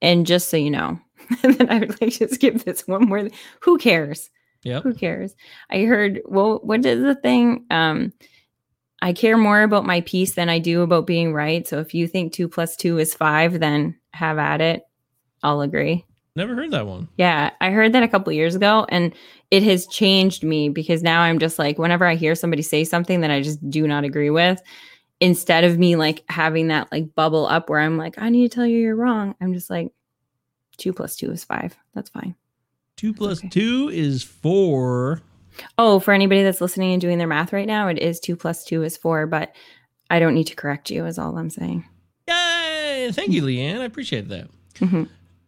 and 0.00 0.26
just 0.26 0.48
so 0.48 0.56
you 0.56 0.70
know, 0.70 0.98
and 1.42 1.54
then 1.54 1.68
I 1.68 1.80
would 1.80 2.00
like 2.00 2.12
just 2.12 2.40
give 2.40 2.64
this 2.64 2.86
one 2.86 3.08
more. 3.08 3.28
Who 3.62 3.78
cares? 3.78 4.30
Yeah. 4.62 4.80
Who 4.80 4.94
cares? 4.94 5.34
I 5.70 5.82
heard. 5.82 6.22
Well, 6.24 6.60
what 6.62 6.84
is 6.86 7.02
the 7.02 7.14
thing? 7.14 7.66
Um, 7.70 8.12
I 9.02 9.12
care 9.12 9.36
more 9.36 9.62
about 9.62 9.84
my 9.84 10.00
peace 10.02 10.34
than 10.34 10.48
I 10.48 10.58
do 10.58 10.82
about 10.82 11.06
being 11.06 11.34
right. 11.34 11.66
So 11.68 11.78
if 11.80 11.94
you 11.94 12.08
think 12.08 12.32
two 12.32 12.48
plus 12.48 12.76
two 12.76 12.98
is 12.98 13.14
five, 13.14 13.60
then 13.60 13.98
have 14.12 14.38
at 14.38 14.60
it. 14.60 14.82
I'll 15.42 15.60
agree. 15.60 16.04
Never 16.36 16.54
heard 16.54 16.70
that 16.72 16.86
one. 16.86 17.08
Yeah, 17.16 17.50
I 17.62 17.70
heard 17.70 17.94
that 17.94 18.02
a 18.02 18.08
couple 18.08 18.30
years 18.32 18.54
ago 18.54 18.86
and 18.90 19.14
it 19.50 19.62
has 19.62 19.86
changed 19.86 20.44
me 20.44 20.68
because 20.68 21.02
now 21.02 21.22
I'm 21.22 21.38
just 21.38 21.58
like 21.58 21.78
whenever 21.78 22.04
I 22.04 22.14
hear 22.14 22.34
somebody 22.34 22.62
say 22.62 22.84
something 22.84 23.22
that 23.22 23.30
I 23.30 23.40
just 23.40 23.68
do 23.70 23.88
not 23.88 24.04
agree 24.04 24.28
with, 24.28 24.60
instead 25.18 25.64
of 25.64 25.78
me 25.78 25.96
like 25.96 26.24
having 26.28 26.68
that 26.68 26.92
like 26.92 27.14
bubble 27.14 27.46
up 27.46 27.70
where 27.70 27.80
I'm 27.80 27.96
like, 27.96 28.18
I 28.18 28.28
need 28.28 28.50
to 28.50 28.54
tell 28.54 28.66
you 28.66 28.78
you're 28.78 28.96
wrong, 28.96 29.34
I'm 29.40 29.54
just 29.54 29.70
like, 29.70 29.92
two 30.76 30.92
plus 30.92 31.16
two 31.16 31.30
is 31.30 31.42
five. 31.42 31.74
That's 31.94 32.10
fine. 32.10 32.34
Two 32.96 33.14
plus 33.14 33.38
okay. 33.38 33.48
two 33.48 33.90
is 33.92 34.22
four. 34.22 35.22
Oh, 35.78 36.00
for 36.00 36.12
anybody 36.12 36.42
that's 36.42 36.60
listening 36.60 36.92
and 36.92 37.00
doing 37.00 37.16
their 37.16 37.26
math 37.26 37.54
right 37.54 37.66
now, 37.66 37.88
it 37.88 37.98
is 37.98 38.20
two 38.20 38.36
plus 38.36 38.62
two 38.62 38.82
is 38.82 38.98
four, 38.98 39.26
but 39.26 39.54
I 40.10 40.18
don't 40.18 40.34
need 40.34 40.48
to 40.48 40.54
correct 40.54 40.90
you, 40.90 41.06
is 41.06 41.18
all 41.18 41.38
I'm 41.38 41.48
saying. 41.48 41.86
Yay! 42.28 43.10
Thank 43.12 43.32
you, 43.32 43.42
Leanne. 43.42 43.80
I 43.80 43.84
appreciate 43.84 44.28
that. 44.28 44.48
hmm 44.78 45.04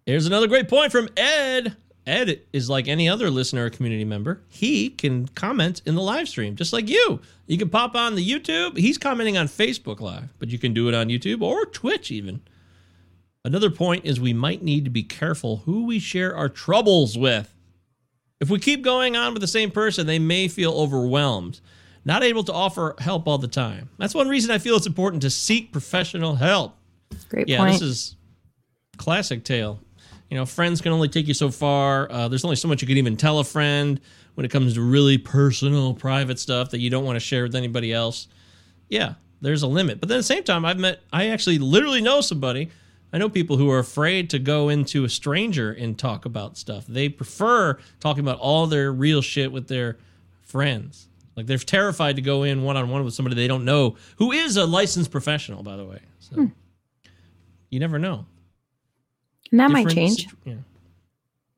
Here's 0.08 0.26
another 0.26 0.46
great 0.46 0.68
point 0.68 0.90
from 0.90 1.10
Ed. 1.18 1.76
Ed 2.06 2.40
is 2.54 2.70
like 2.70 2.88
any 2.88 3.10
other 3.10 3.28
listener 3.28 3.66
or 3.66 3.70
community 3.70 4.06
member. 4.06 4.40
He 4.48 4.88
can 4.88 5.28
comment 5.28 5.82
in 5.84 5.96
the 5.96 6.00
live 6.00 6.30
stream, 6.30 6.56
just 6.56 6.72
like 6.72 6.88
you. 6.88 7.20
You 7.46 7.58
can 7.58 7.68
pop 7.68 7.94
on 7.94 8.14
the 8.14 8.26
YouTube. 8.26 8.78
He's 8.78 8.96
commenting 8.96 9.36
on 9.36 9.48
Facebook 9.48 10.00
Live, 10.00 10.32
but 10.38 10.48
you 10.48 10.58
can 10.58 10.72
do 10.72 10.88
it 10.88 10.94
on 10.94 11.08
YouTube 11.08 11.42
or 11.42 11.66
Twitch 11.66 12.10
even. 12.10 12.40
Another 13.44 13.68
point 13.68 14.06
is 14.06 14.18
we 14.18 14.32
might 14.32 14.62
need 14.62 14.84
to 14.86 14.90
be 14.90 15.02
careful 15.02 15.58
who 15.66 15.84
we 15.84 15.98
share 15.98 16.34
our 16.34 16.48
troubles 16.48 17.18
with. 17.18 17.54
If 18.40 18.48
we 18.48 18.58
keep 18.58 18.80
going 18.80 19.14
on 19.14 19.34
with 19.34 19.42
the 19.42 19.46
same 19.46 19.70
person, 19.70 20.06
they 20.06 20.18
may 20.18 20.48
feel 20.48 20.72
overwhelmed, 20.72 21.60
not 22.06 22.22
able 22.22 22.44
to 22.44 22.52
offer 22.54 22.94
help 22.98 23.28
all 23.28 23.36
the 23.36 23.46
time. 23.46 23.90
That's 23.98 24.14
one 24.14 24.28
reason 24.28 24.52
I 24.52 24.56
feel 24.56 24.76
it's 24.76 24.86
important 24.86 25.20
to 25.20 25.28
seek 25.28 25.70
professional 25.70 26.36
help. 26.36 26.78
Great 27.28 27.40
point. 27.40 27.48
Yeah, 27.50 27.58
point. 27.58 27.72
this 27.74 27.82
is 27.82 28.16
classic 28.96 29.44
tale. 29.44 29.82
You 30.30 30.36
know, 30.36 30.44
friends 30.44 30.80
can 30.80 30.92
only 30.92 31.08
take 31.08 31.26
you 31.26 31.34
so 31.34 31.50
far. 31.50 32.10
Uh, 32.10 32.28
there's 32.28 32.44
only 32.44 32.56
so 32.56 32.68
much 32.68 32.82
you 32.82 32.88
can 32.88 32.98
even 32.98 33.16
tell 33.16 33.38
a 33.38 33.44
friend 33.44 34.00
when 34.34 34.44
it 34.44 34.50
comes 34.50 34.74
to 34.74 34.82
really 34.82 35.18
personal, 35.18 35.94
private 35.94 36.38
stuff 36.38 36.70
that 36.70 36.80
you 36.80 36.90
don't 36.90 37.04
want 37.04 37.16
to 37.16 37.20
share 37.20 37.44
with 37.44 37.54
anybody 37.54 37.92
else. 37.92 38.28
Yeah, 38.88 39.14
there's 39.40 39.62
a 39.62 39.66
limit. 39.66 40.00
But 40.00 40.08
then 40.08 40.16
at 40.16 40.20
the 40.20 40.24
same 40.24 40.44
time, 40.44 40.64
I've 40.64 40.78
met, 40.78 41.00
I 41.12 41.28
actually 41.28 41.58
literally 41.58 42.02
know 42.02 42.20
somebody. 42.20 42.68
I 43.12 43.18
know 43.18 43.30
people 43.30 43.56
who 43.56 43.70
are 43.70 43.78
afraid 43.78 44.28
to 44.30 44.38
go 44.38 44.68
into 44.68 45.04
a 45.04 45.08
stranger 45.08 45.72
and 45.72 45.98
talk 45.98 46.26
about 46.26 46.58
stuff. 46.58 46.86
They 46.86 47.08
prefer 47.08 47.78
talking 48.00 48.20
about 48.20 48.38
all 48.38 48.66
their 48.66 48.92
real 48.92 49.22
shit 49.22 49.50
with 49.50 49.68
their 49.68 49.96
friends. 50.42 51.08
Like 51.34 51.46
they're 51.46 51.56
terrified 51.56 52.16
to 52.16 52.22
go 52.22 52.42
in 52.42 52.64
one 52.64 52.76
on 52.76 52.90
one 52.90 53.04
with 53.04 53.14
somebody 53.14 53.36
they 53.36 53.48
don't 53.48 53.64
know, 53.64 53.96
who 54.16 54.32
is 54.32 54.56
a 54.56 54.66
licensed 54.66 55.10
professional, 55.10 55.62
by 55.62 55.76
the 55.76 55.84
way. 55.84 56.00
So 56.18 56.50
you 57.70 57.80
never 57.80 57.98
know. 57.98 58.26
And 59.50 59.60
that 59.60 59.70
might 59.70 59.88
change. 59.88 60.28
yeah. 60.44 60.54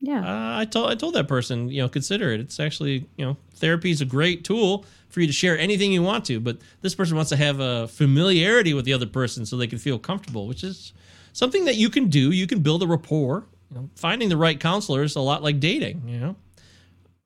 Yeah. 0.03 0.20
Uh, 0.20 0.61
I 0.61 0.64
told 0.64 0.91
I 0.91 0.95
told 0.95 1.14
that 1.14 1.28
person, 1.28 1.68
you 1.68 1.82
know, 1.82 1.88
consider 1.88 2.32
it. 2.32 2.41
It's 2.41 2.59
actually, 2.59 3.07
you 3.16 3.24
know, 3.24 3.36
therapy 3.55 3.91
is 3.91 4.01
a 4.01 4.07
great 4.07 4.45
tool 4.45 4.86
for 5.11 5.20
you 5.20 5.26
to 5.26 5.32
share 5.32 5.59
anything 5.59 5.93
you 5.93 6.03
want 6.03 6.24
to, 6.26 6.41
but 6.41 6.57
this 6.80 6.95
person 6.95 7.16
wants 7.16 7.28
to 7.30 7.36
have 7.36 7.61
a 7.61 7.86
familiarity 7.88 8.72
with 8.72 8.86
the 8.86 8.95
other 8.95 9.07
person 9.07 9.45
so 9.45 9.57
they 9.57 9.66
can 9.66 9.78
feel 9.78 9.99
comfortable, 9.99 10.47
which 10.47 10.64
is 10.64 10.95
something 11.32 11.66
that 11.66 11.76
you 11.76 11.91
can 11.91 12.09
do. 12.09 12.30
You 12.30 12.47
can 12.47 12.61
build 12.61 12.82
a 12.82 12.86
rapport. 12.86 13.45
You 13.70 13.76
know, 13.76 13.91
finding 13.95 14.30
the 14.30 14.36
right 14.36 14.59
counselor 14.59 15.03
is 15.03 15.16
a 15.16 15.20
lot 15.20 15.43
like 15.43 15.61
dating, 15.61 16.09
you 16.09 16.18
know. 16.18 16.36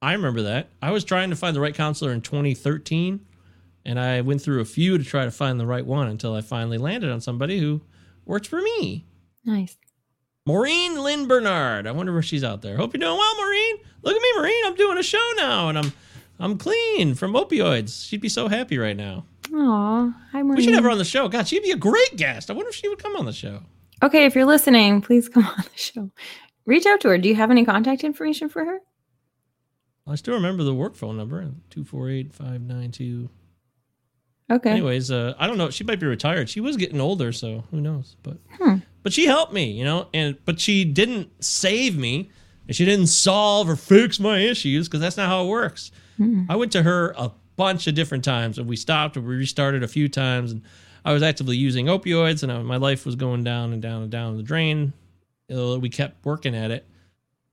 I 0.02 0.12
remember 0.12 0.42
that. 0.42 0.68
I 0.82 0.90
was 0.90 1.04
trying 1.04 1.30
to 1.30 1.36
find 1.36 1.56
the 1.56 1.60
right 1.60 1.74
counselor 1.74 2.12
in 2.12 2.20
2013, 2.20 3.24
and 3.86 4.00
I 4.00 4.20
went 4.20 4.42
through 4.42 4.60
a 4.60 4.66
few 4.66 4.98
to 4.98 5.04
try 5.04 5.24
to 5.24 5.30
find 5.30 5.58
the 5.58 5.66
right 5.66 5.86
one 5.86 6.08
until 6.08 6.34
I 6.34 6.42
finally 6.42 6.76
landed 6.76 7.10
on 7.10 7.20
somebody 7.22 7.58
who 7.60 7.80
works 8.26 8.48
for 8.48 8.60
me. 8.60 9.06
nice. 9.44 9.76
Maureen 10.54 11.02
Lynn 11.02 11.26
Bernard. 11.26 11.86
I 11.86 11.92
wonder 11.92 12.16
if 12.18 12.24
she's 12.26 12.44
out 12.44 12.60
there. 12.60 12.76
Hope 12.76 12.92
you're 12.92 13.00
doing 13.00 13.16
well, 13.16 13.36
Maureen. 13.36 13.76
Look 14.02 14.14
at 14.14 14.20
me, 14.20 14.28
Maureen. 14.36 14.66
I'm 14.66 14.74
doing 14.74 14.98
a 14.98 15.02
show 15.02 15.30
now, 15.36 15.70
and 15.70 15.78
I'm 15.78 15.92
I'm 16.38 16.58
clean 16.58 17.14
from 17.14 17.32
opioids. 17.32 18.06
She'd 18.06 18.20
be 18.20 18.28
so 18.28 18.48
happy 18.48 18.76
right 18.76 18.96
now. 18.96 19.24
Aw, 19.54 20.14
hi 20.32 20.42
Maureen. 20.42 20.56
We 20.56 20.62
should 20.64 20.74
have 20.74 20.84
her 20.84 20.90
on 20.90 20.98
the 20.98 21.04
show. 21.04 21.28
God, 21.28 21.48
she'd 21.48 21.62
be 21.62 21.70
a 21.70 21.76
great 21.76 22.16
guest. 22.16 22.50
I 22.50 22.52
wonder 22.54 22.68
if 22.68 22.74
she 22.74 22.88
would 22.88 23.02
come 23.02 23.16
on 23.16 23.24
the 23.24 23.32
show. 23.32 23.60
Okay, 24.02 24.26
if 24.26 24.34
you're 24.34 24.44
listening, 24.44 25.00
please 25.00 25.28
come 25.30 25.46
on 25.46 25.56
the 25.56 25.78
show. 25.78 26.10
Reach 26.66 26.84
out 26.84 27.00
to 27.02 27.08
her. 27.08 27.18
Do 27.18 27.28
you 27.28 27.36
have 27.36 27.50
any 27.50 27.64
contact 27.64 28.04
information 28.04 28.50
for 28.50 28.64
her? 28.66 28.80
I 30.06 30.16
still 30.16 30.34
remember 30.34 30.62
the 30.62 30.74
work 30.74 30.94
phone 30.94 31.16
number 31.16 31.40
248 31.70 32.34
592. 32.34 33.30
Okay. 34.52 34.70
Anyways, 34.70 35.10
uh, 35.10 35.32
I 35.38 35.46
don't 35.46 35.56
know. 35.56 35.70
She 35.70 35.84
might 35.84 36.00
be 36.00 36.06
retired. 36.06 36.50
She 36.50 36.60
was 36.60 36.76
getting 36.76 37.00
older, 37.00 37.32
so 37.32 37.64
who 37.70 37.80
knows? 37.80 38.16
But 38.22 38.36
Hmm. 38.60 38.76
But 39.04 39.12
she 39.12 39.26
helped 39.26 39.52
me, 39.52 39.70
you 39.70 39.84
know, 39.84 40.08
and 40.12 40.36
but 40.44 40.58
she 40.58 40.84
didn't 40.84 41.44
save 41.44 41.96
me, 41.96 42.30
and 42.66 42.74
she 42.74 42.84
didn't 42.84 43.06
solve 43.06 43.68
or 43.68 43.76
fix 43.76 44.18
my 44.18 44.40
issues 44.40 44.88
because 44.88 45.00
that's 45.00 45.16
not 45.16 45.28
how 45.28 45.44
it 45.44 45.48
works. 45.48 45.92
Mm. 46.18 46.46
I 46.48 46.56
went 46.56 46.72
to 46.72 46.82
her 46.82 47.14
a 47.16 47.30
bunch 47.56 47.86
of 47.86 47.94
different 47.94 48.24
times, 48.24 48.58
and 48.58 48.66
we 48.66 48.76
stopped 48.76 49.16
and 49.16 49.26
we 49.26 49.36
restarted 49.36 49.84
a 49.84 49.88
few 49.88 50.08
times, 50.08 50.52
and 50.52 50.62
I 51.04 51.12
was 51.12 51.22
actively 51.22 51.56
using 51.56 51.86
opioids, 51.86 52.42
and 52.42 52.50
I, 52.50 52.62
my 52.62 52.78
life 52.78 53.04
was 53.04 53.14
going 53.14 53.44
down 53.44 53.74
and 53.74 53.82
down 53.82 54.02
and 54.02 54.10
down 54.10 54.38
the 54.38 54.42
drain. 54.42 54.94
Uh, 55.54 55.78
we 55.78 55.90
kept 55.90 56.24
working 56.24 56.56
at 56.56 56.70
it, 56.70 56.86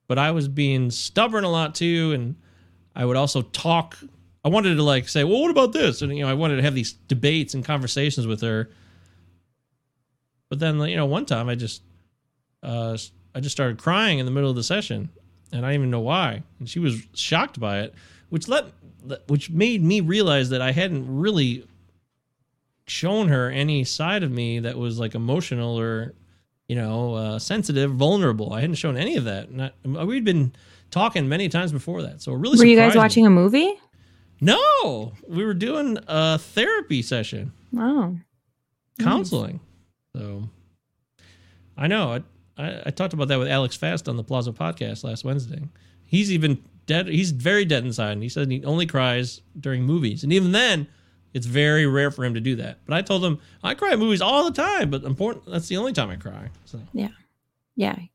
but 0.07 0.17
I 0.17 0.31
was 0.31 0.47
being 0.47 0.89
stubborn 0.89 1.43
a 1.43 1.49
lot 1.49 1.75
too, 1.75 2.13
and 2.13 2.35
I 2.95 3.03
would 3.03 3.17
also 3.17 3.41
talk. 3.41 3.97
I 4.45 4.49
wanted 4.49 4.75
to 4.75 4.83
like 4.83 5.09
say, 5.09 5.25
well, 5.25 5.41
what 5.41 5.51
about 5.51 5.73
this? 5.73 6.01
And 6.01 6.17
you 6.17 6.23
know, 6.23 6.29
I 6.29 6.33
wanted 6.33 6.55
to 6.55 6.61
have 6.61 6.75
these 6.75 6.93
debates 6.93 7.53
and 7.53 7.65
conversations 7.65 8.25
with 8.25 8.39
her. 8.39 8.69
But 10.51 10.59
then, 10.59 10.81
you 10.81 10.97
know, 10.97 11.05
one 11.05 11.25
time 11.25 11.47
I 11.47 11.55
just, 11.55 11.81
uh, 12.61 12.97
I 13.33 13.39
just 13.39 13.55
started 13.55 13.77
crying 13.77 14.19
in 14.19 14.25
the 14.25 14.33
middle 14.33 14.49
of 14.49 14.57
the 14.57 14.63
session, 14.63 15.07
and 15.53 15.65
I 15.65 15.69
didn't 15.69 15.81
even 15.83 15.91
know 15.91 16.01
why. 16.01 16.43
And 16.59 16.69
she 16.69 16.77
was 16.79 17.01
shocked 17.13 17.57
by 17.57 17.79
it, 17.79 17.93
which 18.27 18.49
let, 18.49 18.65
which 19.27 19.49
made 19.49 19.81
me 19.81 20.01
realize 20.01 20.49
that 20.49 20.61
I 20.61 20.73
hadn't 20.73 21.05
really 21.07 21.65
shown 22.85 23.29
her 23.29 23.49
any 23.49 23.85
side 23.85 24.23
of 24.23 24.31
me 24.31 24.59
that 24.59 24.77
was 24.77 24.99
like 24.99 25.15
emotional 25.15 25.79
or, 25.79 26.15
you 26.67 26.75
know, 26.75 27.13
uh, 27.13 27.39
sensitive, 27.39 27.93
vulnerable. 27.93 28.51
I 28.51 28.59
hadn't 28.59 28.75
shown 28.75 28.97
any 28.97 29.15
of 29.15 29.23
that. 29.23 29.53
Not, 29.53 29.73
we'd 29.85 30.25
been 30.25 30.51
talking 30.89 31.29
many 31.29 31.47
times 31.47 31.71
before 31.71 32.01
that, 32.01 32.21
so 32.21 32.33
it 32.33 32.39
really 32.39 32.57
Were 32.57 32.65
you 32.65 32.75
guys 32.75 32.91
surprised 32.91 32.95
me. 32.95 32.99
watching 32.99 33.25
a 33.25 33.29
movie? 33.29 33.73
No, 34.41 35.13
we 35.29 35.45
were 35.45 35.53
doing 35.53 35.97
a 36.09 36.37
therapy 36.39 37.01
session, 37.01 37.53
Oh. 37.77 38.17
Nice. 38.99 39.31
So 40.15 40.49
I 41.77 41.87
know. 41.87 42.21
I, 42.57 42.63
I 42.63 42.81
I 42.87 42.89
talked 42.91 43.13
about 43.13 43.27
that 43.29 43.39
with 43.39 43.47
Alex 43.47 43.75
Fast 43.75 44.07
on 44.09 44.17
the 44.17 44.23
Plaza 44.23 44.51
podcast 44.51 45.03
last 45.03 45.23
Wednesday. 45.23 45.61
He's 46.05 46.31
even 46.31 46.61
dead. 46.85 47.07
He's 47.07 47.31
very 47.31 47.65
dead 47.65 47.85
inside, 47.85 48.11
and 48.13 48.23
he 48.23 48.29
said 48.29 48.51
he 48.51 48.63
only 48.65 48.85
cries 48.85 49.41
during 49.59 49.83
movies, 49.83 50.23
and 50.23 50.33
even 50.33 50.51
then, 50.51 50.87
it's 51.33 51.45
very 51.45 51.85
rare 51.85 52.11
for 52.11 52.25
him 52.25 52.33
to 52.33 52.41
do 52.41 52.57
that. 52.57 52.79
But 52.85 52.95
I 52.95 53.01
told 53.01 53.23
him 53.23 53.39
I 53.63 53.73
cry 53.73 53.91
at 53.93 53.99
movies 53.99 54.21
all 54.21 54.43
the 54.43 54.51
time, 54.51 54.89
but 54.89 55.03
important. 55.03 55.45
That's 55.45 55.67
the 55.69 55.77
only 55.77 55.93
time 55.93 56.09
I 56.09 56.17
cry. 56.17 56.49
So 56.65 56.79
Yeah. 56.93 57.09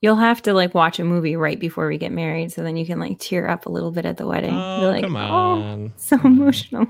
You'll 0.01 0.15
have 0.17 0.43
to 0.43 0.53
like 0.55 0.75
watch 0.75 1.01
a 1.01 1.05
movie 1.05 1.35
right 1.35 1.59
before 1.59 1.89
we 1.89 1.99
get 1.99 2.13
married 2.13 2.53
so 2.53 2.63
then 2.63 2.77
you 2.77 2.87
can 2.87 3.01
like 3.01 3.19
tear 3.19 3.49
up 3.49 3.67
a 3.67 3.69
little 3.69 3.91
bit 3.91 4.05
at 4.07 4.17
the 4.17 4.25
wedding. 4.25 4.55
oh 4.55 4.81
You're 4.83 4.91
like, 4.93 5.03
come 5.03 5.17
"Oh, 5.17 5.19
on, 5.21 5.93
so 5.97 6.19
Come 6.19 6.33
on. 6.35 6.39
emotional. 6.39 6.87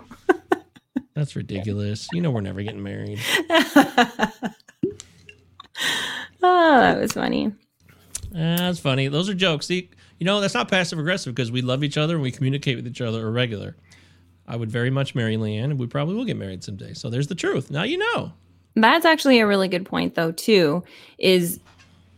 That's 1.15 1.35
ridiculous. 1.37 2.07
You 2.13 2.21
know 2.21 2.31
we're 2.31 2.43
never 2.43 2.63
getting 2.63 2.83
married. 2.83 3.19
oh, 6.77 6.81
that 6.81 7.01
was 7.01 7.13
funny. 7.13 7.53
That's 8.31 8.79
funny. 8.79 9.09
Those 9.09 9.29
are 9.29 9.35
jokes. 9.35 9.67
See, 9.67 9.91
you 10.19 10.27
know, 10.27 10.41
that's 10.41 10.55
not 10.55 10.69
passive 10.69 10.99
aggressive 10.99 11.35
because 11.35 11.51
we 11.51 11.63
love 11.63 11.85
each 11.85 11.97
other 11.97 12.15
and 12.15 12.23
we 12.23 12.31
communicate 12.31 12.77
with 12.77 12.87
each 12.87 13.01
other 13.01 13.27
irregular. 13.27 13.77
I 14.47 14.57
would 14.57 14.71
very 14.71 14.91
much 14.91 15.15
marry 15.15 15.37
Leanne 15.37 15.65
and 15.65 15.79
we 15.79 15.87
probably 15.87 16.15
will 16.15 16.25
get 16.25 16.37
married 16.37 16.63
someday. 16.63 16.95
So 16.95 17.11
there's 17.11 17.27
the 17.27 17.35
truth. 17.35 17.71
Now 17.71 17.83
you 17.83 17.99
know. 17.99 18.33
That's 18.75 19.07
actually 19.07 19.41
a 19.41 19.47
really 19.47 19.69
good 19.69 19.87
point 19.87 20.15
though 20.15 20.33
too 20.33 20.85
is 21.19 21.61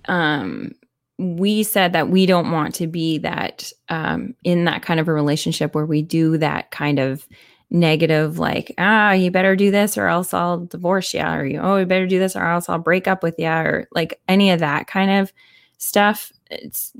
um 0.06 0.72
we 1.18 1.62
said 1.62 1.92
that 1.92 2.08
we 2.08 2.26
don't 2.26 2.52
want 2.52 2.74
to 2.76 2.86
be 2.86 3.18
that 3.18 3.72
um 3.88 4.34
in 4.44 4.64
that 4.64 4.82
kind 4.82 5.00
of 5.00 5.08
a 5.08 5.12
relationship 5.12 5.74
where 5.74 5.86
we 5.86 6.02
do 6.02 6.36
that 6.38 6.70
kind 6.70 6.98
of 6.98 7.26
negative 7.70 8.38
like 8.38 8.74
ah 8.78 9.12
you 9.12 9.30
better 9.30 9.54
do 9.54 9.70
this 9.70 9.98
or 9.98 10.06
else 10.06 10.32
I'll 10.32 10.64
divorce 10.66 11.12
you 11.12 11.20
or 11.20 11.44
you 11.44 11.60
oh 11.60 11.76
you 11.76 11.84
better 11.86 12.06
do 12.06 12.18
this 12.18 12.34
or 12.34 12.44
else 12.46 12.68
I'll 12.68 12.78
break 12.78 13.06
up 13.06 13.22
with 13.22 13.34
you 13.38 13.48
or 13.48 13.88
like 13.92 14.20
any 14.26 14.50
of 14.50 14.60
that 14.60 14.86
kind 14.86 15.10
of 15.10 15.32
stuff 15.76 16.32
it's 16.50 16.92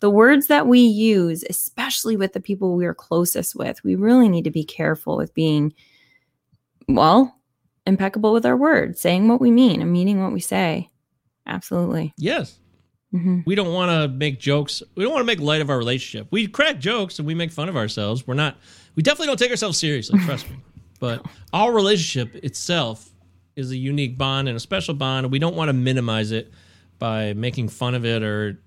the 0.00 0.10
words 0.10 0.48
that 0.48 0.66
we 0.66 0.80
use 0.80 1.44
especially 1.48 2.16
with 2.16 2.34
the 2.34 2.40
people 2.40 2.76
we 2.76 2.84
are 2.84 2.94
closest 2.94 3.56
with 3.56 3.82
we 3.82 3.94
really 3.94 4.28
need 4.28 4.44
to 4.44 4.50
be 4.50 4.64
careful 4.64 5.16
with 5.16 5.32
being 5.32 5.72
well, 6.96 7.34
impeccable 7.86 8.32
with 8.32 8.46
our 8.46 8.56
words, 8.56 9.00
saying 9.00 9.28
what 9.28 9.40
we 9.40 9.50
mean 9.50 9.80
and 9.82 9.92
meaning 9.92 10.22
what 10.22 10.32
we 10.32 10.40
say. 10.40 10.90
Absolutely. 11.46 12.12
Yes. 12.16 12.58
hmm 13.12 13.40
We 13.46 13.54
don't 13.54 13.72
want 13.72 13.90
to 13.90 14.08
make 14.16 14.40
jokes. 14.40 14.82
We 14.94 15.04
don't 15.04 15.12
want 15.12 15.22
to 15.22 15.26
make 15.26 15.40
light 15.40 15.60
of 15.60 15.70
our 15.70 15.78
relationship. 15.78 16.28
We 16.30 16.46
crack 16.46 16.78
jokes 16.78 17.18
and 17.18 17.26
we 17.26 17.34
make 17.34 17.50
fun 17.50 17.68
of 17.68 17.76
ourselves. 17.76 18.26
We're 18.26 18.34
not, 18.34 18.58
we 19.00 19.02
definitely 19.02 19.28
don't 19.28 19.38
take 19.38 19.50
ourselves 19.50 19.78
seriously, 19.78 20.20
trust 20.26 20.50
me. 20.50 20.56
But 20.98 21.24
our 21.54 21.72
relationship 21.72 22.36
itself 22.44 23.08
is 23.56 23.70
a 23.70 23.76
unique 23.76 24.18
bond 24.18 24.46
and 24.46 24.54
a 24.54 24.60
special 24.60 24.92
bond. 24.92 25.24
And 25.24 25.32
we 25.32 25.38
don't 25.38 25.56
want 25.56 25.70
to 25.70 25.72
minimize 25.72 26.32
it 26.32 26.52
by 26.98 27.32
making 27.32 27.70
fun 27.70 27.94
of 27.94 28.04
it 28.04 28.22
or 28.22 28.60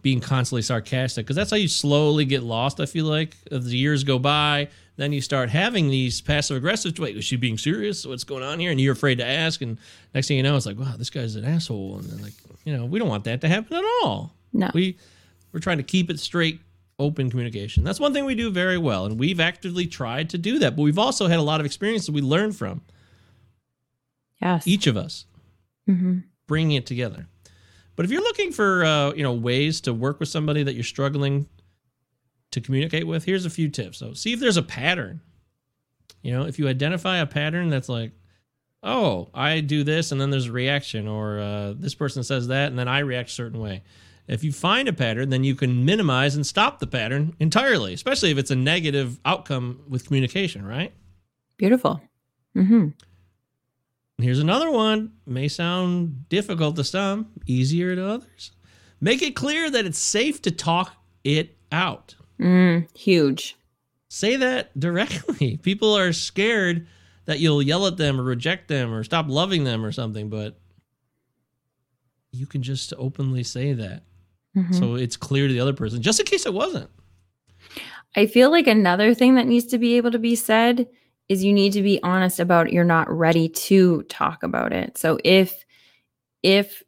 being 0.00 0.20
constantly 0.20 0.62
sarcastic 0.62 1.26
because 1.26 1.36
that's 1.36 1.50
how 1.50 1.58
you 1.58 1.68
slowly 1.68 2.24
get 2.24 2.42
lost. 2.42 2.80
I 2.80 2.86
feel 2.86 3.04
like 3.04 3.36
as 3.52 3.66
the 3.66 3.76
years 3.76 4.04
go 4.04 4.18
by, 4.18 4.68
then 4.96 5.12
you 5.12 5.20
start 5.20 5.50
having 5.50 5.90
these 5.90 6.22
passive 6.22 6.56
aggressive. 6.56 6.98
Wait, 6.98 7.18
is 7.18 7.26
she 7.26 7.36
being 7.36 7.58
serious? 7.58 8.06
What's 8.06 8.24
going 8.24 8.42
on 8.42 8.58
here? 8.58 8.70
And 8.70 8.80
you're 8.80 8.94
afraid 8.94 9.18
to 9.18 9.26
ask. 9.26 9.60
And 9.60 9.76
next 10.14 10.28
thing 10.28 10.38
you 10.38 10.42
know, 10.44 10.56
it's 10.56 10.64
like, 10.64 10.78
wow, 10.78 10.94
this 10.96 11.10
guy's 11.10 11.36
an 11.36 11.44
asshole. 11.44 11.98
And 11.98 12.08
then 12.08 12.22
like, 12.22 12.32
you 12.64 12.74
know, 12.74 12.86
we 12.86 12.98
don't 12.98 13.08
want 13.08 13.24
that 13.24 13.42
to 13.42 13.48
happen 13.48 13.76
at 13.76 13.84
all. 14.02 14.32
No. 14.54 14.70
We 14.72 14.96
we're 15.52 15.60
trying 15.60 15.76
to 15.76 15.84
keep 15.84 16.08
it 16.08 16.18
straight, 16.20 16.60
open 16.98 17.30
communication. 17.30 17.84
That's 17.84 18.00
one 18.00 18.12
thing 18.12 18.24
we 18.24 18.34
do 18.34 18.50
very 18.50 18.78
well, 18.78 19.06
and 19.06 19.18
we've 19.18 19.40
actively 19.40 19.86
tried 19.86 20.30
to 20.30 20.38
do 20.38 20.58
that. 20.60 20.76
But 20.76 20.82
we've 20.82 20.98
also 20.98 21.26
had 21.26 21.38
a 21.38 21.42
lot 21.42 21.60
of 21.60 21.66
experience 21.66 22.06
that 22.06 22.12
we 22.12 22.22
learn 22.22 22.52
from 22.52 22.82
yes. 24.40 24.66
each 24.66 24.86
of 24.86 24.96
us 24.96 25.26
hmm 25.86 26.18
bringing 26.46 26.76
it 26.76 26.84
together. 26.84 27.26
But 27.96 28.04
if 28.04 28.10
you're 28.10 28.22
looking 28.22 28.52
for 28.52 28.84
uh, 28.84 29.12
you 29.14 29.22
know 29.22 29.32
ways 29.32 29.80
to 29.82 29.94
work 29.94 30.20
with 30.20 30.28
somebody 30.28 30.62
that 30.62 30.74
you're 30.74 30.84
struggling 30.84 31.48
to 32.50 32.60
communicate 32.60 33.06
with, 33.06 33.24
here's 33.24 33.46
a 33.46 33.50
few 33.50 33.68
tips. 33.68 33.98
So 33.98 34.12
see 34.12 34.32
if 34.32 34.40
there's 34.40 34.56
a 34.56 34.62
pattern. 34.62 35.20
You 36.22 36.32
know, 36.32 36.46
if 36.46 36.58
you 36.58 36.68
identify 36.68 37.18
a 37.18 37.26
pattern 37.26 37.68
that's 37.68 37.88
like, 37.88 38.12
oh, 38.82 39.28
I 39.34 39.60
do 39.60 39.84
this 39.84 40.12
and 40.12 40.20
then 40.20 40.30
there's 40.30 40.46
a 40.46 40.52
reaction, 40.52 41.08
or 41.08 41.38
uh, 41.38 41.74
this 41.76 41.94
person 41.94 42.22
says 42.22 42.48
that 42.48 42.68
and 42.68 42.78
then 42.78 42.88
I 42.88 43.00
react 43.00 43.30
a 43.30 43.32
certain 43.32 43.60
way. 43.60 43.82
If 44.26 44.42
you 44.42 44.52
find 44.52 44.88
a 44.88 44.92
pattern, 44.92 45.28
then 45.28 45.44
you 45.44 45.54
can 45.54 45.84
minimize 45.84 46.34
and 46.34 46.46
stop 46.46 46.78
the 46.78 46.86
pattern 46.86 47.34
entirely, 47.38 47.92
especially 47.92 48.30
if 48.30 48.38
it's 48.38 48.50
a 48.50 48.56
negative 48.56 49.20
outcome 49.24 49.82
with 49.88 50.06
communication, 50.06 50.64
right? 50.64 50.92
Beautiful. 51.58 52.00
Mm-hmm. 52.56 52.88
Here's 54.18 54.38
another 54.38 54.70
one. 54.70 55.12
May 55.26 55.48
sound 55.48 56.28
difficult 56.28 56.76
to 56.76 56.84
some, 56.84 57.32
easier 57.46 57.94
to 57.94 58.08
others. 58.08 58.52
Make 59.00 59.22
it 59.22 59.36
clear 59.36 59.70
that 59.70 59.84
it's 59.84 59.98
safe 59.98 60.40
to 60.42 60.50
talk 60.50 60.94
it 61.24 61.58
out. 61.70 62.14
Mm, 62.40 62.88
huge. 62.96 63.56
Say 64.08 64.36
that 64.36 64.78
directly. 64.78 65.56
People 65.62 65.96
are 65.96 66.12
scared 66.12 66.86
that 67.26 67.40
you'll 67.40 67.62
yell 67.62 67.86
at 67.86 67.96
them 67.96 68.20
or 68.20 68.24
reject 68.24 68.68
them 68.68 68.92
or 68.92 69.02
stop 69.04 69.26
loving 69.28 69.64
them 69.64 69.84
or 69.84 69.92
something, 69.92 70.30
but 70.30 70.58
you 72.32 72.46
can 72.46 72.62
just 72.62 72.92
openly 72.96 73.42
say 73.42 73.72
that. 73.72 74.04
Mhm. 74.56 74.74
So 74.74 74.94
it's 74.94 75.16
clear 75.16 75.46
to 75.46 75.52
the 75.52 75.60
other 75.60 75.72
person, 75.72 76.02
just 76.02 76.20
in 76.20 76.26
case 76.26 76.46
it 76.46 76.54
wasn't. 76.54 76.90
I 78.16 78.26
feel 78.26 78.50
like 78.50 78.66
another 78.66 79.14
thing 79.14 79.34
that 79.34 79.46
needs 79.46 79.66
to 79.66 79.78
be 79.78 79.96
able 79.96 80.12
to 80.12 80.18
be 80.18 80.36
said 80.36 80.86
is 81.28 81.42
you 81.42 81.52
need 81.52 81.72
to 81.72 81.82
be 81.82 82.02
honest 82.02 82.38
about 82.38 82.72
you're 82.72 82.84
not 82.84 83.10
ready 83.10 83.48
to 83.48 84.02
talk 84.04 84.42
about 84.42 84.72
it. 84.72 84.98
So 84.98 85.18
if 85.24 85.64
if 86.42 86.82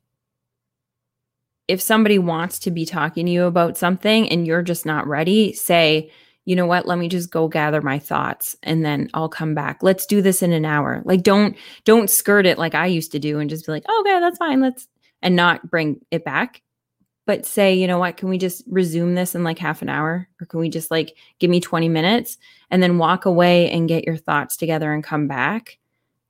if 1.68 1.80
somebody 1.80 2.18
wants 2.18 2.60
to 2.60 2.70
be 2.70 2.84
talking 2.84 3.26
to 3.26 3.32
you 3.32 3.44
about 3.44 3.76
something 3.76 4.28
and 4.28 4.46
you're 4.46 4.62
just 4.62 4.86
not 4.86 5.06
ready, 5.08 5.52
say, 5.52 6.12
you 6.44 6.54
know 6.54 6.66
what, 6.66 6.86
let 6.86 6.96
me 6.96 7.08
just 7.08 7.32
go 7.32 7.48
gather 7.48 7.82
my 7.82 7.98
thoughts 7.98 8.54
and 8.62 8.84
then 8.84 9.08
I'll 9.14 9.28
come 9.28 9.52
back. 9.52 9.82
Let's 9.82 10.06
do 10.06 10.22
this 10.22 10.42
in 10.42 10.52
an 10.52 10.64
hour. 10.64 11.02
Like 11.04 11.22
don't 11.22 11.56
don't 11.84 12.08
skirt 12.08 12.46
it 12.46 12.58
like 12.58 12.74
I 12.76 12.86
used 12.86 13.10
to 13.12 13.18
do 13.18 13.40
and 13.40 13.50
just 13.50 13.66
be 13.66 13.72
like, 13.72 13.84
okay, 13.88 14.20
that's 14.20 14.38
fine. 14.38 14.60
Let's 14.60 14.86
and 15.22 15.34
not 15.34 15.68
bring 15.68 16.00
it 16.12 16.24
back. 16.24 16.62
But 17.26 17.44
say, 17.44 17.74
you 17.74 17.88
know 17.88 17.98
what, 17.98 18.16
can 18.16 18.28
we 18.28 18.38
just 18.38 18.62
resume 18.68 19.14
this 19.14 19.34
in 19.34 19.42
like 19.42 19.58
half 19.58 19.82
an 19.82 19.88
hour? 19.88 20.28
Or 20.40 20.46
can 20.46 20.60
we 20.60 20.68
just 20.68 20.90
like 20.90 21.16
give 21.40 21.50
me 21.50 21.60
20 21.60 21.88
minutes 21.88 22.38
and 22.70 22.82
then 22.82 22.98
walk 22.98 23.26
away 23.26 23.68
and 23.70 23.88
get 23.88 24.04
your 24.04 24.16
thoughts 24.16 24.56
together 24.56 24.92
and 24.92 25.02
come 25.02 25.26
back? 25.26 25.78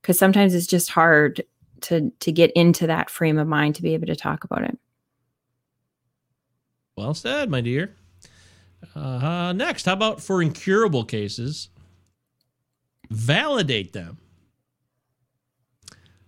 Because 0.01 0.17
sometimes 0.17 0.55
it's 0.55 0.67
just 0.67 0.89
hard 0.89 1.43
to 1.81 2.11
to 2.19 2.31
get 2.31 2.51
into 2.53 2.87
that 2.87 3.09
frame 3.09 3.37
of 3.37 3.47
mind 3.47 3.75
to 3.75 3.83
be 3.83 3.93
able 3.93 4.07
to 4.07 4.15
talk 4.15 4.43
about 4.43 4.63
it. 4.63 4.77
Well 6.95 7.13
said, 7.13 7.49
my 7.49 7.61
dear. 7.61 7.93
Uh, 8.95 9.53
next, 9.55 9.85
how 9.85 9.93
about 9.93 10.21
for 10.21 10.41
incurable 10.41 11.05
cases? 11.05 11.69
Validate 13.11 13.93
them. 13.93 14.17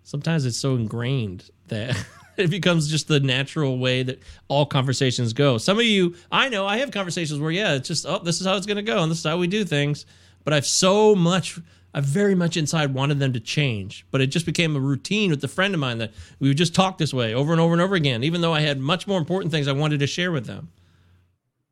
Sometimes 0.04 0.46
it's 0.46 0.58
so 0.58 0.76
ingrained 0.76 1.50
that 1.68 1.96
it 2.44 2.50
becomes 2.50 2.90
just 2.90 3.08
the 3.08 3.20
natural 3.20 3.78
way 3.78 4.02
that 4.04 4.22
all 4.48 4.66
conversations 4.66 5.34
go. 5.34 5.58
Some 5.58 5.78
of 5.78 5.86
you, 5.86 6.16
I 6.32 6.48
know, 6.50 6.66
I 6.66 6.78
have 6.78 6.92
conversations 6.92 7.40
where, 7.40 7.52
yeah, 7.52 7.74
it's 7.74 7.88
just, 7.88 8.06
oh, 8.06 8.20
this 8.20 8.40
is 8.40 8.48
how 8.48 8.56
it's 8.56 8.66
going 8.66 8.78
to 8.78 8.84
go, 8.84 9.04
and 9.04 9.12
this 9.12 9.20
is 9.20 9.26
how 9.26 9.38
we 9.38 9.48
do 9.48 9.66
things. 9.66 10.06
But 10.46 10.54
I've 10.54 10.66
so 10.66 11.16
much, 11.16 11.60
I 11.94 12.00
very 12.00 12.36
much 12.36 12.56
inside 12.56 12.94
wanted 12.94 13.20
them 13.20 13.34
to 13.34 13.42
change. 13.42 14.06
But 14.10 14.22
it 14.22 14.28
just 14.28 14.46
became 14.46 14.76
a 14.76 14.80
routine 14.80 15.32
with 15.32 15.44
a 15.44 15.50
friend 15.50 15.74
of 15.74 15.82
mine 15.82 15.98
that 15.98 16.14
we 16.40 16.48
would 16.48 16.58
just 16.58 16.74
talk 16.74 16.98
this 16.98 17.14
way 17.14 17.34
over 17.34 17.52
and 17.52 17.60
over 17.60 17.74
and 17.74 17.82
over 17.82 17.96
again, 17.96 18.24
even 18.24 18.40
though 18.40 18.54
I 18.54 18.62
had 18.62 18.80
much 18.80 19.06
more 19.06 19.20
important 19.20 19.52
things 19.52 19.68
I 19.68 19.74
wanted 19.74 20.00
to 20.00 20.08
share 20.08 20.32
with 20.32 20.46
them. 20.46 20.70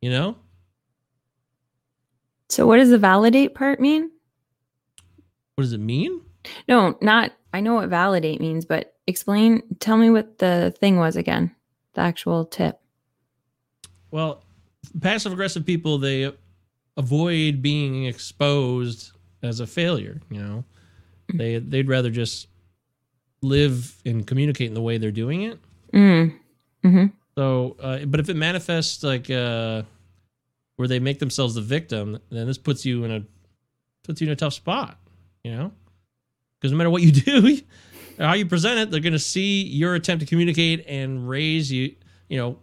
You 0.02 0.10
know? 0.10 0.36
So 2.50 2.66
what 2.66 2.76
does 2.76 2.90
the 2.90 2.98
validate 2.98 3.54
part 3.54 3.80
mean? 3.80 4.10
What 5.54 5.62
does 5.62 5.72
it 5.72 5.80
mean? 5.80 6.20
No, 6.68 6.96
not 7.00 7.32
I 7.52 7.60
know 7.60 7.74
what 7.74 7.88
validate 7.88 8.40
means, 8.40 8.64
but 8.64 8.94
explain 9.08 9.62
tell 9.80 9.96
me 9.96 10.10
what 10.10 10.38
the 10.38 10.74
thing 10.78 10.96
was 10.96 11.16
again. 11.16 11.54
The 11.94 12.02
actual 12.02 12.44
tip. 12.44 12.78
Well, 14.10 14.44
passive 15.00 15.32
aggressive 15.32 15.66
people 15.66 15.98
they 15.98 16.32
avoid 16.96 17.62
being 17.62 18.04
exposed 18.04 19.12
as 19.42 19.60
a 19.60 19.66
failure. 19.66 20.20
You 20.30 20.42
know, 20.42 20.64
they 21.34 21.58
they'd 21.58 21.88
rather 21.88 22.10
just 22.10 22.48
live 23.42 23.94
and 24.04 24.26
communicate 24.26 24.68
in 24.68 24.74
the 24.74 24.82
way 24.82 24.98
they're 24.98 25.10
doing 25.10 25.42
it. 25.42 25.58
Mm. 25.92 26.34
hmm 26.82 27.06
So, 27.36 27.76
uh, 27.80 28.04
but 28.04 28.20
if 28.20 28.28
it 28.28 28.36
manifests 28.36 29.02
like 29.02 29.30
uh, 29.30 29.82
where 30.76 30.88
they 30.88 30.98
make 30.98 31.18
themselves 31.18 31.54
the 31.54 31.62
victim, 31.62 32.18
then 32.30 32.46
this 32.46 32.58
puts 32.58 32.84
you 32.84 33.04
in 33.04 33.10
a 33.10 33.22
puts 34.04 34.20
you 34.20 34.26
in 34.26 34.32
a 34.32 34.36
tough 34.36 34.54
spot. 34.54 34.98
You 35.44 35.52
know, 35.52 35.72
because 36.60 36.72
no 36.72 36.78
matter 36.78 36.90
what 36.90 37.02
you 37.02 37.12
do, 37.12 37.58
how 38.18 38.34
you 38.34 38.46
present 38.46 38.78
it, 38.80 38.90
they're 38.90 39.00
going 39.00 39.12
to 39.12 39.18
see 39.18 39.62
your 39.62 39.94
attempt 39.94 40.20
to 40.20 40.26
communicate 40.26 40.84
and 40.86 41.28
raise 41.28 41.70
you. 41.70 41.94
You 42.28 42.38
know, 42.38 42.58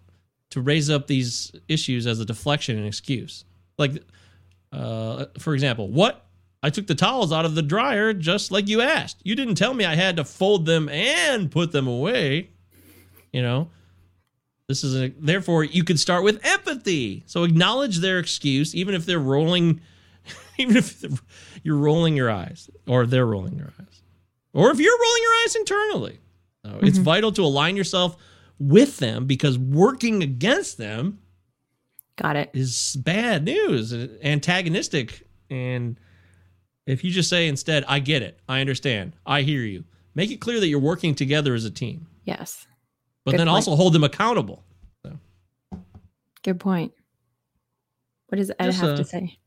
to 0.51 0.61
raise 0.61 0.89
up 0.89 1.07
these 1.07 1.51
issues 1.67 2.07
as 2.07 2.19
a 2.19 2.25
deflection 2.25 2.77
and 2.77 2.87
excuse. 2.87 3.45
Like, 3.77 4.03
uh, 4.71 5.25
for 5.39 5.53
example, 5.53 5.89
what 5.89 6.25
I 6.65 6.69
took 6.69 6.87
the 6.87 6.95
towels 6.95 7.31
out 7.31 7.45
of 7.45 7.55
the 7.55 7.61
dryer 7.61 8.11
just 8.13 8.51
like 8.51 8.67
you 8.67 8.81
asked. 8.81 9.17
You 9.23 9.35
didn't 9.35 9.55
tell 9.55 9.73
me 9.73 9.85
I 9.85 9.95
had 9.95 10.15
to 10.15 10.25
fold 10.25 10.65
them 10.65 10.89
and 10.89 11.51
put 11.51 11.71
them 11.71 11.87
away. 11.87 12.49
You 13.31 13.41
know, 13.41 13.69
this 14.67 14.83
is 14.83 14.95
a, 14.95 15.09
therefore 15.19 15.63
you 15.63 15.83
can 15.83 15.97
start 15.97 16.23
with 16.23 16.43
empathy. 16.43 17.23
So 17.27 17.43
acknowledge 17.43 17.97
their 17.97 18.17
excuse, 18.17 18.73
even 18.73 18.95
if 18.95 19.05
they're 19.05 19.19
rolling, 19.19 19.81
even 20.57 20.77
if 20.77 21.03
you're 21.63 21.77
rolling 21.77 22.17
your 22.17 22.31
eyes 22.31 22.69
or 22.87 23.05
they're 23.05 23.27
rolling 23.27 23.57
their 23.57 23.73
eyes, 23.79 23.94
or 24.55 24.71
if 24.71 24.79
you're 24.79 24.97
rolling 24.99 25.21
your 25.21 25.33
eyes 25.43 25.55
internally. 25.55 26.19
So 26.65 26.79
It's 26.81 26.97
Mhm. 26.97 27.03
vital 27.03 27.31
to 27.33 27.43
align 27.45 27.75
yourself 27.77 28.17
with 28.57 28.97
them 28.97 29.27
because 29.27 29.59
working 29.59 30.23
against 30.23 30.77
them 30.79 31.19
Got 32.15 32.37
it. 32.37 32.49
is 32.53 32.95
bad 32.95 33.43
news, 33.43 33.93
antagonistic. 33.93 35.27
And 35.51 35.99
if 36.87 37.03
you 37.03 37.11
just 37.11 37.29
say 37.29 37.47
instead, 37.47 37.83
I 37.87 37.99
get 37.99 38.23
it, 38.23 38.39
I 38.49 38.61
understand, 38.61 39.13
I 39.27 39.43
hear 39.43 39.61
you, 39.61 39.83
make 40.15 40.31
it 40.31 40.37
clear 40.41 40.59
that 40.59 40.67
you're 40.67 40.79
working 40.79 41.13
together 41.13 41.53
as 41.53 41.65
a 41.65 41.71
team, 41.71 42.07
Yes. 42.23 42.65
but 43.25 43.31
Good 43.31 43.41
then 43.41 43.47
point. 43.47 43.55
also 43.55 43.75
hold 43.75 43.93
them 43.93 44.03
accountable. 44.03 44.63
so. 45.05 45.19
Good 46.43 46.59
point. 46.59 46.93
What 48.27 48.37
does 48.37 48.49
Ed 48.57 48.65
Just, 48.65 48.81
have 48.81 48.89
uh, 48.91 48.95
to 48.97 49.03
say? 49.03 49.37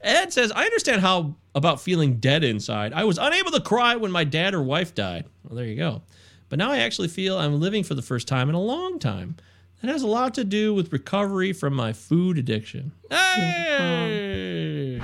Ed 0.00 0.32
says, 0.32 0.52
I 0.52 0.64
understand 0.64 1.00
how 1.00 1.36
about 1.54 1.80
feeling 1.80 2.16
dead 2.16 2.44
inside. 2.44 2.92
I 2.92 3.04
was 3.04 3.18
unable 3.18 3.50
to 3.52 3.60
cry 3.60 3.96
when 3.96 4.10
my 4.10 4.24
dad 4.24 4.54
or 4.54 4.62
wife 4.62 4.94
died. 4.94 5.26
Well, 5.44 5.56
there 5.56 5.66
you 5.66 5.76
go. 5.76 6.02
But 6.48 6.58
now 6.58 6.70
I 6.70 6.78
actually 6.78 7.08
feel 7.08 7.38
I'm 7.38 7.60
living 7.60 7.84
for 7.84 7.94
the 7.94 8.02
first 8.02 8.26
time 8.28 8.48
in 8.48 8.54
a 8.54 8.60
long 8.60 8.98
time. 8.98 9.36
That 9.82 9.90
has 9.90 10.02
a 10.02 10.06
lot 10.06 10.34
to 10.34 10.44
do 10.44 10.74
with 10.74 10.92
recovery 10.92 11.52
from 11.52 11.74
my 11.74 11.92
food 11.92 12.36
addiction. 12.38 12.92
Hey! 13.08 14.98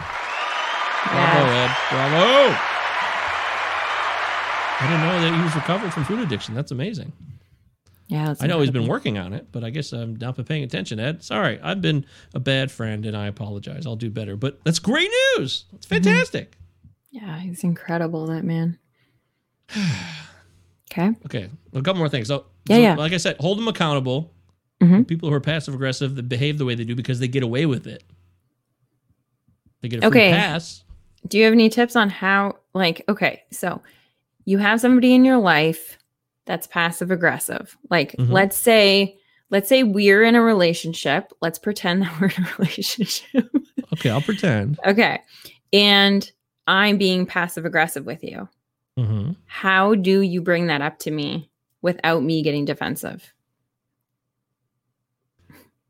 Bravo, 1.07 1.51
Ed. 1.51 1.71
Bravo. 1.91 2.57
I 4.79 4.87
didn't 4.89 5.01
know 5.01 5.21
that 5.23 5.35
he 5.35 5.43
was 5.43 5.55
recovered 5.55 5.95
from 5.95 6.05
food 6.05 6.19
addiction. 6.19 6.55
That's 6.55 6.73
amazing. 6.73 7.13
Yeah. 8.09 8.35
I 8.41 8.47
know 8.47 8.61
he's 8.61 8.71
been 8.71 8.87
working 8.87 9.19
on 9.19 9.33
it, 9.33 9.49
but 9.51 9.65
I 9.65 9.71
guess 9.71 9.93
I'm 9.93 10.15
not 10.17 10.45
paying 10.47 10.63
attention, 10.63 11.01
Ed. 11.01 11.25
Sorry, 11.25 11.59
I've 11.61 11.83
been 11.83 12.07
a 12.35 12.41
bad 12.41 12.71
friend 12.71 13.05
and 13.05 13.17
I 13.17 13.27
apologize. 13.27 13.85
I'll 13.87 13.97
do 13.97 14.11
better. 14.11 14.37
But 14.37 14.61
that's 14.65 14.79
great 14.79 15.11
news. 15.37 15.65
It's 15.75 15.87
fantastic. 15.87 16.57
Yeah, 17.11 17.39
he's 17.41 17.65
incredible, 17.65 18.27
that 18.27 18.45
man. 18.45 18.79
Okay. 20.93 21.11
Okay, 21.27 21.51
a 21.75 21.83
couple 21.83 21.99
more 21.99 22.09
things. 22.09 22.29
So, 22.29 22.47
Yeah, 22.69 22.77
so, 22.77 22.81
yeah. 22.83 22.95
like 22.95 23.13
I 23.13 23.17
said, 23.19 23.37
hold 23.41 23.59
them 23.59 23.69
accountable. 23.69 24.33
Mhm. 24.81 25.07
People 25.07 25.29
who 25.29 25.35
are 25.35 25.41
passive 25.41 25.75
aggressive 25.75 26.15
that 26.15 26.29
behave 26.29 26.59
the 26.59 26.65
way 26.65 26.75
they 26.75 26.85
do 26.85 26.95
because 26.95 27.19
they 27.19 27.29
get 27.29 27.43
away 27.43 27.67
with 27.67 27.87
it. 27.87 28.05
They 29.83 29.89
get 29.89 29.99
a 29.99 30.11
free 30.11 30.21
Okay. 30.21 30.31
pass. 30.31 30.85
Do 31.29 31.39
you 31.39 31.45
have 31.45 31.53
any 31.53 31.69
tips 31.69 31.97
on 31.97 32.09
how, 32.09 32.57
like, 32.73 33.03
okay, 33.09 33.43
so 33.51 33.83
you 34.45 34.59
have 34.59 34.81
somebody 34.81 35.13
in 35.15 35.25
your 35.25 35.39
life 35.39 35.99
that's 36.47 36.67
passive 36.67 37.11
aggressive. 37.11 37.77
Like, 37.91 38.13
Mhm. 38.13 38.31
let's 38.31 38.57
say, 38.57 39.19
let's 39.51 39.69
say 39.69 39.83
we're 39.83 40.23
in 40.25 40.35
a 40.35 40.41
relationship. 40.43 41.33
Let's 41.43 41.59
pretend 41.59 42.03
that 42.03 42.21
we're 42.21 42.29
in 42.29 42.45
a 42.45 42.49
relationship. 42.59 43.51
Okay, 43.93 44.11
I'll 44.11 44.21
pretend. 44.23 44.79
okay. 44.87 45.21
And 45.73 46.31
I'm 46.67 46.97
being 46.99 47.27
passive 47.27 47.65
aggressive 47.65 48.07
with 48.07 48.23
you. 48.25 48.49
hmm 48.97 49.33
How 49.47 49.95
do 49.95 50.21
you 50.23 50.41
bring 50.41 50.69
that 50.69 50.81
up 50.83 50.99
to 51.01 51.11
me 51.11 51.51
without 51.83 52.23
me 52.23 52.43
getting 52.43 52.65
defensive? 52.65 53.33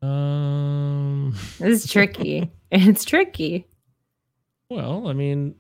Um. 0.03 1.33
This 1.59 1.85
is 1.85 1.91
tricky. 1.93 2.51
it's 2.71 3.05
tricky. 3.05 3.67
Well, 4.71 5.09
I 5.09 5.13
mean, 5.13 5.55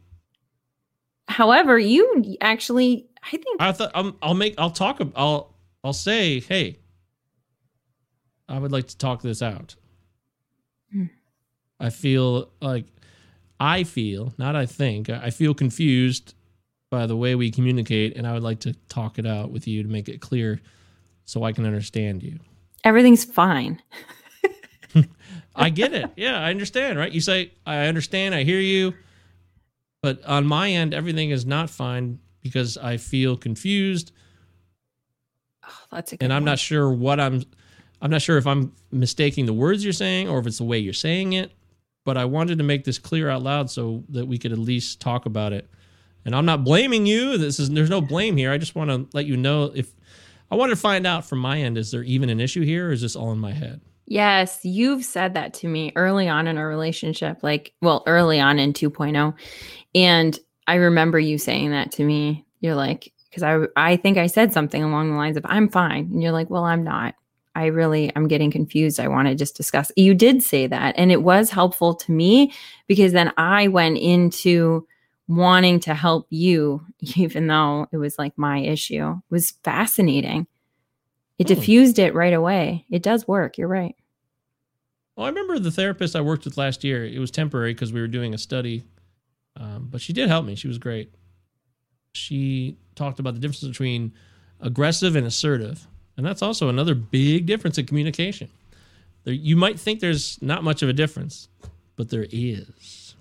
However, 1.28 1.78
you 1.78 2.36
actually, 2.40 3.06
I 3.26 3.30
think, 3.30 3.60
I 3.60 3.72
thought 3.72 3.90
I'm, 3.94 4.16
I'll 4.22 4.34
make. 4.34 4.54
I'll 4.58 4.70
talk. 4.70 5.00
I'll. 5.14 5.54
I'll 5.84 5.92
say, 5.92 6.40
hey, 6.40 6.78
I 8.48 8.58
would 8.58 8.72
like 8.72 8.88
to 8.88 8.98
talk 8.98 9.22
this 9.22 9.40
out. 9.42 9.76
Hmm. 10.90 11.04
I 11.78 11.90
feel 11.90 12.50
like 12.60 12.86
I 13.60 13.84
feel, 13.84 14.32
not 14.38 14.56
I 14.56 14.66
think. 14.66 15.10
I 15.10 15.30
feel 15.30 15.54
confused 15.54 16.34
by 16.90 17.06
the 17.06 17.16
way 17.16 17.34
we 17.34 17.50
communicate, 17.50 18.16
and 18.16 18.26
I 18.26 18.32
would 18.32 18.42
like 18.42 18.60
to 18.60 18.72
talk 18.88 19.18
it 19.18 19.26
out 19.26 19.50
with 19.50 19.66
you 19.66 19.82
to 19.82 19.88
make 19.88 20.08
it 20.08 20.20
clear, 20.20 20.60
so 21.24 21.42
I 21.44 21.52
can 21.52 21.64
understand 21.66 22.22
you. 22.22 22.38
everything's 22.84 23.24
fine. 23.24 23.82
I 25.56 25.70
get 25.70 25.92
it. 25.92 26.10
Yeah, 26.16 26.38
I 26.40 26.50
understand. 26.50 26.98
Right? 26.98 27.12
You 27.12 27.20
say, 27.20 27.52
I 27.64 27.86
understand. 27.86 28.34
I 28.34 28.44
hear 28.44 28.60
you. 28.60 28.94
But 30.02 30.24
on 30.24 30.46
my 30.46 30.70
end, 30.70 30.94
everything 30.94 31.30
is 31.30 31.44
not 31.46 31.70
fine 31.70 32.20
because 32.46 32.76
I 32.78 32.96
feel 32.96 33.36
confused 33.36 34.12
Oh, 35.68 35.72
that's 35.90 36.12
a 36.12 36.16
good 36.16 36.24
and 36.24 36.32
I'm 36.32 36.42
one. 36.42 36.46
not 36.46 36.58
sure 36.58 36.92
what 36.92 37.18
I'm 37.20 37.42
I'm 38.00 38.10
not 38.10 38.22
sure 38.22 38.36
if 38.36 38.46
I'm 38.46 38.72
mistaking 38.92 39.46
the 39.46 39.52
words 39.52 39.82
you're 39.82 39.92
saying 39.92 40.28
or 40.28 40.38
if 40.38 40.46
it's 40.46 40.58
the 40.58 40.64
way 40.64 40.78
you're 40.78 40.92
saying 40.92 41.32
it, 41.32 41.52
but 42.04 42.16
I 42.16 42.24
wanted 42.26 42.58
to 42.58 42.64
make 42.64 42.84
this 42.84 42.98
clear 42.98 43.28
out 43.30 43.42
loud 43.42 43.70
so 43.70 44.04
that 44.10 44.26
we 44.26 44.38
could 44.38 44.52
at 44.52 44.58
least 44.58 45.00
talk 45.00 45.24
about 45.26 45.52
it. 45.52 45.68
And 46.24 46.34
I'm 46.36 46.44
not 46.44 46.62
blaming 46.62 47.06
you. 47.06 47.38
This 47.38 47.58
is 47.58 47.70
there's 47.70 47.90
no 47.90 48.00
blame 48.00 48.36
here. 48.36 48.52
I 48.52 48.58
just 48.58 48.74
want 48.74 48.90
to 48.90 49.08
let 49.16 49.26
you 49.26 49.36
know 49.36 49.72
if 49.74 49.92
I 50.50 50.56
wanted 50.56 50.74
to 50.74 50.80
find 50.80 51.06
out 51.06 51.24
from 51.24 51.38
my 51.40 51.58
end 51.60 51.78
is 51.78 51.90
there 51.90 52.02
even 52.02 52.28
an 52.30 52.38
issue 52.38 52.62
here 52.62 52.88
or 52.88 52.92
is 52.92 53.00
this 53.00 53.16
all 53.16 53.32
in 53.32 53.38
my 53.38 53.52
head? 53.52 53.80
Yes, 54.08 54.60
you've 54.62 55.04
said 55.04 55.34
that 55.34 55.52
to 55.54 55.66
me 55.68 55.92
early 55.96 56.28
on 56.28 56.46
in 56.46 56.58
our 56.58 56.68
relationship, 56.68 57.38
like, 57.42 57.72
well, 57.82 58.04
early 58.06 58.38
on 58.38 58.60
in 58.60 58.72
2.0. 58.72 59.34
And 59.96 60.38
I 60.66 60.74
remember 60.76 61.18
you 61.18 61.38
saying 61.38 61.70
that 61.70 61.92
to 61.92 62.04
me. 62.04 62.44
You're 62.60 62.74
like, 62.74 63.12
because 63.30 63.42
I, 63.42 63.66
I 63.76 63.96
think 63.96 64.18
I 64.18 64.26
said 64.26 64.52
something 64.52 64.82
along 64.82 65.10
the 65.10 65.16
lines 65.16 65.36
of, 65.36 65.44
I'm 65.48 65.68
fine. 65.68 66.08
And 66.12 66.22
you're 66.22 66.32
like, 66.32 66.50
well, 66.50 66.64
I'm 66.64 66.82
not. 66.82 67.14
I 67.54 67.66
really, 67.66 68.12
I'm 68.14 68.28
getting 68.28 68.50
confused. 68.50 69.00
I 69.00 69.08
want 69.08 69.28
to 69.28 69.34
just 69.34 69.56
discuss. 69.56 69.90
You 69.96 70.14
did 70.14 70.42
say 70.42 70.66
that. 70.66 70.94
And 70.98 71.10
it 71.10 71.22
was 71.22 71.50
helpful 71.50 71.94
to 71.94 72.12
me 72.12 72.52
because 72.86 73.12
then 73.12 73.32
I 73.36 73.68
went 73.68 73.96
into 73.98 74.86
wanting 75.28 75.80
to 75.80 75.94
help 75.94 76.26
you, 76.30 76.84
even 77.16 77.46
though 77.46 77.86
it 77.92 77.96
was 77.96 78.18
like 78.18 78.36
my 78.36 78.58
issue. 78.58 79.10
It 79.10 79.30
was 79.30 79.52
fascinating. 79.64 80.46
It 81.38 81.48
Hmm. 81.48 81.54
diffused 81.54 81.98
it 81.98 82.14
right 82.14 82.32
away. 82.34 82.84
It 82.90 83.02
does 83.02 83.26
work. 83.28 83.58
You're 83.58 83.68
right. 83.68 83.94
Well, 85.16 85.26
I 85.26 85.28
remember 85.30 85.58
the 85.58 85.70
therapist 85.70 86.14
I 86.14 86.20
worked 86.20 86.44
with 86.44 86.58
last 86.58 86.84
year. 86.84 87.04
It 87.06 87.18
was 87.18 87.30
temporary 87.30 87.72
because 87.72 87.92
we 87.92 88.00
were 88.00 88.06
doing 88.08 88.34
a 88.34 88.38
study, 88.38 88.84
um, 89.56 89.88
but 89.90 90.00
she 90.00 90.12
did 90.12 90.28
help 90.28 90.44
me. 90.44 90.54
She 90.54 90.68
was 90.68 90.78
great. 90.78 91.12
She 92.12 92.76
talked 92.94 93.18
about 93.18 93.34
the 93.34 93.40
difference 93.40 93.64
between 93.66 94.12
aggressive 94.60 95.16
and 95.16 95.26
assertive, 95.26 95.86
and 96.16 96.24
that's 96.24 96.42
also 96.42 96.68
another 96.68 96.94
big 96.94 97.46
difference 97.46 97.78
in 97.78 97.86
communication. 97.86 98.48
There, 99.24 99.34
you 99.34 99.56
might 99.56 99.78
think 99.78 100.00
there's 100.00 100.40
not 100.42 100.64
much 100.64 100.82
of 100.82 100.88
a 100.88 100.92
difference, 100.92 101.48
but 101.96 102.10
there 102.10 102.26
is, 102.30 103.14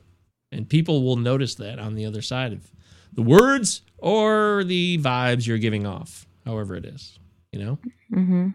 and 0.51 0.69
people 0.69 1.03
will 1.03 1.17
notice 1.17 1.55
that 1.55 1.79
on 1.79 1.95
the 1.95 2.05
other 2.05 2.21
side 2.21 2.53
of 2.53 2.71
the 3.13 3.21
words 3.21 3.81
or 3.97 4.63
the 4.65 4.97
vibes 4.99 5.47
you're 5.47 5.57
giving 5.57 5.85
off, 5.85 6.27
however 6.45 6.75
it 6.75 6.85
is. 6.85 7.19
You 7.51 7.59
know. 7.59 7.79
Mm-hmm. 8.11 8.49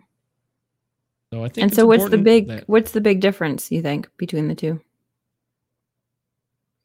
So 1.32 1.44
I 1.44 1.48
think. 1.48 1.64
And 1.64 1.74
so, 1.74 1.86
what's 1.86 2.08
the 2.08 2.18
big 2.18 2.48
that- 2.48 2.68
what's 2.68 2.92
the 2.92 3.00
big 3.00 3.20
difference 3.20 3.70
you 3.70 3.82
think 3.82 4.08
between 4.16 4.48
the 4.48 4.54
two? 4.54 4.80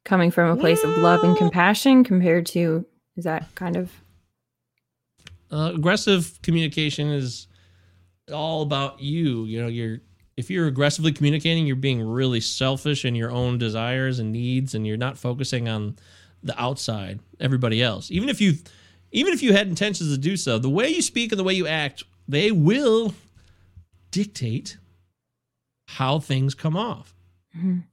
Coming 0.06 0.32
from 0.32 0.52
a 0.52 0.56
place 0.62 0.84
of 0.84 0.98
love 0.98 1.24
and 1.24 1.36
compassion 1.36 2.04
compared 2.04 2.46
to 2.48 2.86
is 3.18 3.24
that 3.24 3.54
kind 3.56 3.76
of 3.76 3.92
uh, 5.52 5.72
aggressive 5.76 6.40
communication 6.44 7.10
is 7.10 7.48
all 8.32 8.62
about 8.62 9.00
you 9.00 9.46
you 9.46 9.62
know 9.62 9.68
you're 9.68 10.00
if 10.38 10.50
you're 10.50 10.68
aggressively 10.68 11.12
communicating 11.12 11.66
you're 11.68 11.76
being 11.76 12.02
really 12.02 12.42
selfish 12.42 13.06
in 13.06 13.16
your 13.16 13.32
own 13.32 13.58
desires 13.58 14.20
and 14.20 14.32
needs 14.32 14.74
and 14.76 14.86
you're 14.86 14.98
not 14.98 15.18
focusing 15.18 15.68
on 15.70 15.96
the 16.44 16.60
outside 16.62 17.20
everybody 17.40 17.82
else. 17.82 18.12
Even 18.12 18.30
if 18.30 18.40
you 18.40 18.54
even 19.12 19.34
if 19.34 19.42
you 19.42 19.54
had 19.54 19.68
intentions 19.68 20.12
to 20.12 20.18
do 20.18 20.38
so 20.38 20.60
the 20.60 20.70
way 20.70 20.88
you 20.90 21.02
speak 21.02 21.32
and 21.32 21.40
the 21.40 21.44
way 21.44 21.54
you 21.54 21.66
act 21.68 22.04
they 22.28 22.52
will 22.52 23.14
dictate 24.12 24.78
how 25.88 26.20
things 26.20 26.54
come 26.54 26.76
off. 26.78 27.14
Mhm. 27.58 27.84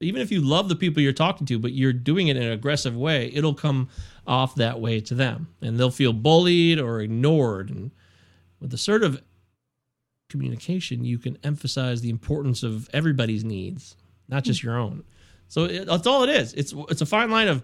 Even 0.00 0.20
if 0.20 0.30
you 0.30 0.40
love 0.40 0.68
the 0.68 0.76
people 0.76 1.02
you're 1.02 1.12
talking 1.12 1.46
to, 1.46 1.58
but 1.58 1.72
you're 1.72 1.92
doing 1.92 2.28
it 2.28 2.36
in 2.36 2.42
an 2.42 2.52
aggressive 2.52 2.96
way, 2.96 3.30
it'll 3.32 3.54
come 3.54 3.88
off 4.26 4.54
that 4.56 4.80
way 4.80 5.00
to 5.00 5.14
them, 5.14 5.48
and 5.60 5.78
they'll 5.78 5.90
feel 5.90 6.12
bullied 6.12 6.78
or 6.78 7.00
ignored. 7.00 7.70
And 7.70 7.90
with 8.60 8.72
assertive 8.74 9.22
communication, 10.28 11.04
you 11.04 11.18
can 11.18 11.38
emphasize 11.44 12.00
the 12.00 12.10
importance 12.10 12.62
of 12.62 12.88
everybody's 12.92 13.44
needs, 13.44 13.96
not 14.28 14.44
just 14.44 14.62
your 14.62 14.76
own. 14.76 15.04
So 15.48 15.64
it, 15.64 15.86
that's 15.86 16.06
all 16.06 16.24
it 16.24 16.30
is. 16.30 16.52
It's 16.54 16.74
it's 16.90 17.00
a 17.00 17.06
fine 17.06 17.30
line 17.30 17.48
of 17.48 17.62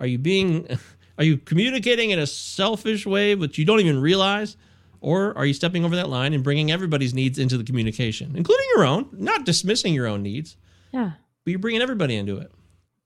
are 0.00 0.06
you 0.06 0.18
being 0.18 0.66
are 1.18 1.24
you 1.24 1.38
communicating 1.38 2.10
in 2.10 2.18
a 2.18 2.26
selfish 2.26 3.06
way, 3.06 3.34
but 3.34 3.56
you 3.56 3.64
don't 3.64 3.80
even 3.80 4.00
realize. 4.00 4.56
Or 5.00 5.36
are 5.36 5.44
you 5.44 5.52
stepping 5.52 5.84
over 5.84 5.96
that 5.96 6.08
line 6.08 6.32
and 6.32 6.42
bringing 6.42 6.70
everybody's 6.72 7.12
needs 7.12 7.38
into 7.38 7.58
the 7.58 7.64
communication, 7.64 8.34
including 8.36 8.64
your 8.74 8.86
own, 8.86 9.06
not 9.12 9.44
dismissing 9.44 9.92
your 9.92 10.06
own 10.06 10.22
needs? 10.22 10.56
yeah 10.92 11.12
but 11.44 11.50
you're 11.50 11.58
bringing 11.60 11.82
everybody 11.82 12.16
into 12.16 12.38
it. 12.38 12.50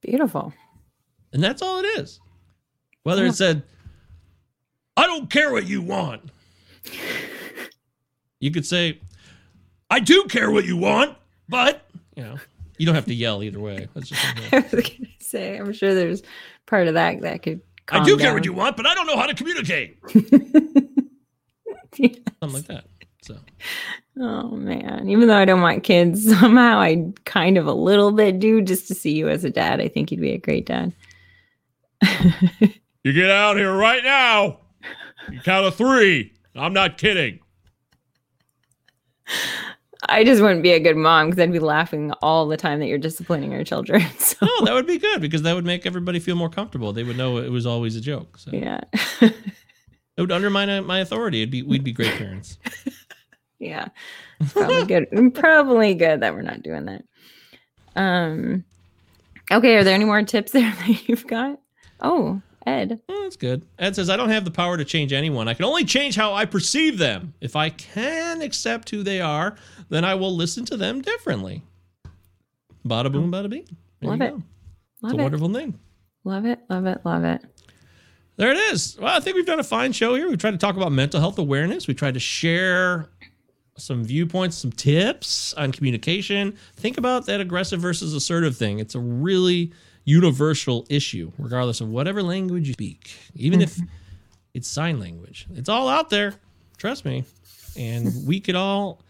beautiful. 0.00 0.52
And 1.32 1.42
that's 1.42 1.60
all 1.62 1.80
it 1.80 1.86
is. 1.98 2.20
Whether 3.02 3.24
Yeah. 3.24 3.30
it 3.30 3.34
said, 3.34 3.62
I 4.96 5.06
don't 5.06 5.28
care 5.30 5.52
what 5.52 5.66
you 5.66 5.82
want. 5.82 6.30
You 8.40 8.50
could 8.50 8.64
say, 8.66 9.00
I 9.90 10.00
do 10.00 10.24
care 10.24 10.50
what 10.50 10.64
you 10.64 10.76
want, 10.76 11.16
but, 11.48 11.84
you 12.16 12.22
know, 12.22 12.36
you 12.78 12.86
don't 12.86 12.94
have 12.94 13.06
to 13.06 13.14
yell 13.14 13.42
either 13.42 13.58
way. 13.60 13.88
That's 13.94 14.08
just 14.08 14.24
I 14.52 14.58
was 14.60 14.70
gonna 14.72 15.08
say 15.20 15.56
I'm 15.58 15.72
sure 15.72 15.94
there's 15.94 16.22
part 16.66 16.86
of 16.88 16.94
that 16.94 17.20
that 17.22 17.42
could. 17.42 17.60
I 17.90 18.04
do 18.04 18.16
care 18.18 18.34
what 18.34 18.44
you 18.44 18.52
want, 18.52 18.76
but 18.76 18.86
I 18.86 18.94
don't 18.94 19.06
know 19.06 19.16
how 19.16 19.26
to 19.26 19.34
communicate. 19.34 19.98
want. 20.02 20.14
Something 21.94 22.52
like 22.52 22.66
that. 22.66 22.84
So, 23.22 23.36
oh 24.20 24.50
man! 24.50 25.08
Even 25.08 25.28
though 25.28 25.36
I 25.36 25.44
don't 25.44 25.60
want 25.60 25.84
kids, 25.84 26.28
somehow 26.40 26.78
I 26.78 27.12
kind 27.24 27.58
of 27.58 27.66
a 27.66 27.72
little 27.72 28.12
bit 28.12 28.38
do 28.38 28.62
just 28.62 28.88
to 28.88 28.94
see 28.94 29.12
you 29.12 29.28
as 29.28 29.44
a 29.44 29.50
dad. 29.50 29.80
I 29.80 29.88
think 29.88 30.10
you'd 30.10 30.20
be 30.20 30.32
a 30.32 30.38
great 30.38 30.66
dad. 30.66 30.92
you 33.02 33.12
get 33.12 33.30
out 33.30 33.56
here 33.56 33.74
right 33.74 34.04
now. 34.04 34.60
You 35.30 35.40
count 35.40 35.66
of 35.66 35.74
three. 35.74 36.32
I'm 36.54 36.72
not 36.72 36.98
kidding. 36.98 37.40
I 40.08 40.24
just 40.24 40.40
wouldn't 40.40 40.62
be 40.62 40.72
a 40.72 40.80
good 40.80 40.96
mom 40.96 41.28
because 41.28 41.42
I'd 41.42 41.52
be 41.52 41.58
laughing 41.58 42.12
all 42.22 42.46
the 42.46 42.56
time 42.56 42.78
that 42.80 42.86
you're 42.86 42.98
disciplining 42.98 43.52
our 43.52 43.64
children. 43.64 44.02
So 44.18 44.46
No, 44.46 44.64
that 44.64 44.74
would 44.74 44.86
be 44.86 44.98
good 44.98 45.20
because 45.20 45.42
that 45.42 45.54
would 45.54 45.64
make 45.64 45.86
everybody 45.86 46.20
feel 46.20 46.36
more 46.36 46.48
comfortable. 46.48 46.92
They 46.92 47.02
would 47.02 47.16
know 47.16 47.38
it 47.38 47.50
was 47.50 47.66
always 47.66 47.96
a 47.96 48.00
joke. 48.00 48.38
So 48.38 48.50
yeah, 48.52 48.80
it 49.20 49.34
would 50.18 50.32
undermine 50.32 50.70
uh, 50.70 50.82
my 50.82 51.00
authority. 51.00 51.42
It'd 51.42 51.50
be 51.50 51.62
we'd 51.62 51.84
be 51.84 51.92
great 51.92 52.14
parents. 52.14 52.58
Yeah, 53.58 53.88
it's 54.40 54.52
probably 54.52 54.84
good. 54.86 55.34
Probably 55.34 55.94
good 55.94 56.20
that 56.20 56.34
we're 56.34 56.42
not 56.42 56.62
doing 56.62 56.84
that. 56.86 57.04
Um, 57.96 58.64
okay. 59.50 59.76
Are 59.76 59.84
there 59.84 59.94
any 59.94 60.04
more 60.04 60.22
tips 60.22 60.52
there 60.52 60.70
that 60.72 61.08
you've 61.08 61.26
got? 61.26 61.58
Oh, 62.00 62.40
Ed. 62.66 63.00
Oh, 63.08 63.22
that's 63.24 63.36
good. 63.36 63.64
Ed 63.78 63.96
says, 63.96 64.08
I 64.10 64.16
don't 64.16 64.28
have 64.30 64.44
the 64.44 64.50
power 64.50 64.76
to 64.76 64.84
change 64.84 65.12
anyone. 65.12 65.48
I 65.48 65.54
can 65.54 65.64
only 65.64 65.84
change 65.84 66.14
how 66.16 66.34
I 66.34 66.44
perceive 66.44 66.98
them. 66.98 67.34
If 67.40 67.56
I 67.56 67.70
can 67.70 68.42
accept 68.42 68.90
who 68.90 69.02
they 69.02 69.20
are, 69.20 69.56
then 69.88 70.04
I 70.04 70.14
will 70.14 70.34
listen 70.34 70.64
to 70.66 70.76
them 70.76 71.00
differently. 71.02 71.62
Bada 72.86 73.10
boom, 73.10 73.32
bada 73.32 73.50
bing. 73.50 73.66
There 74.00 74.10
Love 74.10 74.20
it. 74.20 74.30
go. 74.30 74.42
Love 75.02 75.12
It's 75.12 75.12
a 75.14 75.16
it. 75.16 75.22
wonderful 75.22 75.52
thing. 75.52 75.78
Love 76.24 76.44
it. 76.46 76.60
Love 76.70 76.86
it. 76.86 76.98
Love 77.04 77.24
it. 77.24 77.42
there 78.36 78.50
it 78.52 78.56
is. 78.72 78.96
Well, 79.00 79.16
I 79.16 79.20
think 79.20 79.34
we've 79.36 79.46
done 79.46 79.60
a 79.60 79.64
fine 79.64 79.92
show 79.92 80.14
here. 80.14 80.28
We 80.28 80.36
tried 80.36 80.52
to 80.52 80.58
talk 80.58 80.76
about 80.76 80.92
mental 80.92 81.20
health 81.20 81.38
awareness. 81.38 81.88
We 81.88 81.94
tried 81.94 82.14
to 82.14 82.20
share 82.20 83.08
some 83.78 84.04
viewpoints, 84.04 84.58
some 84.58 84.72
tips 84.72 85.54
on 85.54 85.72
communication. 85.72 86.56
Think 86.76 86.98
about 86.98 87.26
that 87.26 87.40
aggressive 87.40 87.80
versus 87.80 88.14
assertive 88.14 88.56
thing. 88.56 88.78
It's 88.78 88.94
a 88.94 89.00
really 89.00 89.72
universal 90.04 90.86
issue, 90.88 91.32
regardless 91.38 91.80
of 91.80 91.88
whatever 91.88 92.22
language 92.22 92.66
you 92.66 92.72
speak, 92.74 93.10
even 93.34 93.60
if 93.60 93.78
it's 94.54 94.68
sign 94.68 94.98
language. 94.98 95.46
It's 95.54 95.68
all 95.68 95.88
out 95.88 96.10
there. 96.10 96.34
Trust 96.76 97.04
me. 97.04 97.24
And 97.76 98.26
we 98.26 98.40
could 98.40 98.54
all, 98.54 99.02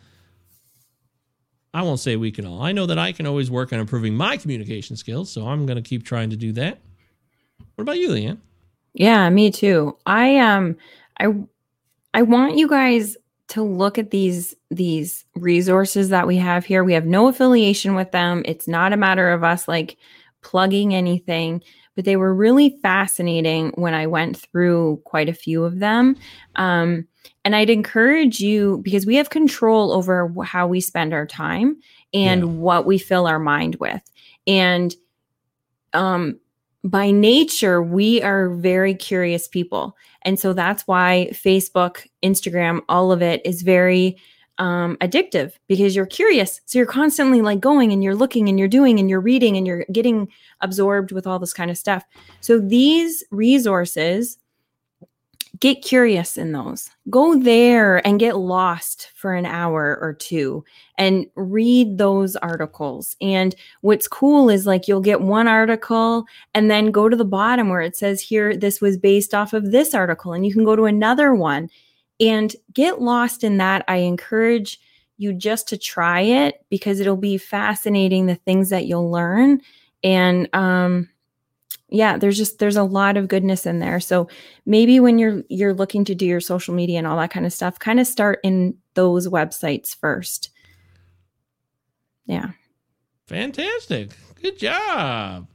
I 1.72 1.82
won't 1.82 2.00
say 2.00 2.16
we 2.16 2.32
can 2.32 2.46
all. 2.46 2.62
I 2.62 2.72
know 2.72 2.86
that 2.86 2.98
I 2.98 3.12
can 3.12 3.26
always 3.26 3.50
work 3.50 3.72
on 3.72 3.78
improving 3.78 4.14
my 4.14 4.36
communication 4.36 4.96
skills. 4.96 5.30
So 5.30 5.46
I'm 5.46 5.66
going 5.66 5.76
to 5.76 5.88
keep 5.88 6.04
trying 6.04 6.30
to 6.30 6.36
do 6.36 6.52
that. 6.52 6.78
What 7.74 7.82
about 7.82 7.98
you, 7.98 8.08
Leanne? 8.08 8.38
Yeah, 8.94 9.30
me 9.30 9.50
too. 9.50 9.96
I 10.04 10.38
um 10.38 10.76
I 11.20 11.28
I 12.12 12.22
want 12.22 12.56
you 12.56 12.68
guys 12.68 13.16
to 13.48 13.62
look 13.62 13.98
at 13.98 14.10
these 14.10 14.54
these 14.70 15.24
resources 15.34 16.10
that 16.10 16.26
we 16.26 16.36
have 16.36 16.64
here. 16.64 16.84
We 16.84 16.92
have 16.92 17.06
no 17.06 17.28
affiliation 17.28 17.94
with 17.94 18.10
them. 18.12 18.42
It's 18.44 18.68
not 18.68 18.92
a 18.92 18.96
matter 18.96 19.30
of 19.30 19.42
us 19.42 19.66
like 19.66 19.96
plugging 20.42 20.94
anything, 20.94 21.62
but 21.96 22.04
they 22.04 22.16
were 22.16 22.34
really 22.34 22.78
fascinating 22.82 23.72
when 23.76 23.94
I 23.94 24.06
went 24.06 24.36
through 24.36 25.00
quite 25.04 25.28
a 25.28 25.34
few 25.34 25.64
of 25.64 25.78
them. 25.78 26.16
Um, 26.56 27.06
and 27.44 27.56
I'd 27.56 27.70
encourage 27.70 28.40
you 28.40 28.80
because 28.82 29.06
we 29.06 29.16
have 29.16 29.30
control 29.30 29.92
over 29.92 30.32
how 30.44 30.66
we 30.66 30.80
spend 30.80 31.14
our 31.14 31.26
time 31.26 31.78
and 32.12 32.40
Yeah. 32.42 32.46
what 32.46 32.86
we 32.86 32.98
fill 32.98 33.26
our 33.26 33.38
mind 33.38 33.76
with. 33.76 34.02
And 34.46 34.94
um, 35.94 36.38
by 36.84 37.10
nature, 37.10 37.82
we 37.82 38.22
are 38.22 38.50
very 38.50 38.94
curious 38.94 39.48
people. 39.48 39.96
And 40.22 40.38
so 40.38 40.52
that's 40.52 40.86
why 40.86 41.28
Facebook, 41.32 42.06
Instagram, 42.22 42.80
all 42.88 43.12
of 43.12 43.22
it 43.22 43.40
is 43.44 43.62
very 43.62 44.16
um, 44.58 44.96
addictive 44.96 45.52
because 45.68 45.94
you're 45.94 46.06
curious. 46.06 46.60
So 46.66 46.78
you're 46.78 46.86
constantly 46.86 47.42
like 47.42 47.60
going 47.60 47.92
and 47.92 48.02
you're 48.02 48.14
looking 48.14 48.48
and 48.48 48.58
you're 48.58 48.68
doing 48.68 48.98
and 48.98 49.08
you're 49.08 49.20
reading 49.20 49.56
and 49.56 49.66
you're 49.66 49.84
getting 49.92 50.28
absorbed 50.60 51.12
with 51.12 51.26
all 51.26 51.38
this 51.38 51.52
kind 51.52 51.70
of 51.70 51.78
stuff. 51.78 52.04
So 52.40 52.58
these 52.58 53.24
resources, 53.30 54.38
get 55.60 55.82
curious 55.82 56.36
in 56.36 56.52
those. 56.52 56.90
Go 57.10 57.38
there 57.38 58.06
and 58.06 58.20
get 58.20 58.36
lost 58.36 59.10
for 59.14 59.34
an 59.34 59.46
hour 59.46 59.98
or 60.00 60.14
two 60.14 60.64
and 60.96 61.26
read 61.34 61.98
those 61.98 62.36
articles. 62.36 63.16
And 63.20 63.54
what's 63.80 64.08
cool 64.08 64.50
is 64.50 64.66
like 64.66 64.86
you'll 64.86 65.00
get 65.00 65.20
one 65.20 65.48
article 65.48 66.24
and 66.54 66.70
then 66.70 66.90
go 66.90 67.08
to 67.08 67.16
the 67.16 67.24
bottom 67.24 67.68
where 67.68 67.80
it 67.80 67.96
says 67.96 68.20
here 68.20 68.56
this 68.56 68.80
was 68.80 68.96
based 68.96 69.34
off 69.34 69.52
of 69.52 69.70
this 69.72 69.94
article 69.94 70.32
and 70.32 70.46
you 70.46 70.52
can 70.52 70.64
go 70.64 70.76
to 70.76 70.84
another 70.84 71.34
one 71.34 71.68
and 72.20 72.54
get 72.72 73.00
lost 73.00 73.44
in 73.44 73.56
that. 73.58 73.84
I 73.88 73.96
encourage 73.96 74.80
you 75.16 75.32
just 75.32 75.68
to 75.68 75.76
try 75.76 76.20
it 76.20 76.64
because 76.70 77.00
it'll 77.00 77.16
be 77.16 77.38
fascinating 77.38 78.26
the 78.26 78.36
things 78.36 78.70
that 78.70 78.86
you'll 78.86 79.10
learn 79.10 79.60
and 80.04 80.48
um 80.54 81.08
yeah 81.88 82.16
there's 82.16 82.36
just 82.36 82.58
there's 82.58 82.76
a 82.76 82.82
lot 82.82 83.16
of 83.16 83.28
goodness 83.28 83.66
in 83.66 83.78
there 83.78 84.00
so 84.00 84.28
maybe 84.66 85.00
when 85.00 85.18
you're 85.18 85.42
you're 85.48 85.74
looking 85.74 86.04
to 86.04 86.14
do 86.14 86.26
your 86.26 86.40
social 86.40 86.74
media 86.74 86.98
and 86.98 87.06
all 87.06 87.16
that 87.16 87.30
kind 87.30 87.46
of 87.46 87.52
stuff 87.52 87.78
kind 87.78 87.98
of 87.98 88.06
start 88.06 88.40
in 88.42 88.74
those 88.94 89.26
websites 89.28 89.94
first 89.94 90.50
yeah 92.26 92.50
Fantastic. 93.28 94.08
Good 94.40 94.58
job. 94.58 95.48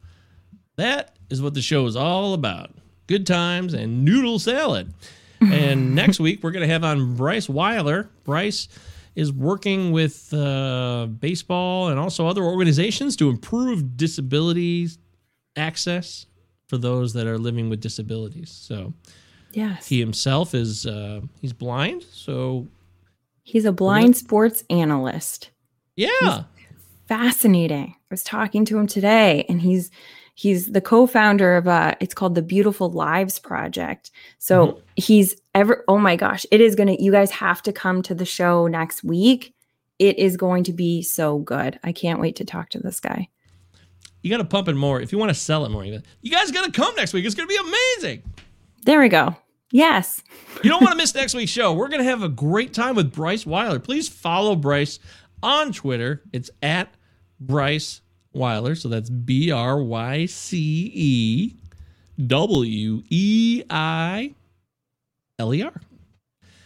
That 0.75 1.15
is 1.31 1.41
what 1.41 1.55
the 1.55 1.61
show 1.61 1.87
is 1.87 1.95
all 1.95 2.35
about. 2.35 2.69
Good 3.07 3.25
times 3.25 3.73
and 3.73 4.05
noodle 4.05 4.37
salad. 4.37 4.93
And 5.41 5.95
next 5.95 6.19
week, 6.19 6.43
we're 6.43 6.51
going 6.51 6.67
to 6.67 6.71
have 6.71 6.83
on 6.83 7.15
Bryce 7.15 7.49
Weiler. 7.49 8.11
Bryce 8.25 8.67
is 9.15 9.31
working 9.31 9.91
with 9.91 10.31
uh, 10.35 11.07
baseball 11.19 11.87
and 11.87 11.99
also 11.99 12.27
other 12.27 12.43
organizations 12.43 13.15
to 13.15 13.29
improve 13.29 13.97
disabilities 13.97 14.99
access 15.55 16.25
for 16.67 16.77
those 16.77 17.13
that 17.13 17.27
are 17.27 17.37
living 17.37 17.69
with 17.69 17.81
disabilities. 17.81 18.51
So 18.51 18.93
yes 19.51 19.87
he 19.87 19.99
himself 19.99 20.55
is 20.55 20.85
uh, 20.85 21.21
he's 21.41 21.53
blind. 21.53 22.03
So 22.03 22.67
he's 23.43 23.65
a 23.65 23.71
blind 23.71 24.17
sports 24.17 24.63
analyst 24.69 25.51
yeah, 25.95 26.43
fascinating. 27.07 27.95
I 27.95 28.05
was 28.09 28.23
talking 28.23 28.65
to 28.65 28.77
him 28.77 28.87
today 28.87 29.45
and 29.47 29.61
he's 29.61 29.91
he's 30.35 30.71
the 30.71 30.81
co-founder 30.81 31.55
of 31.55 31.67
uh 31.67 31.95
it's 31.99 32.13
called 32.13 32.35
the 32.35 32.41
Beautiful 32.41 32.89
Lives 32.89 33.39
Project. 33.39 34.11
So 34.39 34.81
he's 34.95 35.35
ever 35.53 35.83
oh 35.87 35.99
my 35.99 36.15
gosh, 36.15 36.45
it 36.51 36.61
is 36.61 36.75
gonna 36.75 36.95
you 36.99 37.11
guys 37.11 37.31
have 37.31 37.61
to 37.63 37.73
come 37.73 38.01
to 38.03 38.15
the 38.15 38.25
show 38.25 38.67
next 38.67 39.03
week. 39.03 39.53
It 39.99 40.17
is 40.17 40.35
going 40.35 40.63
to 40.65 40.73
be 40.73 41.03
so 41.03 41.37
good. 41.37 41.79
I 41.83 41.91
can't 41.91 42.19
wait 42.19 42.35
to 42.37 42.45
talk 42.45 42.69
to 42.69 42.79
this 42.79 42.99
guy. 42.99 43.29
You 44.23 44.31
got 44.31 44.37
to 44.37 44.45
pump 44.45 44.67
it 44.69 44.75
more 44.75 44.99
if 45.01 45.11
you 45.11 45.17
want 45.17 45.29
to 45.29 45.35
sell 45.35 45.65
it 45.65 45.69
more. 45.69 45.85
You 45.85 46.01
you 46.21 46.31
guys 46.31 46.49
got 46.49 46.65
to 46.65 46.71
come 46.71 46.95
next 46.95 47.13
week. 47.13 47.25
It's 47.25 47.35
going 47.35 47.47
to 47.47 47.53
be 47.53 47.69
amazing. 48.01 48.23
There 48.85 48.99
we 48.99 49.09
go. 49.09 49.35
Yes. 49.71 50.23
You 50.63 50.69
don't 50.69 50.81
want 50.81 50.93
to 50.93 50.97
miss 51.03 51.13
next 51.13 51.33
week's 51.33 51.51
show. 51.51 51.73
We're 51.73 51.89
going 51.89 52.01
to 52.01 52.09
have 52.09 52.23
a 52.23 52.29
great 52.29 52.73
time 52.73 52.95
with 52.95 53.13
Bryce 53.13 53.45
Weiler. 53.45 53.79
Please 53.79 54.07
follow 54.07 54.55
Bryce 54.55 54.99
on 55.41 55.73
Twitter. 55.73 56.23
It's 56.31 56.49
at 56.61 56.93
Bryce 57.39 58.01
Weiler. 58.33 58.75
So 58.75 58.87
that's 58.87 59.09
B 59.09 59.51
R 59.51 59.81
Y 59.81 60.25
C 60.25 60.91
E 60.93 61.55
W 62.25 63.03
E 63.09 63.63
I 63.69 64.35
L 65.39 65.53
E 65.53 65.63
R. 65.63 65.81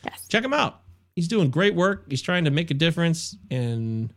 Yes. 0.05 0.27
Check 0.27 0.43
him 0.43 0.53
out. 0.53 0.81
He's 1.15 1.27
doing 1.27 1.49
great 1.49 1.73
work. 1.73 2.05
He's 2.09 2.21
trying 2.21 2.43
to 2.45 2.51
make 2.51 2.69
a 2.69 2.75
difference. 2.75 3.35
And 3.49 4.13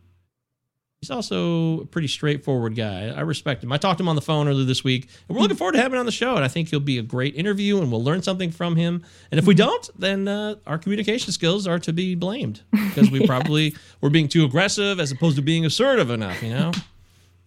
he's 1.01 1.09
also 1.09 1.81
a 1.81 1.85
pretty 1.85 2.07
straightforward 2.07 2.75
guy. 2.75 3.07
I 3.07 3.21
respect 3.21 3.63
him. 3.63 3.71
I 3.71 3.77
talked 3.77 3.97
to 3.97 4.03
him 4.03 4.07
on 4.09 4.15
the 4.15 4.21
phone 4.21 4.47
earlier 4.47 4.65
this 4.65 4.83
week, 4.83 5.09
and 5.27 5.35
we're 5.35 5.41
looking 5.41 5.57
forward 5.57 5.73
to 5.73 5.79
having 5.79 5.95
him 5.95 5.99
on 6.01 6.05
the 6.05 6.11
show. 6.11 6.35
And 6.35 6.45
I 6.45 6.47
think 6.47 6.69
he'll 6.69 6.79
be 6.79 6.99
a 6.99 7.03
great 7.03 7.35
interview, 7.35 7.79
and 7.81 7.91
we'll 7.91 8.03
learn 8.03 8.21
something 8.21 8.51
from 8.51 8.75
him. 8.75 9.03
And 9.31 9.39
if 9.39 9.47
we 9.47 9.55
don't, 9.55 9.89
then 9.97 10.27
uh, 10.27 10.55
our 10.67 10.77
communication 10.77 11.31
skills 11.33 11.65
are 11.67 11.79
to 11.79 11.91
be 11.91 12.13
blamed 12.13 12.61
because 12.71 13.09
we 13.09 13.25
probably 13.27 13.75
were 13.99 14.11
being 14.11 14.27
too 14.27 14.45
aggressive 14.45 14.99
as 14.99 15.11
opposed 15.11 15.35
to 15.37 15.41
being 15.41 15.65
assertive 15.65 16.11
enough. 16.11 16.41
You 16.43 16.51
know, 16.51 16.71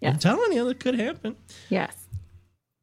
Yeah. 0.00 0.10
I'm 0.10 0.18
telling 0.18 0.52
you, 0.52 0.64
that 0.66 0.80
could 0.80 0.98
happen. 0.98 1.36
Yes. 1.68 1.94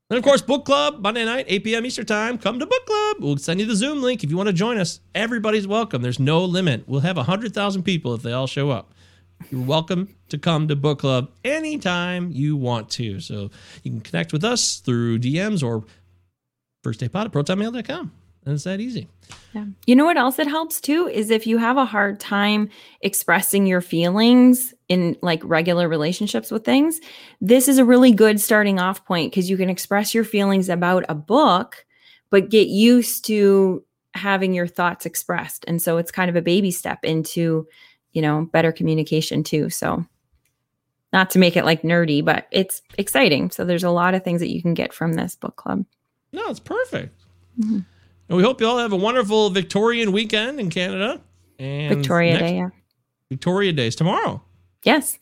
And 0.10 0.18
of 0.18 0.24
course, 0.26 0.42
book 0.42 0.66
club 0.66 1.00
Monday 1.02 1.24
night, 1.24 1.46
8 1.48 1.64
p.m. 1.64 1.86
Eastern 1.86 2.06
time. 2.06 2.38
Come 2.38 2.60
to 2.60 2.66
book 2.66 2.86
club. 2.86 3.18
We'll 3.20 3.38
send 3.38 3.60
you 3.62 3.66
the 3.66 3.76
Zoom 3.78 4.02
link 4.02 4.24
if 4.26 4.30
you 4.30 4.36
want 4.38 4.48
to 4.48 4.54
join 4.54 4.78
us. 4.78 5.00
Everybody's 5.16 5.68
welcome. 5.68 6.02
There's 6.02 6.20
no 6.20 6.44
limit. 6.44 6.84
We'll 6.88 7.00
have 7.02 7.16
100,000 7.18 7.84
people 7.84 8.14
if 8.14 8.22
they 8.22 8.34
all 8.34 8.48
show 8.48 8.70
up. 8.72 8.94
You're 9.50 9.62
welcome 9.66 10.16
to 10.30 10.38
come 10.38 10.68
to 10.68 10.76
book 10.76 11.00
club 11.00 11.32
anytime 11.44 12.32
you 12.32 12.56
want 12.56 12.90
to. 12.92 13.20
So 13.20 13.50
you 13.84 13.92
can 13.92 14.02
connect 14.02 14.34
with 14.34 14.44
us 14.44 14.78
through 14.78 15.20
DMs 15.20 15.64
or 15.64 15.86
first 16.84 17.00
firstdaypod 17.00 17.26
at 17.26 17.32
protonmail.com. 17.32 18.12
And 18.46 18.56
it's 18.56 18.64
that 18.64 18.80
easy. 18.80 19.08
Yeah. 19.54 19.66
You 19.86 19.96
know 19.96 20.06
what 20.06 20.18
else 20.18 20.40
it 20.40 20.48
helps 20.48 20.82
too 20.82 21.08
is 21.08 21.30
if 21.30 21.46
you 21.46 21.58
have 21.58 21.78
a 21.78 21.86
hard 21.86 22.20
time 22.20 22.70
expressing 23.02 23.68
your 23.68 23.82
feelings 23.82 24.74
in 24.88 25.16
like 25.22 25.42
regular 25.44 25.88
relationships 25.88 26.50
with 26.50 26.66
things, 26.66 27.00
this 27.40 27.68
is 27.68 27.78
a 27.78 27.86
really 27.86 28.12
good 28.12 28.42
starting 28.42 28.80
off 28.80 29.06
point 29.06 29.32
because 29.32 29.50
you 29.50 29.58
can 29.58 29.70
express 29.70 30.16
your 30.16 30.24
feelings 30.24 30.70
about 30.70 31.06
a 31.08 31.14
book, 31.14 31.86
but 32.32 32.50
get 32.50 32.68
used 32.68 33.26
to 33.26 33.86
having 34.16 34.54
your 34.54 34.68
thoughts 34.68 35.06
expressed. 35.06 35.64
And 35.68 35.82
so 35.82 35.98
it's 35.98 36.12
kind 36.12 36.30
of 36.30 36.36
a 36.36 36.42
baby 36.42 36.72
step 36.72 37.06
into, 37.06 37.68
you 38.14 38.22
know, 38.22 38.50
better 38.52 38.72
communication 38.72 39.44
too. 39.44 39.70
So 39.70 40.06
not 41.14 41.30
to 41.32 41.40
make 41.40 41.56
it 41.58 41.66
like 41.66 41.82
nerdy, 41.82 42.24
but 42.24 42.48
it's 42.52 42.82
exciting. 42.98 43.52
So 43.52 43.66
there's 43.66 43.84
a 43.84 43.90
lot 43.90 44.14
of 44.14 44.24
things 44.24 44.40
that 44.42 44.50
you 44.50 44.62
can 44.62 44.74
get 44.74 44.94
from 44.94 45.14
this 45.14 45.36
book 45.36 45.56
club. 45.56 45.86
No, 46.32 46.50
it's 46.50 46.60
perfect. 46.60 47.14
Mhm. 47.60 47.86
And 48.30 48.38
we 48.38 48.44
hope 48.44 48.62
you 48.62 48.68
all 48.68 48.78
have 48.78 48.94
a 48.94 48.98
wonderful 48.98 49.50
Victorian 49.50 50.12
weekend 50.14 50.60
in 50.60 50.70
Canada. 50.70 51.20
And 51.60 51.94
Victoria 51.96 52.40
Day. 52.40 52.56
Yeah. 52.58 52.70
Victoria 53.30 53.74
Day 53.74 53.88
is 53.88 53.96
tomorrow. 53.96 54.42
Yes. 54.84 55.20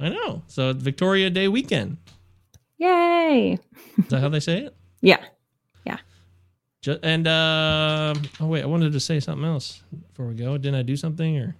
I 0.00 0.08
know. 0.08 0.42
So 0.46 0.72
Victoria 0.72 1.30
Day 1.30 1.48
weekend. 1.48 1.96
Yay. 2.78 3.58
Is 3.98 4.04
that 4.08 4.20
how 4.20 4.28
they 4.28 4.40
say 4.40 4.58
it? 4.64 4.74
Yeah. 5.02 5.18
Ju- 6.80 6.98
and 7.02 7.26
uh, 7.26 8.14
oh 8.40 8.46
wait, 8.46 8.62
I 8.62 8.66
wanted 8.66 8.92
to 8.92 9.00
say 9.00 9.18
something 9.18 9.44
else 9.44 9.82
before 10.08 10.26
we 10.28 10.34
go. 10.36 10.56
Didn't 10.56 10.76
I 10.78 10.82
do 10.82 10.96
something 10.96 11.36
or? 11.36 11.56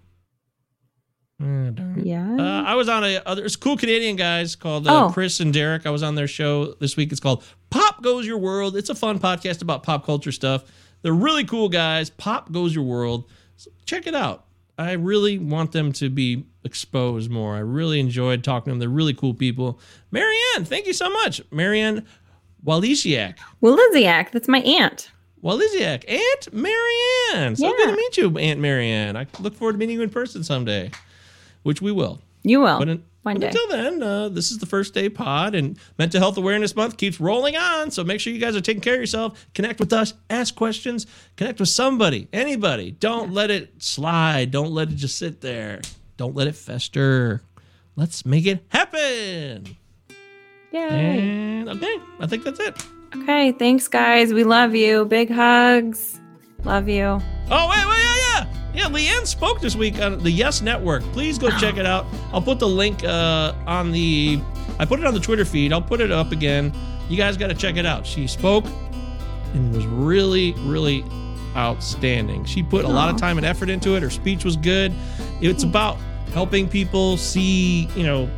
Uh, 1.40 1.70
darn 1.70 1.96
it. 2.00 2.06
Yeah. 2.06 2.36
Uh, 2.38 2.64
I 2.66 2.74
was 2.74 2.88
on 2.88 3.04
a 3.04 3.18
other 3.24 3.44
it's 3.44 3.54
cool 3.56 3.76
Canadian 3.76 4.16
guys 4.16 4.56
called 4.56 4.88
uh, 4.88 5.06
Oh. 5.06 5.10
Chris 5.12 5.38
and 5.40 5.52
Derek. 5.52 5.86
I 5.86 5.90
was 5.90 6.02
on 6.02 6.14
their 6.16 6.26
show 6.26 6.74
this 6.80 6.96
week. 6.96 7.12
It's 7.12 7.20
called 7.20 7.44
Pop 7.70 8.02
Goes 8.02 8.26
Your 8.26 8.38
World. 8.38 8.76
It's 8.76 8.90
a 8.90 8.94
fun 8.94 9.20
podcast 9.20 9.62
about 9.62 9.82
pop 9.84 10.04
culture 10.04 10.32
stuff. 10.32 10.64
They're 11.02 11.12
really 11.12 11.44
cool 11.44 11.68
guys. 11.68 12.10
Pop 12.10 12.50
Goes 12.50 12.74
Your 12.74 12.82
World. 12.84 13.24
So 13.56 13.70
check 13.86 14.06
it 14.08 14.14
out. 14.16 14.46
I 14.78 14.92
really 14.92 15.38
want 15.38 15.72
them 15.72 15.92
to 15.94 16.08
be 16.10 16.44
exposed 16.64 17.30
more. 17.30 17.54
I 17.56 17.60
really 17.60 18.00
enjoyed 18.00 18.42
talking 18.44 18.66
to 18.66 18.70
them. 18.70 18.78
They're 18.80 18.88
really 18.88 19.14
cool 19.14 19.34
people. 19.34 19.80
Marianne, 20.10 20.64
thank 20.64 20.86
you 20.86 20.92
so 20.92 21.08
much. 21.10 21.40
Marianne 21.52 22.04
Waliziak. 22.64 23.36
Waliziak, 23.62 24.30
that's 24.32 24.48
my 24.48 24.58
aunt. 24.60 25.10
Waliziak. 25.42 26.04
Aunt 26.08 26.52
Marianne. 26.52 27.54
So 27.56 27.66
Yeah. 27.66 27.72
good 27.76 27.90
to 27.90 27.96
meet 27.96 28.16
you, 28.18 28.38
Aunt 28.38 28.58
Marianne. 28.60 29.16
I 29.16 29.26
look 29.40 29.54
forward 29.54 29.72
to 29.74 29.78
meeting 29.78 29.96
you 29.96 30.02
in 30.02 30.10
person 30.10 30.42
someday, 30.42 30.90
which 31.62 31.80
we 31.82 31.92
will. 31.92 32.20
You 32.42 32.60
will. 32.60 32.78
But, 32.78 32.88
in, 32.88 33.02
One 33.22 33.34
but 33.34 33.40
day. 33.40 33.46
until 33.48 33.68
then, 33.68 34.02
uh, 34.02 34.28
this 34.28 34.50
is 34.50 34.58
the 34.58 34.66
first 34.66 34.94
day 34.94 35.08
pod, 35.08 35.54
and 35.54 35.78
Mental 35.98 36.20
Health 36.20 36.36
Awareness 36.38 36.74
Month 36.76 36.96
keeps 36.96 37.20
rolling 37.20 37.56
on. 37.56 37.90
So 37.90 38.04
make 38.04 38.20
sure 38.20 38.32
you 38.32 38.38
guys 38.38 38.56
are 38.56 38.60
taking 38.60 38.80
care 38.80 38.94
of 38.94 39.00
yourself. 39.00 39.46
Connect 39.54 39.80
with 39.80 39.92
us, 39.92 40.14
ask 40.30 40.54
questions, 40.54 41.06
connect 41.36 41.60
with 41.60 41.68
somebody, 41.68 42.28
anybody. 42.32 42.92
Don't 42.92 43.32
let 43.32 43.50
it 43.50 43.82
slide. 43.82 44.50
Don't 44.50 44.72
let 44.72 44.88
it 44.90 44.96
just 44.96 45.18
sit 45.18 45.40
there. 45.40 45.80
Don't 46.16 46.34
let 46.34 46.46
it 46.46 46.54
fester. 46.56 47.42
Let's 47.96 48.24
make 48.24 48.46
it 48.46 48.64
happen. 48.68 49.76
Yay. 50.70 50.80
And 51.60 51.68
okay, 51.68 51.96
I 52.20 52.26
think 52.26 52.44
that's 52.44 52.60
it. 52.60 52.76
Okay, 53.16 53.52
thanks, 53.52 53.88
guys. 53.88 54.32
We 54.34 54.44
love 54.44 54.74
you. 54.74 55.04
Big 55.06 55.30
hugs. 55.30 56.20
Love 56.64 56.88
you. 56.88 57.20
Oh 57.50 57.68
wait, 57.70 57.86
wait, 57.88 57.97
yeah. 58.74 58.86
Leanne 58.86 59.26
spoke 59.26 59.60
this 59.60 59.74
week 59.74 60.00
on 60.00 60.18
the 60.18 60.30
Yes 60.30 60.60
Network. 60.62 61.02
Please 61.12 61.38
go 61.38 61.50
check 61.58 61.76
it 61.76 61.86
out. 61.86 62.06
I'll 62.32 62.42
put 62.42 62.58
the 62.58 62.68
link 62.68 63.04
uh, 63.04 63.54
on 63.66 63.92
the. 63.92 64.40
I 64.78 64.84
put 64.84 65.00
it 65.00 65.06
on 65.06 65.14
the 65.14 65.20
Twitter 65.20 65.44
feed. 65.44 65.72
I'll 65.72 65.82
put 65.82 66.00
it 66.00 66.12
up 66.12 66.32
again. 66.32 66.72
You 67.08 67.16
guys 67.16 67.36
got 67.36 67.48
to 67.48 67.54
check 67.54 67.76
it 67.76 67.86
out. 67.86 68.06
She 68.06 68.26
spoke 68.26 68.64
and 69.54 69.74
was 69.74 69.86
really, 69.86 70.52
really 70.58 71.04
outstanding. 71.56 72.44
She 72.44 72.62
put 72.62 72.84
a 72.84 72.88
lot 72.88 73.12
of 73.12 73.18
time 73.18 73.38
and 73.38 73.46
effort 73.46 73.70
into 73.70 73.96
it. 73.96 74.02
Her 74.02 74.10
speech 74.10 74.44
was 74.44 74.56
good. 74.56 74.92
It's 75.40 75.62
about 75.64 75.96
helping 76.32 76.68
people 76.68 77.16
see, 77.16 77.86
you 77.96 78.02
know, 78.04 78.30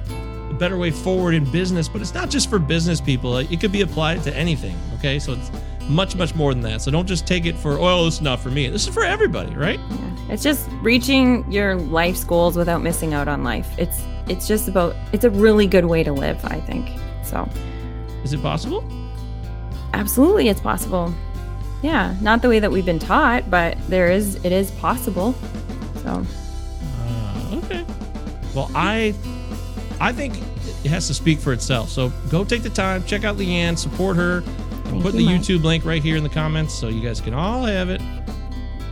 a 0.51 0.55
better 0.55 0.79
way 0.79 0.91
forward 0.91 1.35
in 1.35 1.51
business, 1.51 1.89
but 1.89 2.01
it's 2.01 2.15
not 2.15 2.31
just 2.31 2.49
for 2.49 2.59
business 2.59 3.01
people. 3.01 3.37
It 3.37 3.61
could 3.61 3.73
be 3.73 3.83
applied 3.83 4.23
to 4.25 4.35
anything. 4.35 4.77
Okay, 4.95 5.19
so 5.19 5.33
it's 5.33 5.51
much, 5.91 6.17
much 6.17 6.35
more 6.35 6.55
than 6.55 6.63
that. 6.63 6.81
So 6.83 6.91
don't 6.91 7.07
just 7.07 7.27
take 7.27 7.45
it 7.47 7.57
for, 7.57 7.79
oh, 7.79 8.05
this 8.05 8.15
is 8.15 8.21
not 8.23 8.41
for 8.41 8.51
me. 8.51 8.69
This 8.69 8.87
is 8.87 8.95
for 8.95 9.05
everybody, 9.05 9.55
right? 9.55 9.79
Yeah. 9.91 10.17
It's 10.31 10.43
just 10.43 10.69
reaching 10.83 11.51
your 11.51 11.75
life's 11.75 12.25
goals 12.25 12.57
without 12.57 12.83
missing 12.83 13.13
out 13.15 13.27
on 13.29 13.43
life. 13.45 13.69
It's 13.79 14.03
it's 14.29 14.47
just 14.47 14.69
about 14.69 14.95
it's 15.13 15.25
a 15.25 15.31
really 15.31 15.67
good 15.67 15.87
way 15.87 16.05
to 16.05 16.13
live, 16.13 16.39
I 16.45 16.61
think. 16.61 16.89
So, 17.25 17.49
Is 18.23 18.33
it 18.33 18.41
possible? 18.43 18.85
absolutely 19.93 20.49
it's 20.49 20.61
possible. 20.61 21.13
Yeah, 21.83 22.15
not 22.21 22.43
the 22.43 22.49
way 22.49 22.61
that 22.61 22.71
we've 22.71 22.85
been 22.87 23.01
taught, 23.01 23.51
but 23.51 23.77
there 23.89 24.11
is 24.11 24.37
it 24.45 24.53
is 24.53 24.71
possible. 24.73 25.35
So, 26.03 26.25
Uh, 26.85 27.57
okay. 27.65 27.85
Well, 28.55 28.71
I, 28.75 29.15
I 30.01 30.13
think 30.13 30.39
it 30.85 30.89
has 30.91 31.07
to 31.09 31.15
speak 31.15 31.41
for 31.41 31.53
itself. 31.53 31.89
So 31.89 32.11
go 32.31 32.45
take 32.45 32.63
the 32.63 32.71
time, 32.71 33.03
check 33.05 33.25
out 33.25 33.37
Leanne, 33.37 33.77
support 33.77 34.17
her. 34.17 34.45
Thank 34.91 35.03
putting 35.03 35.21
you, 35.21 35.27
the 35.27 35.33
Mike. 35.33 35.43
YouTube 35.43 35.63
link 35.65 35.85
right 35.85 36.03
here 36.03 36.17
in 36.17 36.23
the 36.23 36.29
comments 36.29 36.75
so 36.75 36.89
you 36.89 37.01
guys 37.01 37.21
can 37.21 37.35
all 37.35 37.65
have 37.65 37.89
it. 37.91 38.01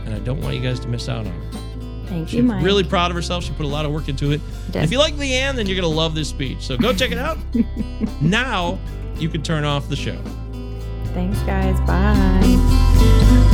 And 0.05 0.13
I 0.13 0.19
don't 0.19 0.41
want 0.41 0.55
you 0.55 0.61
guys 0.61 0.79
to 0.81 0.87
miss 0.87 1.07
out 1.09 1.27
on 1.27 1.33
it. 1.33 2.07
thank 2.07 2.29
She's 2.29 2.37
you, 2.37 2.43
Mike. 2.43 2.63
really 2.63 2.83
proud 2.83 3.11
of 3.11 3.15
herself. 3.15 3.43
She 3.43 3.51
put 3.53 3.65
a 3.65 3.69
lot 3.69 3.85
of 3.85 3.91
work 3.91 4.09
into 4.09 4.31
it. 4.31 4.41
If 4.73 4.91
you 4.91 4.97
like 4.99 5.13
Leanne, 5.15 5.55
then 5.55 5.67
you're 5.67 5.75
gonna 5.75 5.87
love 5.93 6.15
this 6.15 6.27
speech. 6.29 6.61
So 6.61 6.77
go 6.77 6.93
check 6.93 7.11
it 7.11 7.17
out. 7.19 7.37
now 8.21 8.79
you 9.17 9.29
can 9.29 9.41
turn 9.43 9.63
off 9.63 9.87
the 9.89 9.95
show. 9.95 10.17
Thanks 11.13 11.39
guys. 11.41 11.79
Bye. 11.81 13.45